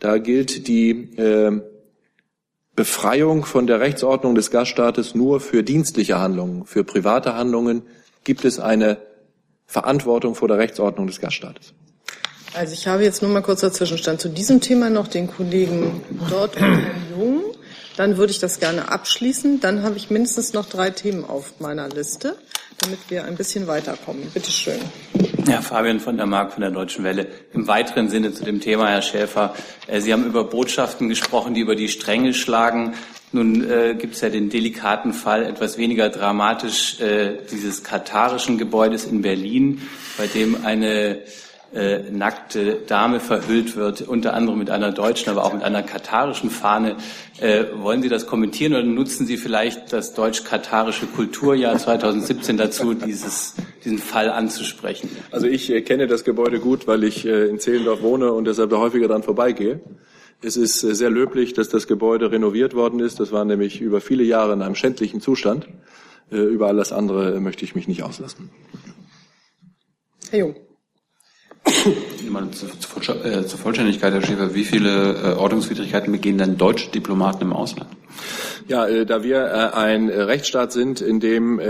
Da 0.00 0.16
gilt 0.16 0.66
die 0.66 1.14
äh, 1.18 1.60
Befreiung 2.74 3.44
von 3.44 3.66
der 3.66 3.80
Rechtsordnung 3.80 4.34
des 4.34 4.50
Gaststaates 4.50 5.14
nur 5.14 5.40
für 5.40 5.62
dienstliche 5.62 6.18
Handlungen. 6.18 6.64
Für 6.64 6.84
private 6.84 7.36
Handlungen 7.36 7.82
gibt 8.24 8.46
es 8.46 8.58
eine 8.58 8.96
Verantwortung 9.66 10.34
vor 10.34 10.48
der 10.48 10.56
Rechtsordnung 10.56 11.06
des 11.06 11.20
Gaststaates. 11.20 11.74
Also 12.54 12.72
ich 12.72 12.86
habe 12.86 13.02
jetzt 13.02 13.20
nur 13.20 13.32
mal 13.32 13.42
kurzer 13.42 13.72
Zwischenstand 13.72 14.20
zu 14.20 14.28
diesem 14.28 14.60
Thema 14.60 14.88
noch 14.88 15.08
den 15.08 15.26
Kollegen 15.26 16.02
dort 16.30 16.54
und 16.54 16.62
Herrn 16.62 17.06
Jung. 17.18 17.42
Dann 17.96 18.16
würde 18.16 18.30
ich 18.30 18.38
das 18.38 18.60
gerne 18.60 18.92
abschließen. 18.92 19.60
Dann 19.60 19.82
habe 19.82 19.96
ich 19.96 20.08
mindestens 20.08 20.52
noch 20.52 20.66
drei 20.66 20.90
Themen 20.90 21.24
auf 21.24 21.54
meiner 21.58 21.88
Liste, 21.88 22.36
damit 22.78 22.98
wir 23.08 23.24
ein 23.24 23.34
bisschen 23.34 23.66
weiterkommen. 23.66 24.30
Bitte 24.32 24.52
schön. 24.52 24.78
Ja, 25.48 25.62
Fabian 25.62 25.98
von 25.98 26.16
der 26.16 26.26
Mark 26.26 26.52
von 26.52 26.60
der 26.60 26.70
Deutschen 26.70 27.02
Welle. 27.02 27.26
Im 27.52 27.66
weiteren 27.66 28.08
Sinne 28.08 28.32
zu 28.32 28.44
dem 28.44 28.60
Thema, 28.60 28.88
Herr 28.88 29.02
Schäfer. 29.02 29.54
Äh, 29.88 30.00
Sie 30.00 30.12
haben 30.12 30.24
über 30.24 30.44
Botschaften 30.44 31.08
gesprochen, 31.08 31.54
die 31.54 31.60
über 31.60 31.74
die 31.74 31.88
Stränge 31.88 32.34
schlagen. 32.34 32.94
Nun 33.32 33.68
äh, 33.68 33.96
gibt 33.98 34.14
es 34.14 34.20
ja 34.20 34.28
den 34.28 34.48
delikaten 34.48 35.12
Fall, 35.12 35.44
etwas 35.44 35.76
weniger 35.76 36.08
dramatisch, 36.08 37.00
äh, 37.00 37.38
dieses 37.50 37.82
katarischen 37.82 38.58
Gebäudes 38.58 39.06
in 39.06 39.22
Berlin, 39.22 39.82
bei 40.16 40.28
dem 40.28 40.64
eine 40.64 41.18
äh, 41.74 42.10
nackte 42.10 42.78
Dame 42.86 43.20
verhüllt 43.20 43.76
wird, 43.76 44.02
unter 44.02 44.34
anderem 44.34 44.58
mit 44.58 44.70
einer 44.70 44.92
deutschen, 44.92 45.30
aber 45.30 45.44
auch 45.44 45.52
mit 45.52 45.62
einer 45.62 45.82
katarischen 45.82 46.50
Fahne. 46.50 46.96
Äh, 47.40 47.64
wollen 47.76 48.02
Sie 48.02 48.08
das 48.08 48.26
kommentieren 48.26 48.74
oder 48.74 48.84
nutzen 48.84 49.26
Sie 49.26 49.36
vielleicht 49.36 49.92
das 49.92 50.14
deutsch-katarische 50.14 51.06
Kulturjahr 51.06 51.76
2017 51.76 52.56
dazu, 52.56 52.94
dieses, 52.94 53.54
diesen 53.84 53.98
Fall 53.98 54.30
anzusprechen? 54.30 55.10
Also 55.30 55.46
ich 55.46 55.70
äh, 55.70 55.82
kenne 55.82 56.06
das 56.06 56.24
Gebäude 56.24 56.60
gut, 56.60 56.86
weil 56.86 57.04
ich 57.04 57.26
äh, 57.26 57.48
in 57.48 57.58
Zehlendorf 57.58 58.02
wohne 58.02 58.32
und 58.32 58.46
deshalb 58.46 58.70
da 58.70 58.78
häufiger 58.78 59.08
dran 59.08 59.22
vorbeigehe. 59.22 59.80
Es 60.42 60.56
ist 60.56 60.84
äh, 60.84 60.94
sehr 60.94 61.10
löblich, 61.10 61.54
dass 61.54 61.68
das 61.68 61.86
Gebäude 61.86 62.30
renoviert 62.30 62.74
worden 62.74 63.00
ist. 63.00 63.18
Das 63.18 63.32
war 63.32 63.44
nämlich 63.44 63.80
über 63.80 64.00
viele 64.00 64.24
Jahre 64.24 64.52
in 64.52 64.62
einem 64.62 64.74
schändlichen 64.74 65.20
Zustand. 65.20 65.66
Äh, 66.30 66.36
über 66.36 66.68
alles 66.68 66.92
andere 66.92 67.40
möchte 67.40 67.64
ich 67.64 67.74
mich 67.74 67.88
nicht 67.88 68.02
auslassen. 68.02 68.50
Herr 70.30 70.38
Jung. 70.38 70.56
Äh, 71.66 73.44
zur 73.44 73.58
Vollständigkeit, 73.58 74.12
Herr 74.12 74.22
Schäfer, 74.22 74.54
wie 74.54 74.64
viele 74.64 75.34
äh, 75.34 75.36
Ordnungswidrigkeiten 75.36 76.12
begehen 76.12 76.38
denn 76.38 76.56
deutsche 76.56 76.90
Diplomaten 76.90 77.42
im 77.42 77.52
Ausland? 77.52 77.90
Ja, 78.66 78.86
äh, 78.86 79.04
da 79.04 79.22
wir 79.22 79.74
ein 79.76 80.08
Rechtsstaat 80.08 80.72
sind, 80.72 81.00
in 81.00 81.20
dem 81.20 81.60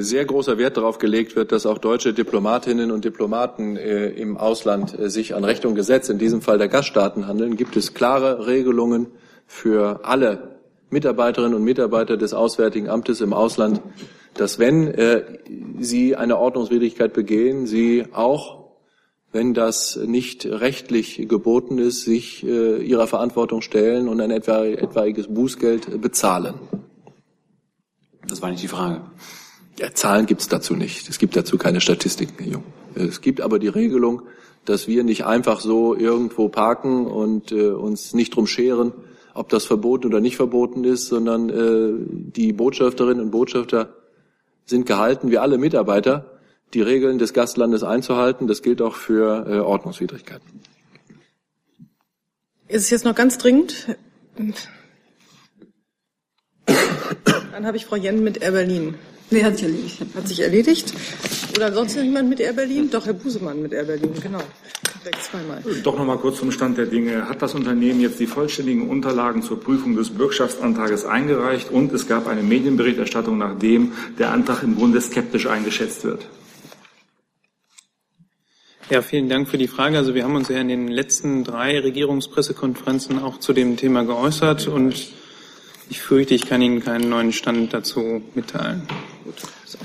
sehr 0.00 0.24
großer 0.24 0.58
Wert 0.58 0.76
darauf 0.76 0.98
gelegt 0.98 1.36
wird, 1.36 1.52
dass 1.52 1.66
auch 1.66 1.78
deutsche 1.78 2.12
Diplomatinnen 2.12 2.90
und 2.90 3.04
Diplomaten 3.04 3.76
im 3.76 4.36
Ausland 4.36 4.94
sich 4.98 5.34
an 5.34 5.44
Recht 5.44 5.64
und 5.64 5.74
Gesetz, 5.74 6.08
in 6.08 6.18
diesem 6.18 6.42
Fall 6.42 6.58
der 6.58 6.68
Gaststaaten 6.68 7.26
handeln, 7.26 7.56
gibt 7.56 7.76
es 7.76 7.94
klare 7.94 8.46
Regelungen 8.46 9.06
für 9.46 10.00
alle 10.04 10.58
Mitarbeiterinnen 10.90 11.54
und 11.54 11.62
Mitarbeiter 11.62 12.16
des 12.16 12.34
Auswärtigen 12.34 12.88
Amtes 12.88 13.20
im 13.20 13.32
Ausland, 13.32 13.80
dass 14.34 14.58
wenn 14.58 14.92
sie 15.78 16.16
eine 16.16 16.38
Ordnungswidrigkeit 16.38 17.12
begehen, 17.12 17.66
sie 17.66 18.06
auch 18.12 18.65
wenn 19.36 19.52
das 19.52 19.96
nicht 19.96 20.46
rechtlich 20.46 21.28
geboten 21.28 21.76
ist, 21.76 22.04
sich 22.04 22.42
äh, 22.42 22.82
ihrer 22.82 23.06
Verantwortung 23.06 23.60
stellen 23.60 24.08
und 24.08 24.18
ein 24.22 24.30
etwa, 24.30 24.64
etwaiges 24.64 25.26
Bußgeld 25.28 26.00
bezahlen. 26.00 26.54
Das 28.26 28.40
war 28.40 28.50
nicht 28.50 28.62
die 28.62 28.68
Frage. 28.68 29.02
Ja, 29.78 29.92
Zahlen 29.92 30.24
gibt 30.24 30.40
es 30.40 30.48
dazu 30.48 30.74
nicht. 30.74 31.10
Es 31.10 31.18
gibt 31.18 31.36
dazu 31.36 31.58
keine 31.58 31.82
Statistiken. 31.82 32.62
Es 32.94 33.20
gibt 33.20 33.42
aber 33.42 33.58
die 33.58 33.68
Regelung, 33.68 34.22
dass 34.64 34.88
wir 34.88 35.04
nicht 35.04 35.26
einfach 35.26 35.60
so 35.60 35.94
irgendwo 35.94 36.48
parken 36.48 37.06
und 37.06 37.52
äh, 37.52 37.68
uns 37.68 38.14
nicht 38.14 38.34
drum 38.34 38.46
scheren, 38.46 38.94
ob 39.34 39.50
das 39.50 39.66
verboten 39.66 40.06
oder 40.06 40.20
nicht 40.20 40.36
verboten 40.36 40.82
ist, 40.84 41.08
sondern 41.08 41.50
äh, 41.50 41.92
die 42.08 42.54
Botschafterinnen 42.54 43.22
und 43.22 43.30
Botschafter 43.32 43.96
sind 44.64 44.86
gehalten, 44.86 45.30
wie 45.30 45.36
alle 45.36 45.58
Mitarbeiter, 45.58 46.35
die 46.76 46.82
Regeln 46.82 47.18
des 47.18 47.32
Gastlandes 47.32 47.82
einzuhalten. 47.82 48.46
Das 48.46 48.62
gilt 48.62 48.82
auch 48.82 48.94
für 48.94 49.46
äh, 49.48 49.58
Ordnungswidrigkeiten. 49.60 50.60
Ist 52.68 52.82
es 52.84 52.90
jetzt 52.90 53.04
noch 53.06 53.14
ganz 53.14 53.38
dringend? 53.38 53.96
Dann 57.52 57.66
habe 57.66 57.78
ich 57.78 57.86
Frau 57.86 57.96
Jen 57.96 58.22
mit 58.22 58.42
Air 58.42 58.52
Berlin. 58.52 58.94
Nee, 59.30 59.42
hat 59.42 59.56
sich 59.56 59.64
erledigt. 59.66 60.02
Hat 60.14 60.28
sich 60.28 60.40
erledigt. 60.40 60.92
Oder 61.56 61.72
sonst 61.72 61.96
noch 61.96 62.02
jemand 62.02 62.28
mit 62.28 62.40
Air 62.40 62.52
Berlin? 62.52 62.90
Doch, 62.90 63.06
Herr 63.06 63.14
Busemann 63.14 63.62
mit 63.62 63.72
Air 63.72 63.84
Berlin, 63.84 64.12
genau. 64.22 64.42
Direkt 65.02 65.22
zweimal. 65.22 65.62
Doch 65.82 65.96
noch 65.96 66.04
mal 66.04 66.18
kurz 66.18 66.38
zum 66.38 66.52
Stand 66.52 66.76
der 66.76 66.86
Dinge. 66.86 67.26
Hat 67.26 67.40
das 67.40 67.54
Unternehmen 67.54 68.00
jetzt 68.00 68.20
die 68.20 68.26
vollständigen 68.26 68.90
Unterlagen 68.90 69.42
zur 69.42 69.58
Prüfung 69.58 69.96
des 69.96 70.10
Bürgschaftsantrages 70.10 71.06
eingereicht 71.06 71.70
und 71.70 71.92
es 71.92 72.06
gab 72.06 72.26
eine 72.26 72.42
Medienberichterstattung, 72.42 73.38
nachdem 73.38 73.92
der 74.18 74.32
Antrag 74.32 74.62
im 74.62 74.76
Grunde 74.76 75.00
skeptisch 75.00 75.46
eingeschätzt 75.46 76.04
wird? 76.04 76.28
Ja, 78.88 79.02
vielen 79.02 79.28
Dank 79.28 79.48
für 79.48 79.58
die 79.58 79.66
Frage. 79.66 79.96
Also 79.96 80.14
wir 80.14 80.22
haben 80.22 80.36
uns 80.36 80.48
ja 80.48 80.60
in 80.60 80.68
den 80.68 80.86
letzten 80.86 81.42
drei 81.42 81.80
Regierungspressekonferenzen 81.80 83.20
auch 83.20 83.40
zu 83.40 83.52
dem 83.52 83.76
Thema 83.76 84.04
geäußert 84.04 84.68
und 84.68 85.08
ich 85.90 86.00
fürchte, 86.00 86.34
ich 86.34 86.46
kann 86.46 86.62
Ihnen 86.62 86.84
keinen 86.84 87.08
neuen 87.08 87.32
Stand 87.32 87.74
dazu 87.74 88.22
mitteilen. 88.36 88.82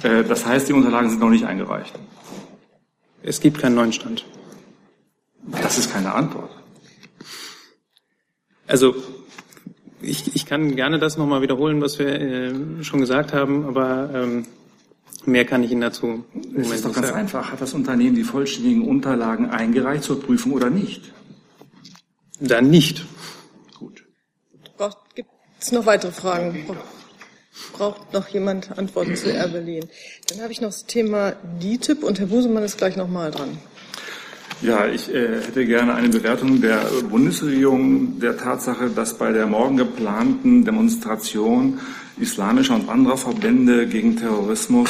Äh, 0.04 0.24
das 0.24 0.46
heißt, 0.46 0.70
die 0.70 0.74
Unterlagen 0.74 1.10
sind 1.10 1.20
noch 1.20 1.32
nicht 1.32 1.46
eingereicht. 1.46 1.94
Es 3.24 3.40
gibt 3.40 3.58
keinen 3.58 3.74
neuen 3.74 3.92
Stand. 3.92 4.24
Das 5.64 5.80
ist 5.80 5.92
keine 5.92 6.14
Antwort. 6.14 6.52
Also 8.68 8.94
ich, 10.00 10.36
ich 10.36 10.46
kann 10.46 10.76
gerne 10.76 11.00
das 11.00 11.18
nochmal 11.18 11.42
wiederholen, 11.42 11.82
was 11.82 11.98
wir 11.98 12.08
äh, 12.08 12.84
schon 12.84 13.00
gesagt 13.00 13.34
haben, 13.34 13.66
aber 13.66 14.12
ähm, 14.14 14.46
mehr 15.26 15.46
kann 15.46 15.64
ich 15.64 15.72
Ihnen 15.72 15.82
dazu 15.82 16.24
Es 16.56 16.70
ist 16.70 16.86
doch 16.86 16.94
ganz 16.94 17.08
sagen. 17.08 17.20
einfach. 17.20 17.52
Hat 17.52 17.62
das 17.62 17.74
Unternehmen 17.74 18.16
die 18.16 18.24
vollständigen 18.24 18.88
Unterlagen 18.88 19.50
eingereicht 19.50 20.04
zur 20.04 20.22
Prüfung 20.22 20.54
oder 20.54 20.70
nicht? 20.70 21.12
Dann 22.40 22.70
nicht. 22.70 23.06
Gut. 23.78 24.04
Gibt 25.16 25.30
es 25.60 25.72
noch 25.72 25.86
weitere 25.86 26.12
Fragen? 26.12 26.66
Braucht 27.74 28.14
noch 28.14 28.28
jemand 28.30 28.78
Antworten 28.78 29.16
zu 29.16 29.30
Air 29.32 29.48
Berlin? 29.50 29.86
Dann 30.28 30.42
habe 30.42 30.52
ich 30.52 30.62
noch 30.62 30.70
das 30.70 30.86
Thema 30.86 31.34
DITIB 31.62 32.04
und 32.04 32.20
Herr 32.20 32.28
Busemann 32.28 32.64
ist 32.64 32.78
gleich 32.78 32.96
nochmal 32.96 33.32
dran. 33.32 33.58
Ja, 34.62 34.88
ich 34.88 35.12
äh, 35.12 35.42
hätte 35.42 35.66
gerne 35.66 35.96
eine 35.96 36.10
Bewertung 36.10 36.62
der 36.62 36.82
Bundesregierung 37.10 38.20
der 38.20 38.38
Tatsache, 38.38 38.92
dass 38.92 39.18
bei 39.18 39.32
der 39.32 39.48
morgen 39.48 39.76
geplanten 39.76 40.64
Demonstration 40.66 41.80
islamischer 42.20 42.76
und 42.76 42.88
anderer 42.88 43.18
Verbände 43.18 43.88
gegen 43.88 44.18
Terrorismus 44.18 44.88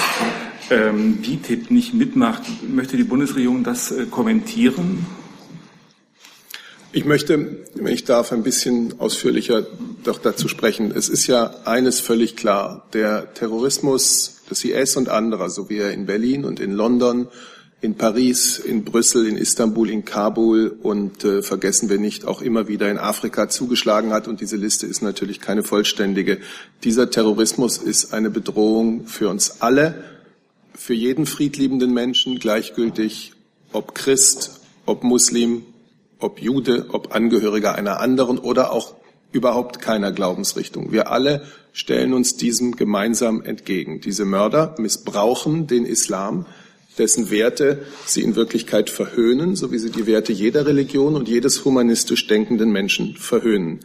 ähm, 0.69 1.21
DITIB 1.21 1.71
nicht 1.71 1.93
mitmacht. 1.93 2.43
Möchte 2.69 2.97
die 2.97 3.05
Bundesregierung 3.05 3.63
das 3.63 3.91
äh, 3.91 4.07
kommentieren? 4.07 5.05
Ich 6.91 7.05
möchte, 7.05 7.59
wenn 7.73 7.93
ich 7.93 8.03
darf, 8.03 8.33
ein 8.33 8.43
bisschen 8.43 8.99
ausführlicher 8.99 9.65
doch 10.03 10.19
dazu 10.19 10.49
sprechen. 10.49 10.91
Es 10.93 11.07
ist 11.07 11.27
ja 11.27 11.55
eines 11.63 12.01
völlig 12.01 12.35
klar. 12.35 12.87
Der 12.91 13.33
Terrorismus 13.33 14.41
des 14.49 14.65
IS 14.65 14.97
und 14.97 15.07
anderer, 15.07 15.49
so 15.49 15.69
wie 15.69 15.77
er 15.77 15.93
in 15.93 16.05
Berlin 16.05 16.43
und 16.43 16.59
in 16.59 16.73
London 16.73 17.29
in 17.81 17.95
Paris, 17.95 18.59
in 18.59 18.85
Brüssel, 18.85 19.27
in 19.27 19.37
Istanbul, 19.37 19.89
in 19.89 20.05
Kabul 20.05 20.77
und 20.83 21.23
äh, 21.23 21.41
vergessen 21.41 21.89
wir 21.89 21.97
nicht 21.97 22.25
auch 22.25 22.43
immer 22.43 22.67
wieder 22.67 22.91
in 22.91 22.99
Afrika 22.99 23.49
zugeschlagen 23.49 24.13
hat. 24.13 24.27
Und 24.27 24.39
diese 24.39 24.55
Liste 24.55 24.85
ist 24.85 25.01
natürlich 25.01 25.41
keine 25.41 25.63
vollständige. 25.63 26.37
Dieser 26.83 27.09
Terrorismus 27.09 27.77
ist 27.79 28.13
eine 28.13 28.29
Bedrohung 28.29 29.07
für 29.07 29.29
uns 29.29 29.61
alle, 29.61 30.03
für 30.75 30.93
jeden 30.93 31.25
friedliebenden 31.25 31.91
Menschen, 31.91 32.37
gleichgültig 32.37 33.33
ob 33.73 33.95
Christ, 33.95 34.61
ob 34.85 35.03
Muslim, 35.03 35.63
ob 36.19 36.39
Jude, 36.39 36.85
ob 36.89 37.15
Angehöriger 37.15 37.73
einer 37.73 37.99
anderen 37.99 38.37
oder 38.37 38.71
auch 38.73 38.93
überhaupt 39.31 39.79
keiner 39.79 40.11
Glaubensrichtung. 40.11 40.91
Wir 40.91 41.09
alle 41.09 41.47
stellen 41.73 42.13
uns 42.13 42.35
diesem 42.35 42.75
gemeinsam 42.75 43.41
entgegen. 43.41 44.01
Diese 44.01 44.25
Mörder 44.25 44.75
missbrauchen 44.77 45.65
den 45.65 45.85
Islam 45.85 46.45
dessen 46.97 47.31
Werte 47.31 47.85
sie 48.05 48.21
in 48.21 48.35
Wirklichkeit 48.35 48.89
verhöhnen, 48.89 49.55
so 49.55 49.71
wie 49.71 49.77
sie 49.77 49.91
die 49.91 50.07
Werte 50.07 50.33
jeder 50.33 50.65
Religion 50.65 51.15
und 51.15 51.27
jedes 51.27 51.65
humanistisch 51.65 52.27
denkenden 52.27 52.71
Menschen 52.71 53.15
verhöhnen. 53.15 53.79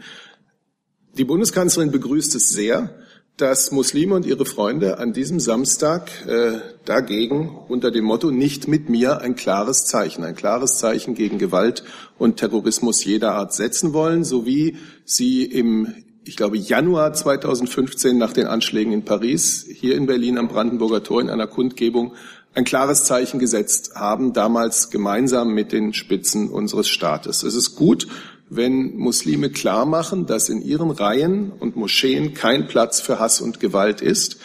Die 1.16 1.24
Bundeskanzlerin 1.24 1.92
begrüßt 1.92 2.34
es 2.34 2.50
sehr, 2.50 2.90
dass 3.36 3.70
Muslime 3.70 4.14
und 4.14 4.24
ihre 4.24 4.46
Freunde 4.46 4.98
an 4.98 5.12
diesem 5.12 5.40
Samstag 5.40 6.10
äh, 6.26 6.58
dagegen 6.86 7.50
unter 7.68 7.90
dem 7.90 8.04
Motto 8.04 8.30
nicht 8.30 8.66
mit 8.66 8.88
mir 8.88 9.20
ein 9.20 9.36
klares 9.36 9.84
Zeichen, 9.84 10.24
ein 10.24 10.34
klares 10.34 10.78
Zeichen 10.78 11.14
gegen 11.14 11.38
Gewalt 11.38 11.84
und 12.18 12.38
Terrorismus 12.38 13.04
jeder 13.04 13.32
Art 13.32 13.52
setzen 13.52 13.92
wollen, 13.92 14.24
sowie 14.24 14.78
sie 15.04 15.44
im 15.44 15.94
ich 16.28 16.36
glaube, 16.36 16.58
Januar 16.58 17.12
2015 17.12 18.18
nach 18.18 18.32
den 18.32 18.48
Anschlägen 18.48 18.92
in 18.92 19.04
Paris, 19.04 19.64
hier 19.72 19.94
in 19.94 20.06
Berlin 20.06 20.38
am 20.38 20.48
Brandenburger 20.48 21.04
Tor 21.04 21.20
in 21.20 21.30
einer 21.30 21.46
Kundgebung 21.46 22.14
ein 22.56 22.64
klares 22.64 23.04
Zeichen 23.04 23.38
gesetzt 23.38 23.92
haben, 23.94 24.32
damals 24.32 24.88
gemeinsam 24.88 25.52
mit 25.52 25.72
den 25.72 25.92
Spitzen 25.92 26.48
unseres 26.48 26.88
Staates. 26.88 27.42
Es 27.42 27.54
ist 27.54 27.76
gut, 27.76 28.08
wenn 28.48 28.96
Muslime 28.96 29.50
klar 29.50 29.84
machen, 29.84 30.24
dass 30.24 30.48
in 30.48 30.62
ihren 30.62 30.90
Reihen 30.90 31.52
und 31.52 31.76
Moscheen 31.76 32.32
kein 32.32 32.66
Platz 32.66 33.00
für 33.00 33.18
Hass 33.20 33.42
und 33.42 33.60
Gewalt 33.60 34.00
ist. 34.00 34.38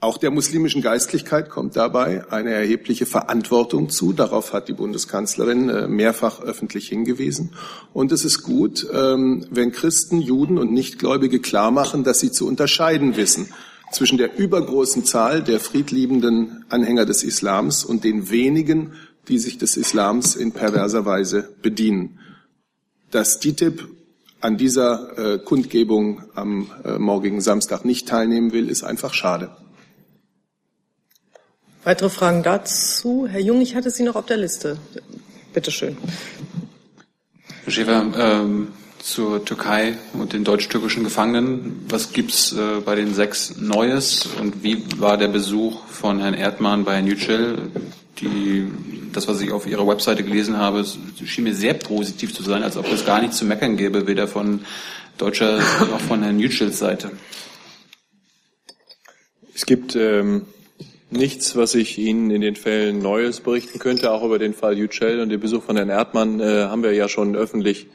Auch 0.00 0.18
der 0.18 0.30
muslimischen 0.30 0.82
Geistlichkeit 0.82 1.48
kommt 1.48 1.76
dabei 1.76 2.30
eine 2.30 2.50
erhebliche 2.50 3.06
Verantwortung 3.06 3.88
zu. 3.88 4.12
Darauf 4.12 4.52
hat 4.52 4.68
die 4.68 4.74
Bundeskanzlerin 4.74 5.68
äh, 5.70 5.88
mehrfach 5.88 6.42
öffentlich 6.42 6.88
hingewiesen. 6.88 7.54
Und 7.94 8.12
es 8.12 8.24
ist 8.24 8.42
gut, 8.42 8.86
ähm, 8.92 9.46
wenn 9.48 9.72
Christen, 9.72 10.20
Juden 10.20 10.58
und 10.58 10.72
Nichtgläubige 10.72 11.40
klar 11.40 11.70
machen, 11.70 12.04
dass 12.04 12.20
sie 12.20 12.32
zu 12.32 12.46
unterscheiden 12.46 13.16
wissen 13.16 13.48
zwischen 13.92 14.18
der 14.18 14.36
übergroßen 14.36 15.04
Zahl 15.04 15.42
der 15.42 15.60
friedliebenden 15.60 16.64
Anhänger 16.68 17.06
des 17.06 17.22
Islams 17.22 17.84
und 17.84 18.04
den 18.04 18.30
wenigen, 18.30 18.92
die 19.28 19.38
sich 19.38 19.58
des 19.58 19.76
Islams 19.76 20.34
in 20.34 20.52
perverser 20.52 21.04
Weise 21.04 21.48
bedienen. 21.62 22.18
Dass 23.10 23.38
DITIB 23.38 23.88
an 24.40 24.56
dieser 24.56 25.34
äh, 25.34 25.38
Kundgebung 25.38 26.22
am 26.34 26.70
äh, 26.84 26.98
morgigen 26.98 27.40
Samstag 27.40 27.84
nicht 27.84 28.08
teilnehmen 28.08 28.52
will, 28.52 28.68
ist 28.68 28.82
einfach 28.82 29.14
schade. 29.14 29.56
Weitere 31.84 32.10
Fragen 32.10 32.42
dazu? 32.42 33.26
Herr 33.28 33.40
Jung, 33.40 33.60
ich 33.60 33.74
hatte 33.74 33.90
Sie 33.90 34.02
noch 34.02 34.16
auf 34.16 34.26
der 34.26 34.36
Liste. 34.36 34.78
Bitte 35.52 35.70
schön. 35.70 35.96
Herr 37.64 37.72
Schäfer, 37.72 38.12
ähm, 38.16 38.68
zur 39.02 39.44
Türkei 39.44 39.98
und 40.12 40.32
den 40.32 40.44
deutsch-türkischen 40.44 41.02
Gefangenen. 41.02 41.84
Was 41.88 42.12
gibt's 42.12 42.52
äh, 42.52 42.80
bei 42.84 42.94
den 42.94 43.14
sechs 43.14 43.56
Neues 43.56 44.28
und 44.40 44.62
wie 44.62 44.84
war 44.98 45.18
der 45.18 45.28
Besuch 45.28 45.84
von 45.86 46.20
Herrn 46.20 46.34
Erdmann 46.34 46.84
bei 46.84 46.94
Herrn 46.94 47.06
Yücel? 47.06 47.70
Die, 48.20 48.70
das, 49.12 49.26
was 49.26 49.40
ich 49.40 49.50
auf 49.50 49.66
Ihrer 49.66 49.86
Webseite 49.88 50.22
gelesen 50.22 50.56
habe, 50.56 50.84
schien 51.24 51.44
mir 51.44 51.54
sehr 51.54 51.74
positiv 51.74 52.32
zu 52.32 52.44
sein, 52.44 52.62
als 52.62 52.76
ob 52.76 52.90
es 52.92 53.04
gar 53.04 53.20
nichts 53.20 53.38
zu 53.38 53.44
meckern 53.44 53.76
gäbe, 53.76 54.06
weder 54.06 54.28
von 54.28 54.60
deutscher 55.18 55.58
noch 55.90 56.00
von 56.00 56.22
Herrn 56.22 56.38
Yücels 56.38 56.78
Seite. 56.78 57.10
Es 59.54 59.66
gibt 59.66 59.96
ähm, 59.96 60.46
nichts, 61.10 61.56
was 61.56 61.74
ich 61.74 61.98
Ihnen 61.98 62.30
in 62.30 62.40
den 62.40 62.54
Fällen 62.54 63.00
Neues 63.00 63.40
berichten 63.40 63.80
könnte. 63.80 64.12
Auch 64.12 64.22
über 64.22 64.38
den 64.38 64.54
Fall 64.54 64.78
Yücel 64.78 65.20
und 65.20 65.28
den 65.28 65.40
Besuch 65.40 65.64
von 65.64 65.76
Herrn 65.76 65.90
Erdmann 65.90 66.38
äh, 66.38 66.64
haben 66.64 66.84
wir 66.84 66.92
ja 66.92 67.08
schon 67.08 67.34
öffentlich 67.34 67.88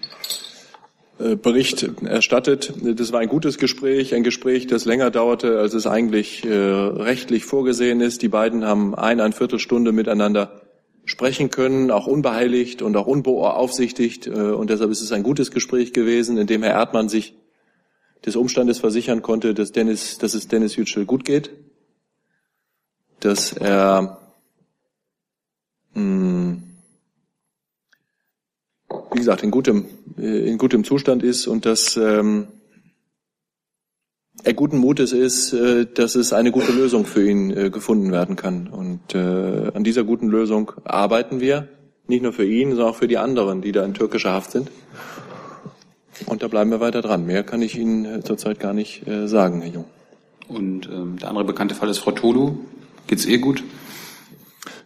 Bericht 1.17 1.83
erstattet. 2.03 2.73
Das 2.81 3.11
war 3.11 3.19
ein 3.19 3.27
gutes 3.27 3.57
Gespräch, 3.57 4.13
ein 4.13 4.23
Gespräch, 4.23 4.67
das 4.67 4.85
länger 4.85 5.09
dauerte, 5.09 5.59
als 5.59 5.73
es 5.73 5.87
eigentlich 5.87 6.45
äh, 6.45 6.53
rechtlich 6.53 7.45
vorgesehen 7.45 8.01
ist. 8.01 8.21
Die 8.21 8.27
beiden 8.27 8.65
haben 8.65 8.93
ein, 8.93 9.19
ein 9.19 9.33
Viertelstunde 9.33 9.91
miteinander 9.91 10.61
sprechen 11.05 11.49
können, 11.49 11.89
auch 11.89 12.05
unbeheiligt 12.05 12.81
und 12.81 12.95
auch 12.97 13.07
unbeaufsichtigt. 13.07 14.27
Äh, 14.27 14.31
und 14.31 14.69
deshalb 14.69 14.91
ist 14.91 15.01
es 15.01 15.11
ein 15.11 15.23
gutes 15.23 15.51
Gespräch 15.51 15.93
gewesen, 15.93 16.37
in 16.37 16.47
dem 16.47 16.61
Herr 16.61 16.73
Erdmann 16.73 17.09
sich 17.09 17.35
des 18.25 18.35
Umstandes 18.35 18.79
versichern 18.79 19.21
konnte, 19.21 19.53
dass, 19.53 19.71
Dennis, 19.71 20.17
dass 20.17 20.33
es 20.33 20.47
Dennis 20.47 20.75
Yücel 20.75 21.05
gut 21.05 21.23
geht, 21.25 21.51
dass 23.21 23.53
er 23.53 24.19
mh, 25.93 26.01
hm, 26.01 26.63
wie 29.11 29.19
gesagt, 29.19 29.43
in 29.43 29.51
gutem, 29.51 29.85
äh, 30.17 30.49
in 30.49 30.57
gutem 30.57 30.83
Zustand 30.83 31.23
ist 31.23 31.47
und 31.47 31.65
dass 31.65 31.97
ähm, 31.97 32.47
er 34.43 34.53
guten 34.53 34.77
Mutes 34.77 35.11
ist, 35.11 35.53
äh, 35.53 35.85
dass 35.85 36.15
es 36.15 36.33
eine 36.33 36.51
gute 36.51 36.71
Lösung 36.71 37.05
für 37.05 37.27
ihn 37.27 37.51
äh, 37.51 37.69
gefunden 37.69 38.11
werden 38.11 38.35
kann. 38.35 38.67
Und 38.67 39.15
äh, 39.15 39.71
an 39.73 39.83
dieser 39.83 40.03
guten 40.03 40.27
Lösung 40.27 40.71
arbeiten 40.83 41.39
wir, 41.39 41.67
nicht 42.07 42.23
nur 42.23 42.33
für 42.33 42.45
ihn, 42.45 42.69
sondern 42.71 42.87
auch 42.89 42.95
für 42.95 43.07
die 43.07 43.17
anderen, 43.17 43.61
die 43.61 43.71
da 43.71 43.83
in 43.83 43.93
türkischer 43.93 44.31
Haft 44.31 44.51
sind. 44.51 44.71
Und 46.25 46.41
da 46.41 46.47
bleiben 46.47 46.71
wir 46.71 46.79
weiter 46.79 47.01
dran. 47.01 47.25
Mehr 47.25 47.43
kann 47.43 47.61
ich 47.61 47.77
Ihnen 47.77 48.05
äh, 48.05 48.23
zurzeit 48.23 48.59
gar 48.59 48.73
nicht 48.73 49.07
äh, 49.07 49.27
sagen, 49.27 49.61
Herr 49.61 49.71
Jung. 49.71 49.85
Und 50.47 50.87
ähm, 50.87 51.17
der 51.19 51.29
andere 51.29 51.45
bekannte 51.45 51.75
Fall 51.75 51.89
ist 51.89 51.99
Frau 51.99 52.11
Tolu. 52.11 52.57
Geht's 53.07 53.25
ihr 53.25 53.39
gut? 53.39 53.63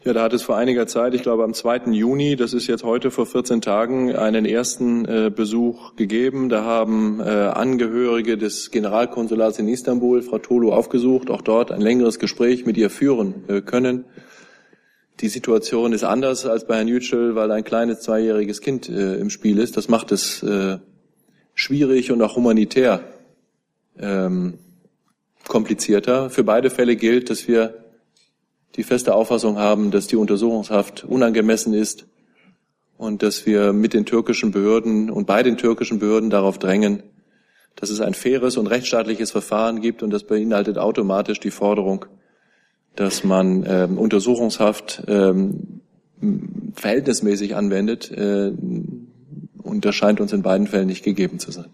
Ja, 0.03 0.13
da 0.13 0.23
hat 0.23 0.33
es 0.33 0.41
vor 0.41 0.57
einiger 0.57 0.87
Zeit, 0.87 1.13
ich 1.13 1.21
glaube 1.21 1.43
am 1.43 1.53
2. 1.53 1.91
Juni, 1.91 2.35
das 2.35 2.55
ist 2.55 2.65
jetzt 2.65 2.83
heute 2.83 3.11
vor 3.11 3.27
14 3.27 3.61
Tagen, 3.61 4.15
einen 4.15 4.45
ersten 4.45 5.05
äh, 5.05 5.29
Besuch 5.29 5.95
gegeben. 5.95 6.49
Da 6.49 6.63
haben 6.63 7.19
äh, 7.19 7.29
Angehörige 7.29 8.35
des 8.35 8.71
Generalkonsulats 8.71 9.59
in 9.59 9.67
Istanbul 9.67 10.23
Frau 10.23 10.39
Tolu 10.39 10.71
aufgesucht, 10.71 11.29
auch 11.29 11.43
dort 11.43 11.71
ein 11.71 11.81
längeres 11.81 12.17
Gespräch 12.17 12.65
mit 12.65 12.77
ihr 12.77 12.89
führen 12.89 13.43
äh, 13.47 13.61
können. 13.61 14.05
Die 15.19 15.27
Situation 15.27 15.93
ist 15.93 16.03
anders 16.03 16.47
als 16.47 16.65
bei 16.65 16.77
Herrn 16.77 16.87
Yücel, 16.87 17.35
weil 17.35 17.51
ein 17.51 17.63
kleines 17.63 17.99
zweijähriges 17.99 18.61
Kind 18.61 18.89
äh, 18.89 19.17
im 19.17 19.29
Spiel 19.29 19.59
ist. 19.59 19.77
Das 19.77 19.87
macht 19.87 20.11
es 20.11 20.41
äh, 20.41 20.79
schwierig 21.53 22.11
und 22.11 22.23
auch 22.23 22.35
humanitär 22.37 23.03
ähm, 23.99 24.57
komplizierter. 25.47 26.31
Für 26.31 26.43
beide 26.43 26.71
Fälle 26.71 26.95
gilt, 26.95 27.29
dass 27.29 27.47
wir 27.47 27.80
die 28.75 28.83
feste 28.83 29.13
Auffassung 29.13 29.57
haben, 29.57 29.91
dass 29.91 30.07
die 30.07 30.15
Untersuchungshaft 30.15 31.03
unangemessen 31.03 31.73
ist 31.73 32.05
und 32.97 33.23
dass 33.23 33.45
wir 33.45 33.73
mit 33.73 33.93
den 33.93 34.05
türkischen 34.05 34.51
Behörden 34.51 35.09
und 35.09 35.25
bei 35.27 35.43
den 35.43 35.57
türkischen 35.57 35.99
Behörden 35.99 36.29
darauf 36.29 36.59
drängen, 36.59 37.03
dass 37.75 37.89
es 37.89 38.01
ein 38.01 38.13
faires 38.13 38.57
und 38.57 38.67
rechtsstaatliches 38.67 39.31
Verfahren 39.31 39.81
gibt 39.81 40.03
und 40.03 40.11
das 40.11 40.23
beinhaltet 40.23 40.77
automatisch 40.77 41.39
die 41.39 41.51
Forderung, 41.51 42.05
dass 42.95 43.23
man 43.23 43.63
äh, 43.63 43.87
Untersuchungshaft 43.93 45.03
äh, 45.07 45.33
verhältnismäßig 46.73 47.55
anwendet. 47.55 48.11
Äh, 48.11 48.51
und 49.63 49.85
das 49.85 49.95
scheint 49.95 50.19
uns 50.19 50.33
in 50.33 50.41
beiden 50.41 50.67
Fällen 50.67 50.87
nicht 50.87 51.03
gegeben 51.03 51.39
zu 51.39 51.51
sein. 51.51 51.69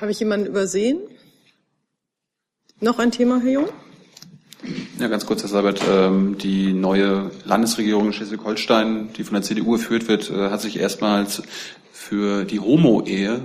Habe 0.00 0.10
ich 0.10 0.20
jemanden 0.20 0.46
übersehen? 0.46 0.98
Noch 2.80 2.98
ein 2.98 3.10
Thema, 3.10 3.40
Herr 3.40 3.52
Jung? 3.52 3.68
Ja, 5.02 5.08
ganz 5.08 5.26
kurz, 5.26 5.42
Herr 5.42 5.48
Seibert. 5.48 5.80
Ähm, 5.90 6.38
die 6.38 6.72
neue 6.72 7.32
Landesregierung 7.44 8.06
in 8.06 8.12
Schleswig-Holstein, 8.12 9.08
die 9.16 9.24
von 9.24 9.34
der 9.34 9.42
CDU 9.42 9.72
geführt 9.72 10.06
wird, 10.06 10.30
äh, 10.30 10.50
hat 10.50 10.60
sich 10.60 10.78
erstmals 10.78 11.42
für 11.92 12.44
die 12.44 12.60
Homo-Ehe 12.60 13.40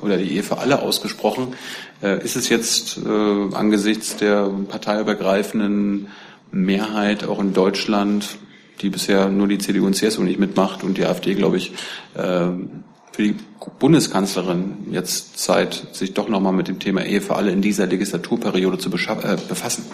oder 0.00 0.16
die 0.16 0.32
Ehe 0.32 0.42
für 0.42 0.56
alle 0.56 0.80
ausgesprochen. 0.80 1.56
Äh, 2.02 2.24
ist 2.24 2.36
es 2.36 2.48
jetzt 2.48 2.96
äh, 3.04 3.54
angesichts 3.54 4.16
der 4.16 4.50
parteiübergreifenden 4.66 6.08
Mehrheit 6.52 7.24
auch 7.24 7.38
in 7.38 7.52
Deutschland, 7.52 8.38
die 8.80 8.88
bisher 8.88 9.28
nur 9.28 9.46
die 9.46 9.58
CDU 9.58 9.84
und 9.84 9.92
CSU 9.92 10.22
nicht 10.22 10.40
mitmacht 10.40 10.84
und 10.84 10.96
die 10.96 11.04
AfD, 11.04 11.34
glaube 11.34 11.58
ich, 11.58 11.72
für 12.14 13.22
die 13.22 13.36
Bundeskanzlerin 13.78 14.86
jetzt 14.90 15.38
Zeit, 15.38 15.88
sich 15.92 16.14
doch 16.14 16.28
nochmal 16.28 16.54
mit 16.54 16.68
dem 16.68 16.78
Thema 16.78 17.04
Ehe 17.04 17.20
für 17.20 17.36
alle 17.36 17.50
in 17.50 17.60
dieser 17.60 17.86
Legislaturperiode 17.86 18.78
zu 18.78 18.88
befassen? 18.88 19.84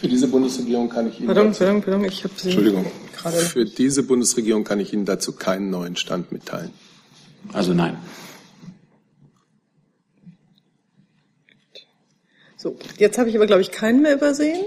Für 0.00 0.08
diese 0.08 0.28
Bundesregierung 0.28 0.88
kann 0.88 1.08
ich 1.08 1.18
Ihnen 1.18 1.26
pardon, 1.26 1.48
dazu, 1.48 1.58
pardon, 1.62 1.82
pardon, 1.82 2.04
ich 2.06 2.24
habe 2.24 2.32
Sie 2.34 2.48
Entschuldigung. 2.48 2.86
gerade. 3.14 3.36
Für 3.36 3.66
diese 3.66 4.02
Bundesregierung 4.02 4.64
kann 4.64 4.80
ich 4.80 4.94
Ihnen 4.94 5.04
dazu 5.04 5.32
keinen 5.32 5.68
neuen 5.68 5.94
Stand 5.96 6.32
mitteilen. 6.32 6.70
Also 7.52 7.74
nein. 7.74 7.98
So, 12.56 12.76
jetzt 12.96 13.18
habe 13.18 13.28
ich 13.28 13.36
aber, 13.36 13.46
glaube 13.46 13.60
ich, 13.60 13.72
keinen 13.72 14.00
mehr 14.00 14.14
übersehen. 14.14 14.64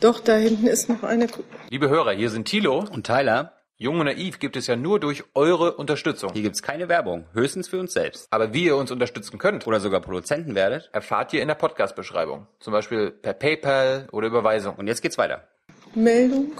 Doch, 0.00 0.18
da 0.18 0.34
hinten 0.34 0.66
ist 0.66 0.88
noch 0.88 1.04
eine. 1.04 1.28
Liebe 1.70 1.88
Hörer, 1.88 2.10
hier 2.12 2.30
sind 2.30 2.48
Thilo 2.48 2.84
und 2.90 3.06
Tyler. 3.06 3.55
Jung 3.78 4.00
und 4.00 4.06
Naiv 4.06 4.38
gibt 4.38 4.56
es 4.56 4.68
ja 4.68 4.74
nur 4.74 4.98
durch 5.00 5.24
eure 5.34 5.74
Unterstützung. 5.74 6.32
Hier 6.32 6.40
gibt's 6.40 6.62
keine 6.62 6.88
Werbung, 6.88 7.26
höchstens 7.34 7.68
für 7.68 7.78
uns 7.78 7.92
selbst. 7.92 8.26
Aber 8.30 8.54
wie 8.54 8.64
ihr 8.64 8.76
uns 8.76 8.90
unterstützen 8.90 9.36
könnt 9.36 9.66
oder 9.66 9.80
sogar 9.80 10.00
Produzenten 10.00 10.54
werdet, 10.54 10.88
erfahrt 10.94 11.34
ihr 11.34 11.42
in 11.42 11.48
der 11.48 11.56
Podcast-Beschreibung. 11.56 12.46
Zum 12.58 12.72
Beispiel 12.72 13.10
per 13.10 13.34
PayPal 13.34 14.08
oder 14.12 14.28
Überweisung. 14.28 14.76
Und 14.76 14.86
jetzt 14.86 15.02
geht's 15.02 15.18
weiter. 15.18 15.46
Meldung? 15.94 16.52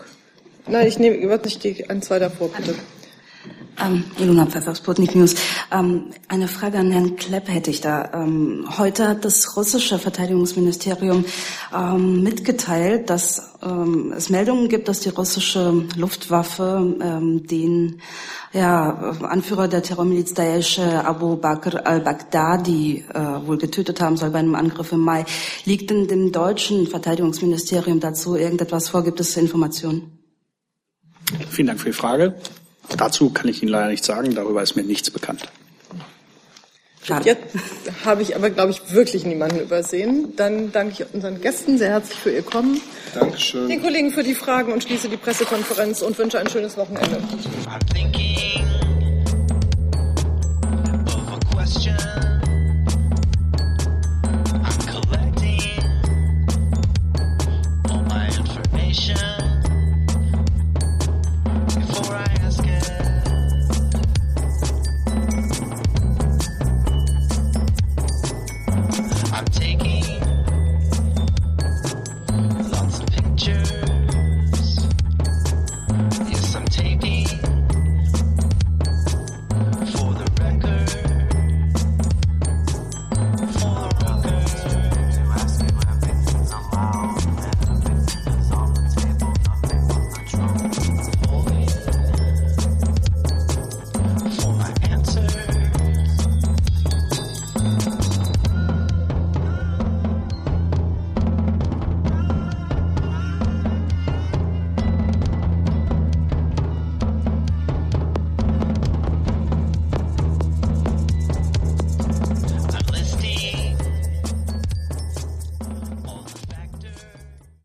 Nein, 0.67 0.87
ich 0.89 0.99
nehme, 0.99 1.27
warte, 1.31 1.49
ich 1.49 1.55
stehe 1.55 1.89
ein, 1.89 2.03
zwei 2.03 2.19
davor, 2.19 2.51
bitte. 2.51 2.75
Ähm, 3.85 4.05
Ilona 4.19 4.47
Pfeffer, 4.47 4.75
News. 5.15 5.35
Ähm, 5.71 6.05
eine 6.29 6.49
Frage 6.49 6.79
an 6.79 6.91
Herrn 6.91 7.17
Klepp 7.17 7.49
hätte 7.49 7.71
ich 7.71 7.81
da. 7.81 8.11
Ähm, 8.15 8.65
heute 8.79 9.09
hat 9.09 9.25
das 9.25 9.57
russische 9.57 9.99
Verteidigungsministerium 9.99 11.25
ähm, 11.75 12.23
mitgeteilt, 12.23 13.11
dass 13.11 13.55
ähm, 13.63 14.15
es 14.17 14.31
Meldungen 14.31 14.69
gibt, 14.69 14.89
dass 14.89 15.01
die 15.01 15.11
russische 15.11 15.85
Luftwaffe 15.97 16.97
ähm, 17.03 17.47
den 17.47 18.01
ja, 18.53 18.91
Anführer 19.23 19.69
der 19.69 19.83
Terrormiliz 19.83 20.33
Daesh, 20.33 20.79
Abu 20.79 21.37
Bakr 21.37 21.87
al-Baghdadi, 21.87 23.05
äh, 23.13 23.47
wohl 23.47 23.59
getötet 23.59 24.01
haben 24.01 24.17
soll 24.17 24.31
bei 24.31 24.39
einem 24.39 24.55
Angriff 24.55 24.93
im 24.93 25.01
Mai. 25.01 25.27
Liegt 25.65 25.91
in 25.91 26.09
dem 26.09 26.33
deutschen 26.33 26.87
Verteidigungsministerium 26.87 28.01
dazu 28.01 28.37
irgendetwas 28.37 28.89
vor? 28.89 29.05
Gibt 29.05 29.21
es 29.21 29.37
Informationen? 29.37 30.19
Vielen 31.51 31.69
Dank 31.69 31.81
für 31.81 31.91
die 31.91 31.93
Frage. 31.93 32.35
Dazu 32.97 33.31
kann 33.31 33.49
ich 33.49 33.63
Ihnen 33.63 33.73
leider 33.73 33.89
nichts 33.89 34.07
sagen, 34.07 34.35
darüber 34.35 34.63
ist 34.63 34.77
mir 34.77 34.85
nichts 34.85 35.11
bekannt. 35.11 35.43
Jetzt 37.23 37.41
habe 38.05 38.23
ich 38.23 38.35
aber, 38.35 38.51
glaube 38.51 38.73
ich, 38.73 38.93
wirklich 38.93 39.25
niemanden 39.25 39.61
übersehen. 39.61 40.35
Dann 40.37 40.73
danke 40.73 41.05
ich 41.05 41.15
unseren 41.15 41.41
Gästen 41.41 41.79
sehr 41.79 41.91
herzlich 41.91 42.19
für 42.19 42.33
ihr 42.33 42.43
Kommen. 42.43 42.81
Dankeschön. 43.15 43.69
Den 43.69 43.81
Kollegen 43.81 44.11
für 44.11 44.25
die 44.25 44.35
Fragen 44.35 44.73
und 44.73 44.83
schließe 44.83 45.09
die 45.09 45.17
Pressekonferenz 45.17 46.03
und 46.03 46.19
wünsche 46.19 46.41
ein 46.41 46.49
schönes 46.49 46.77
Wochenende. 46.77 47.19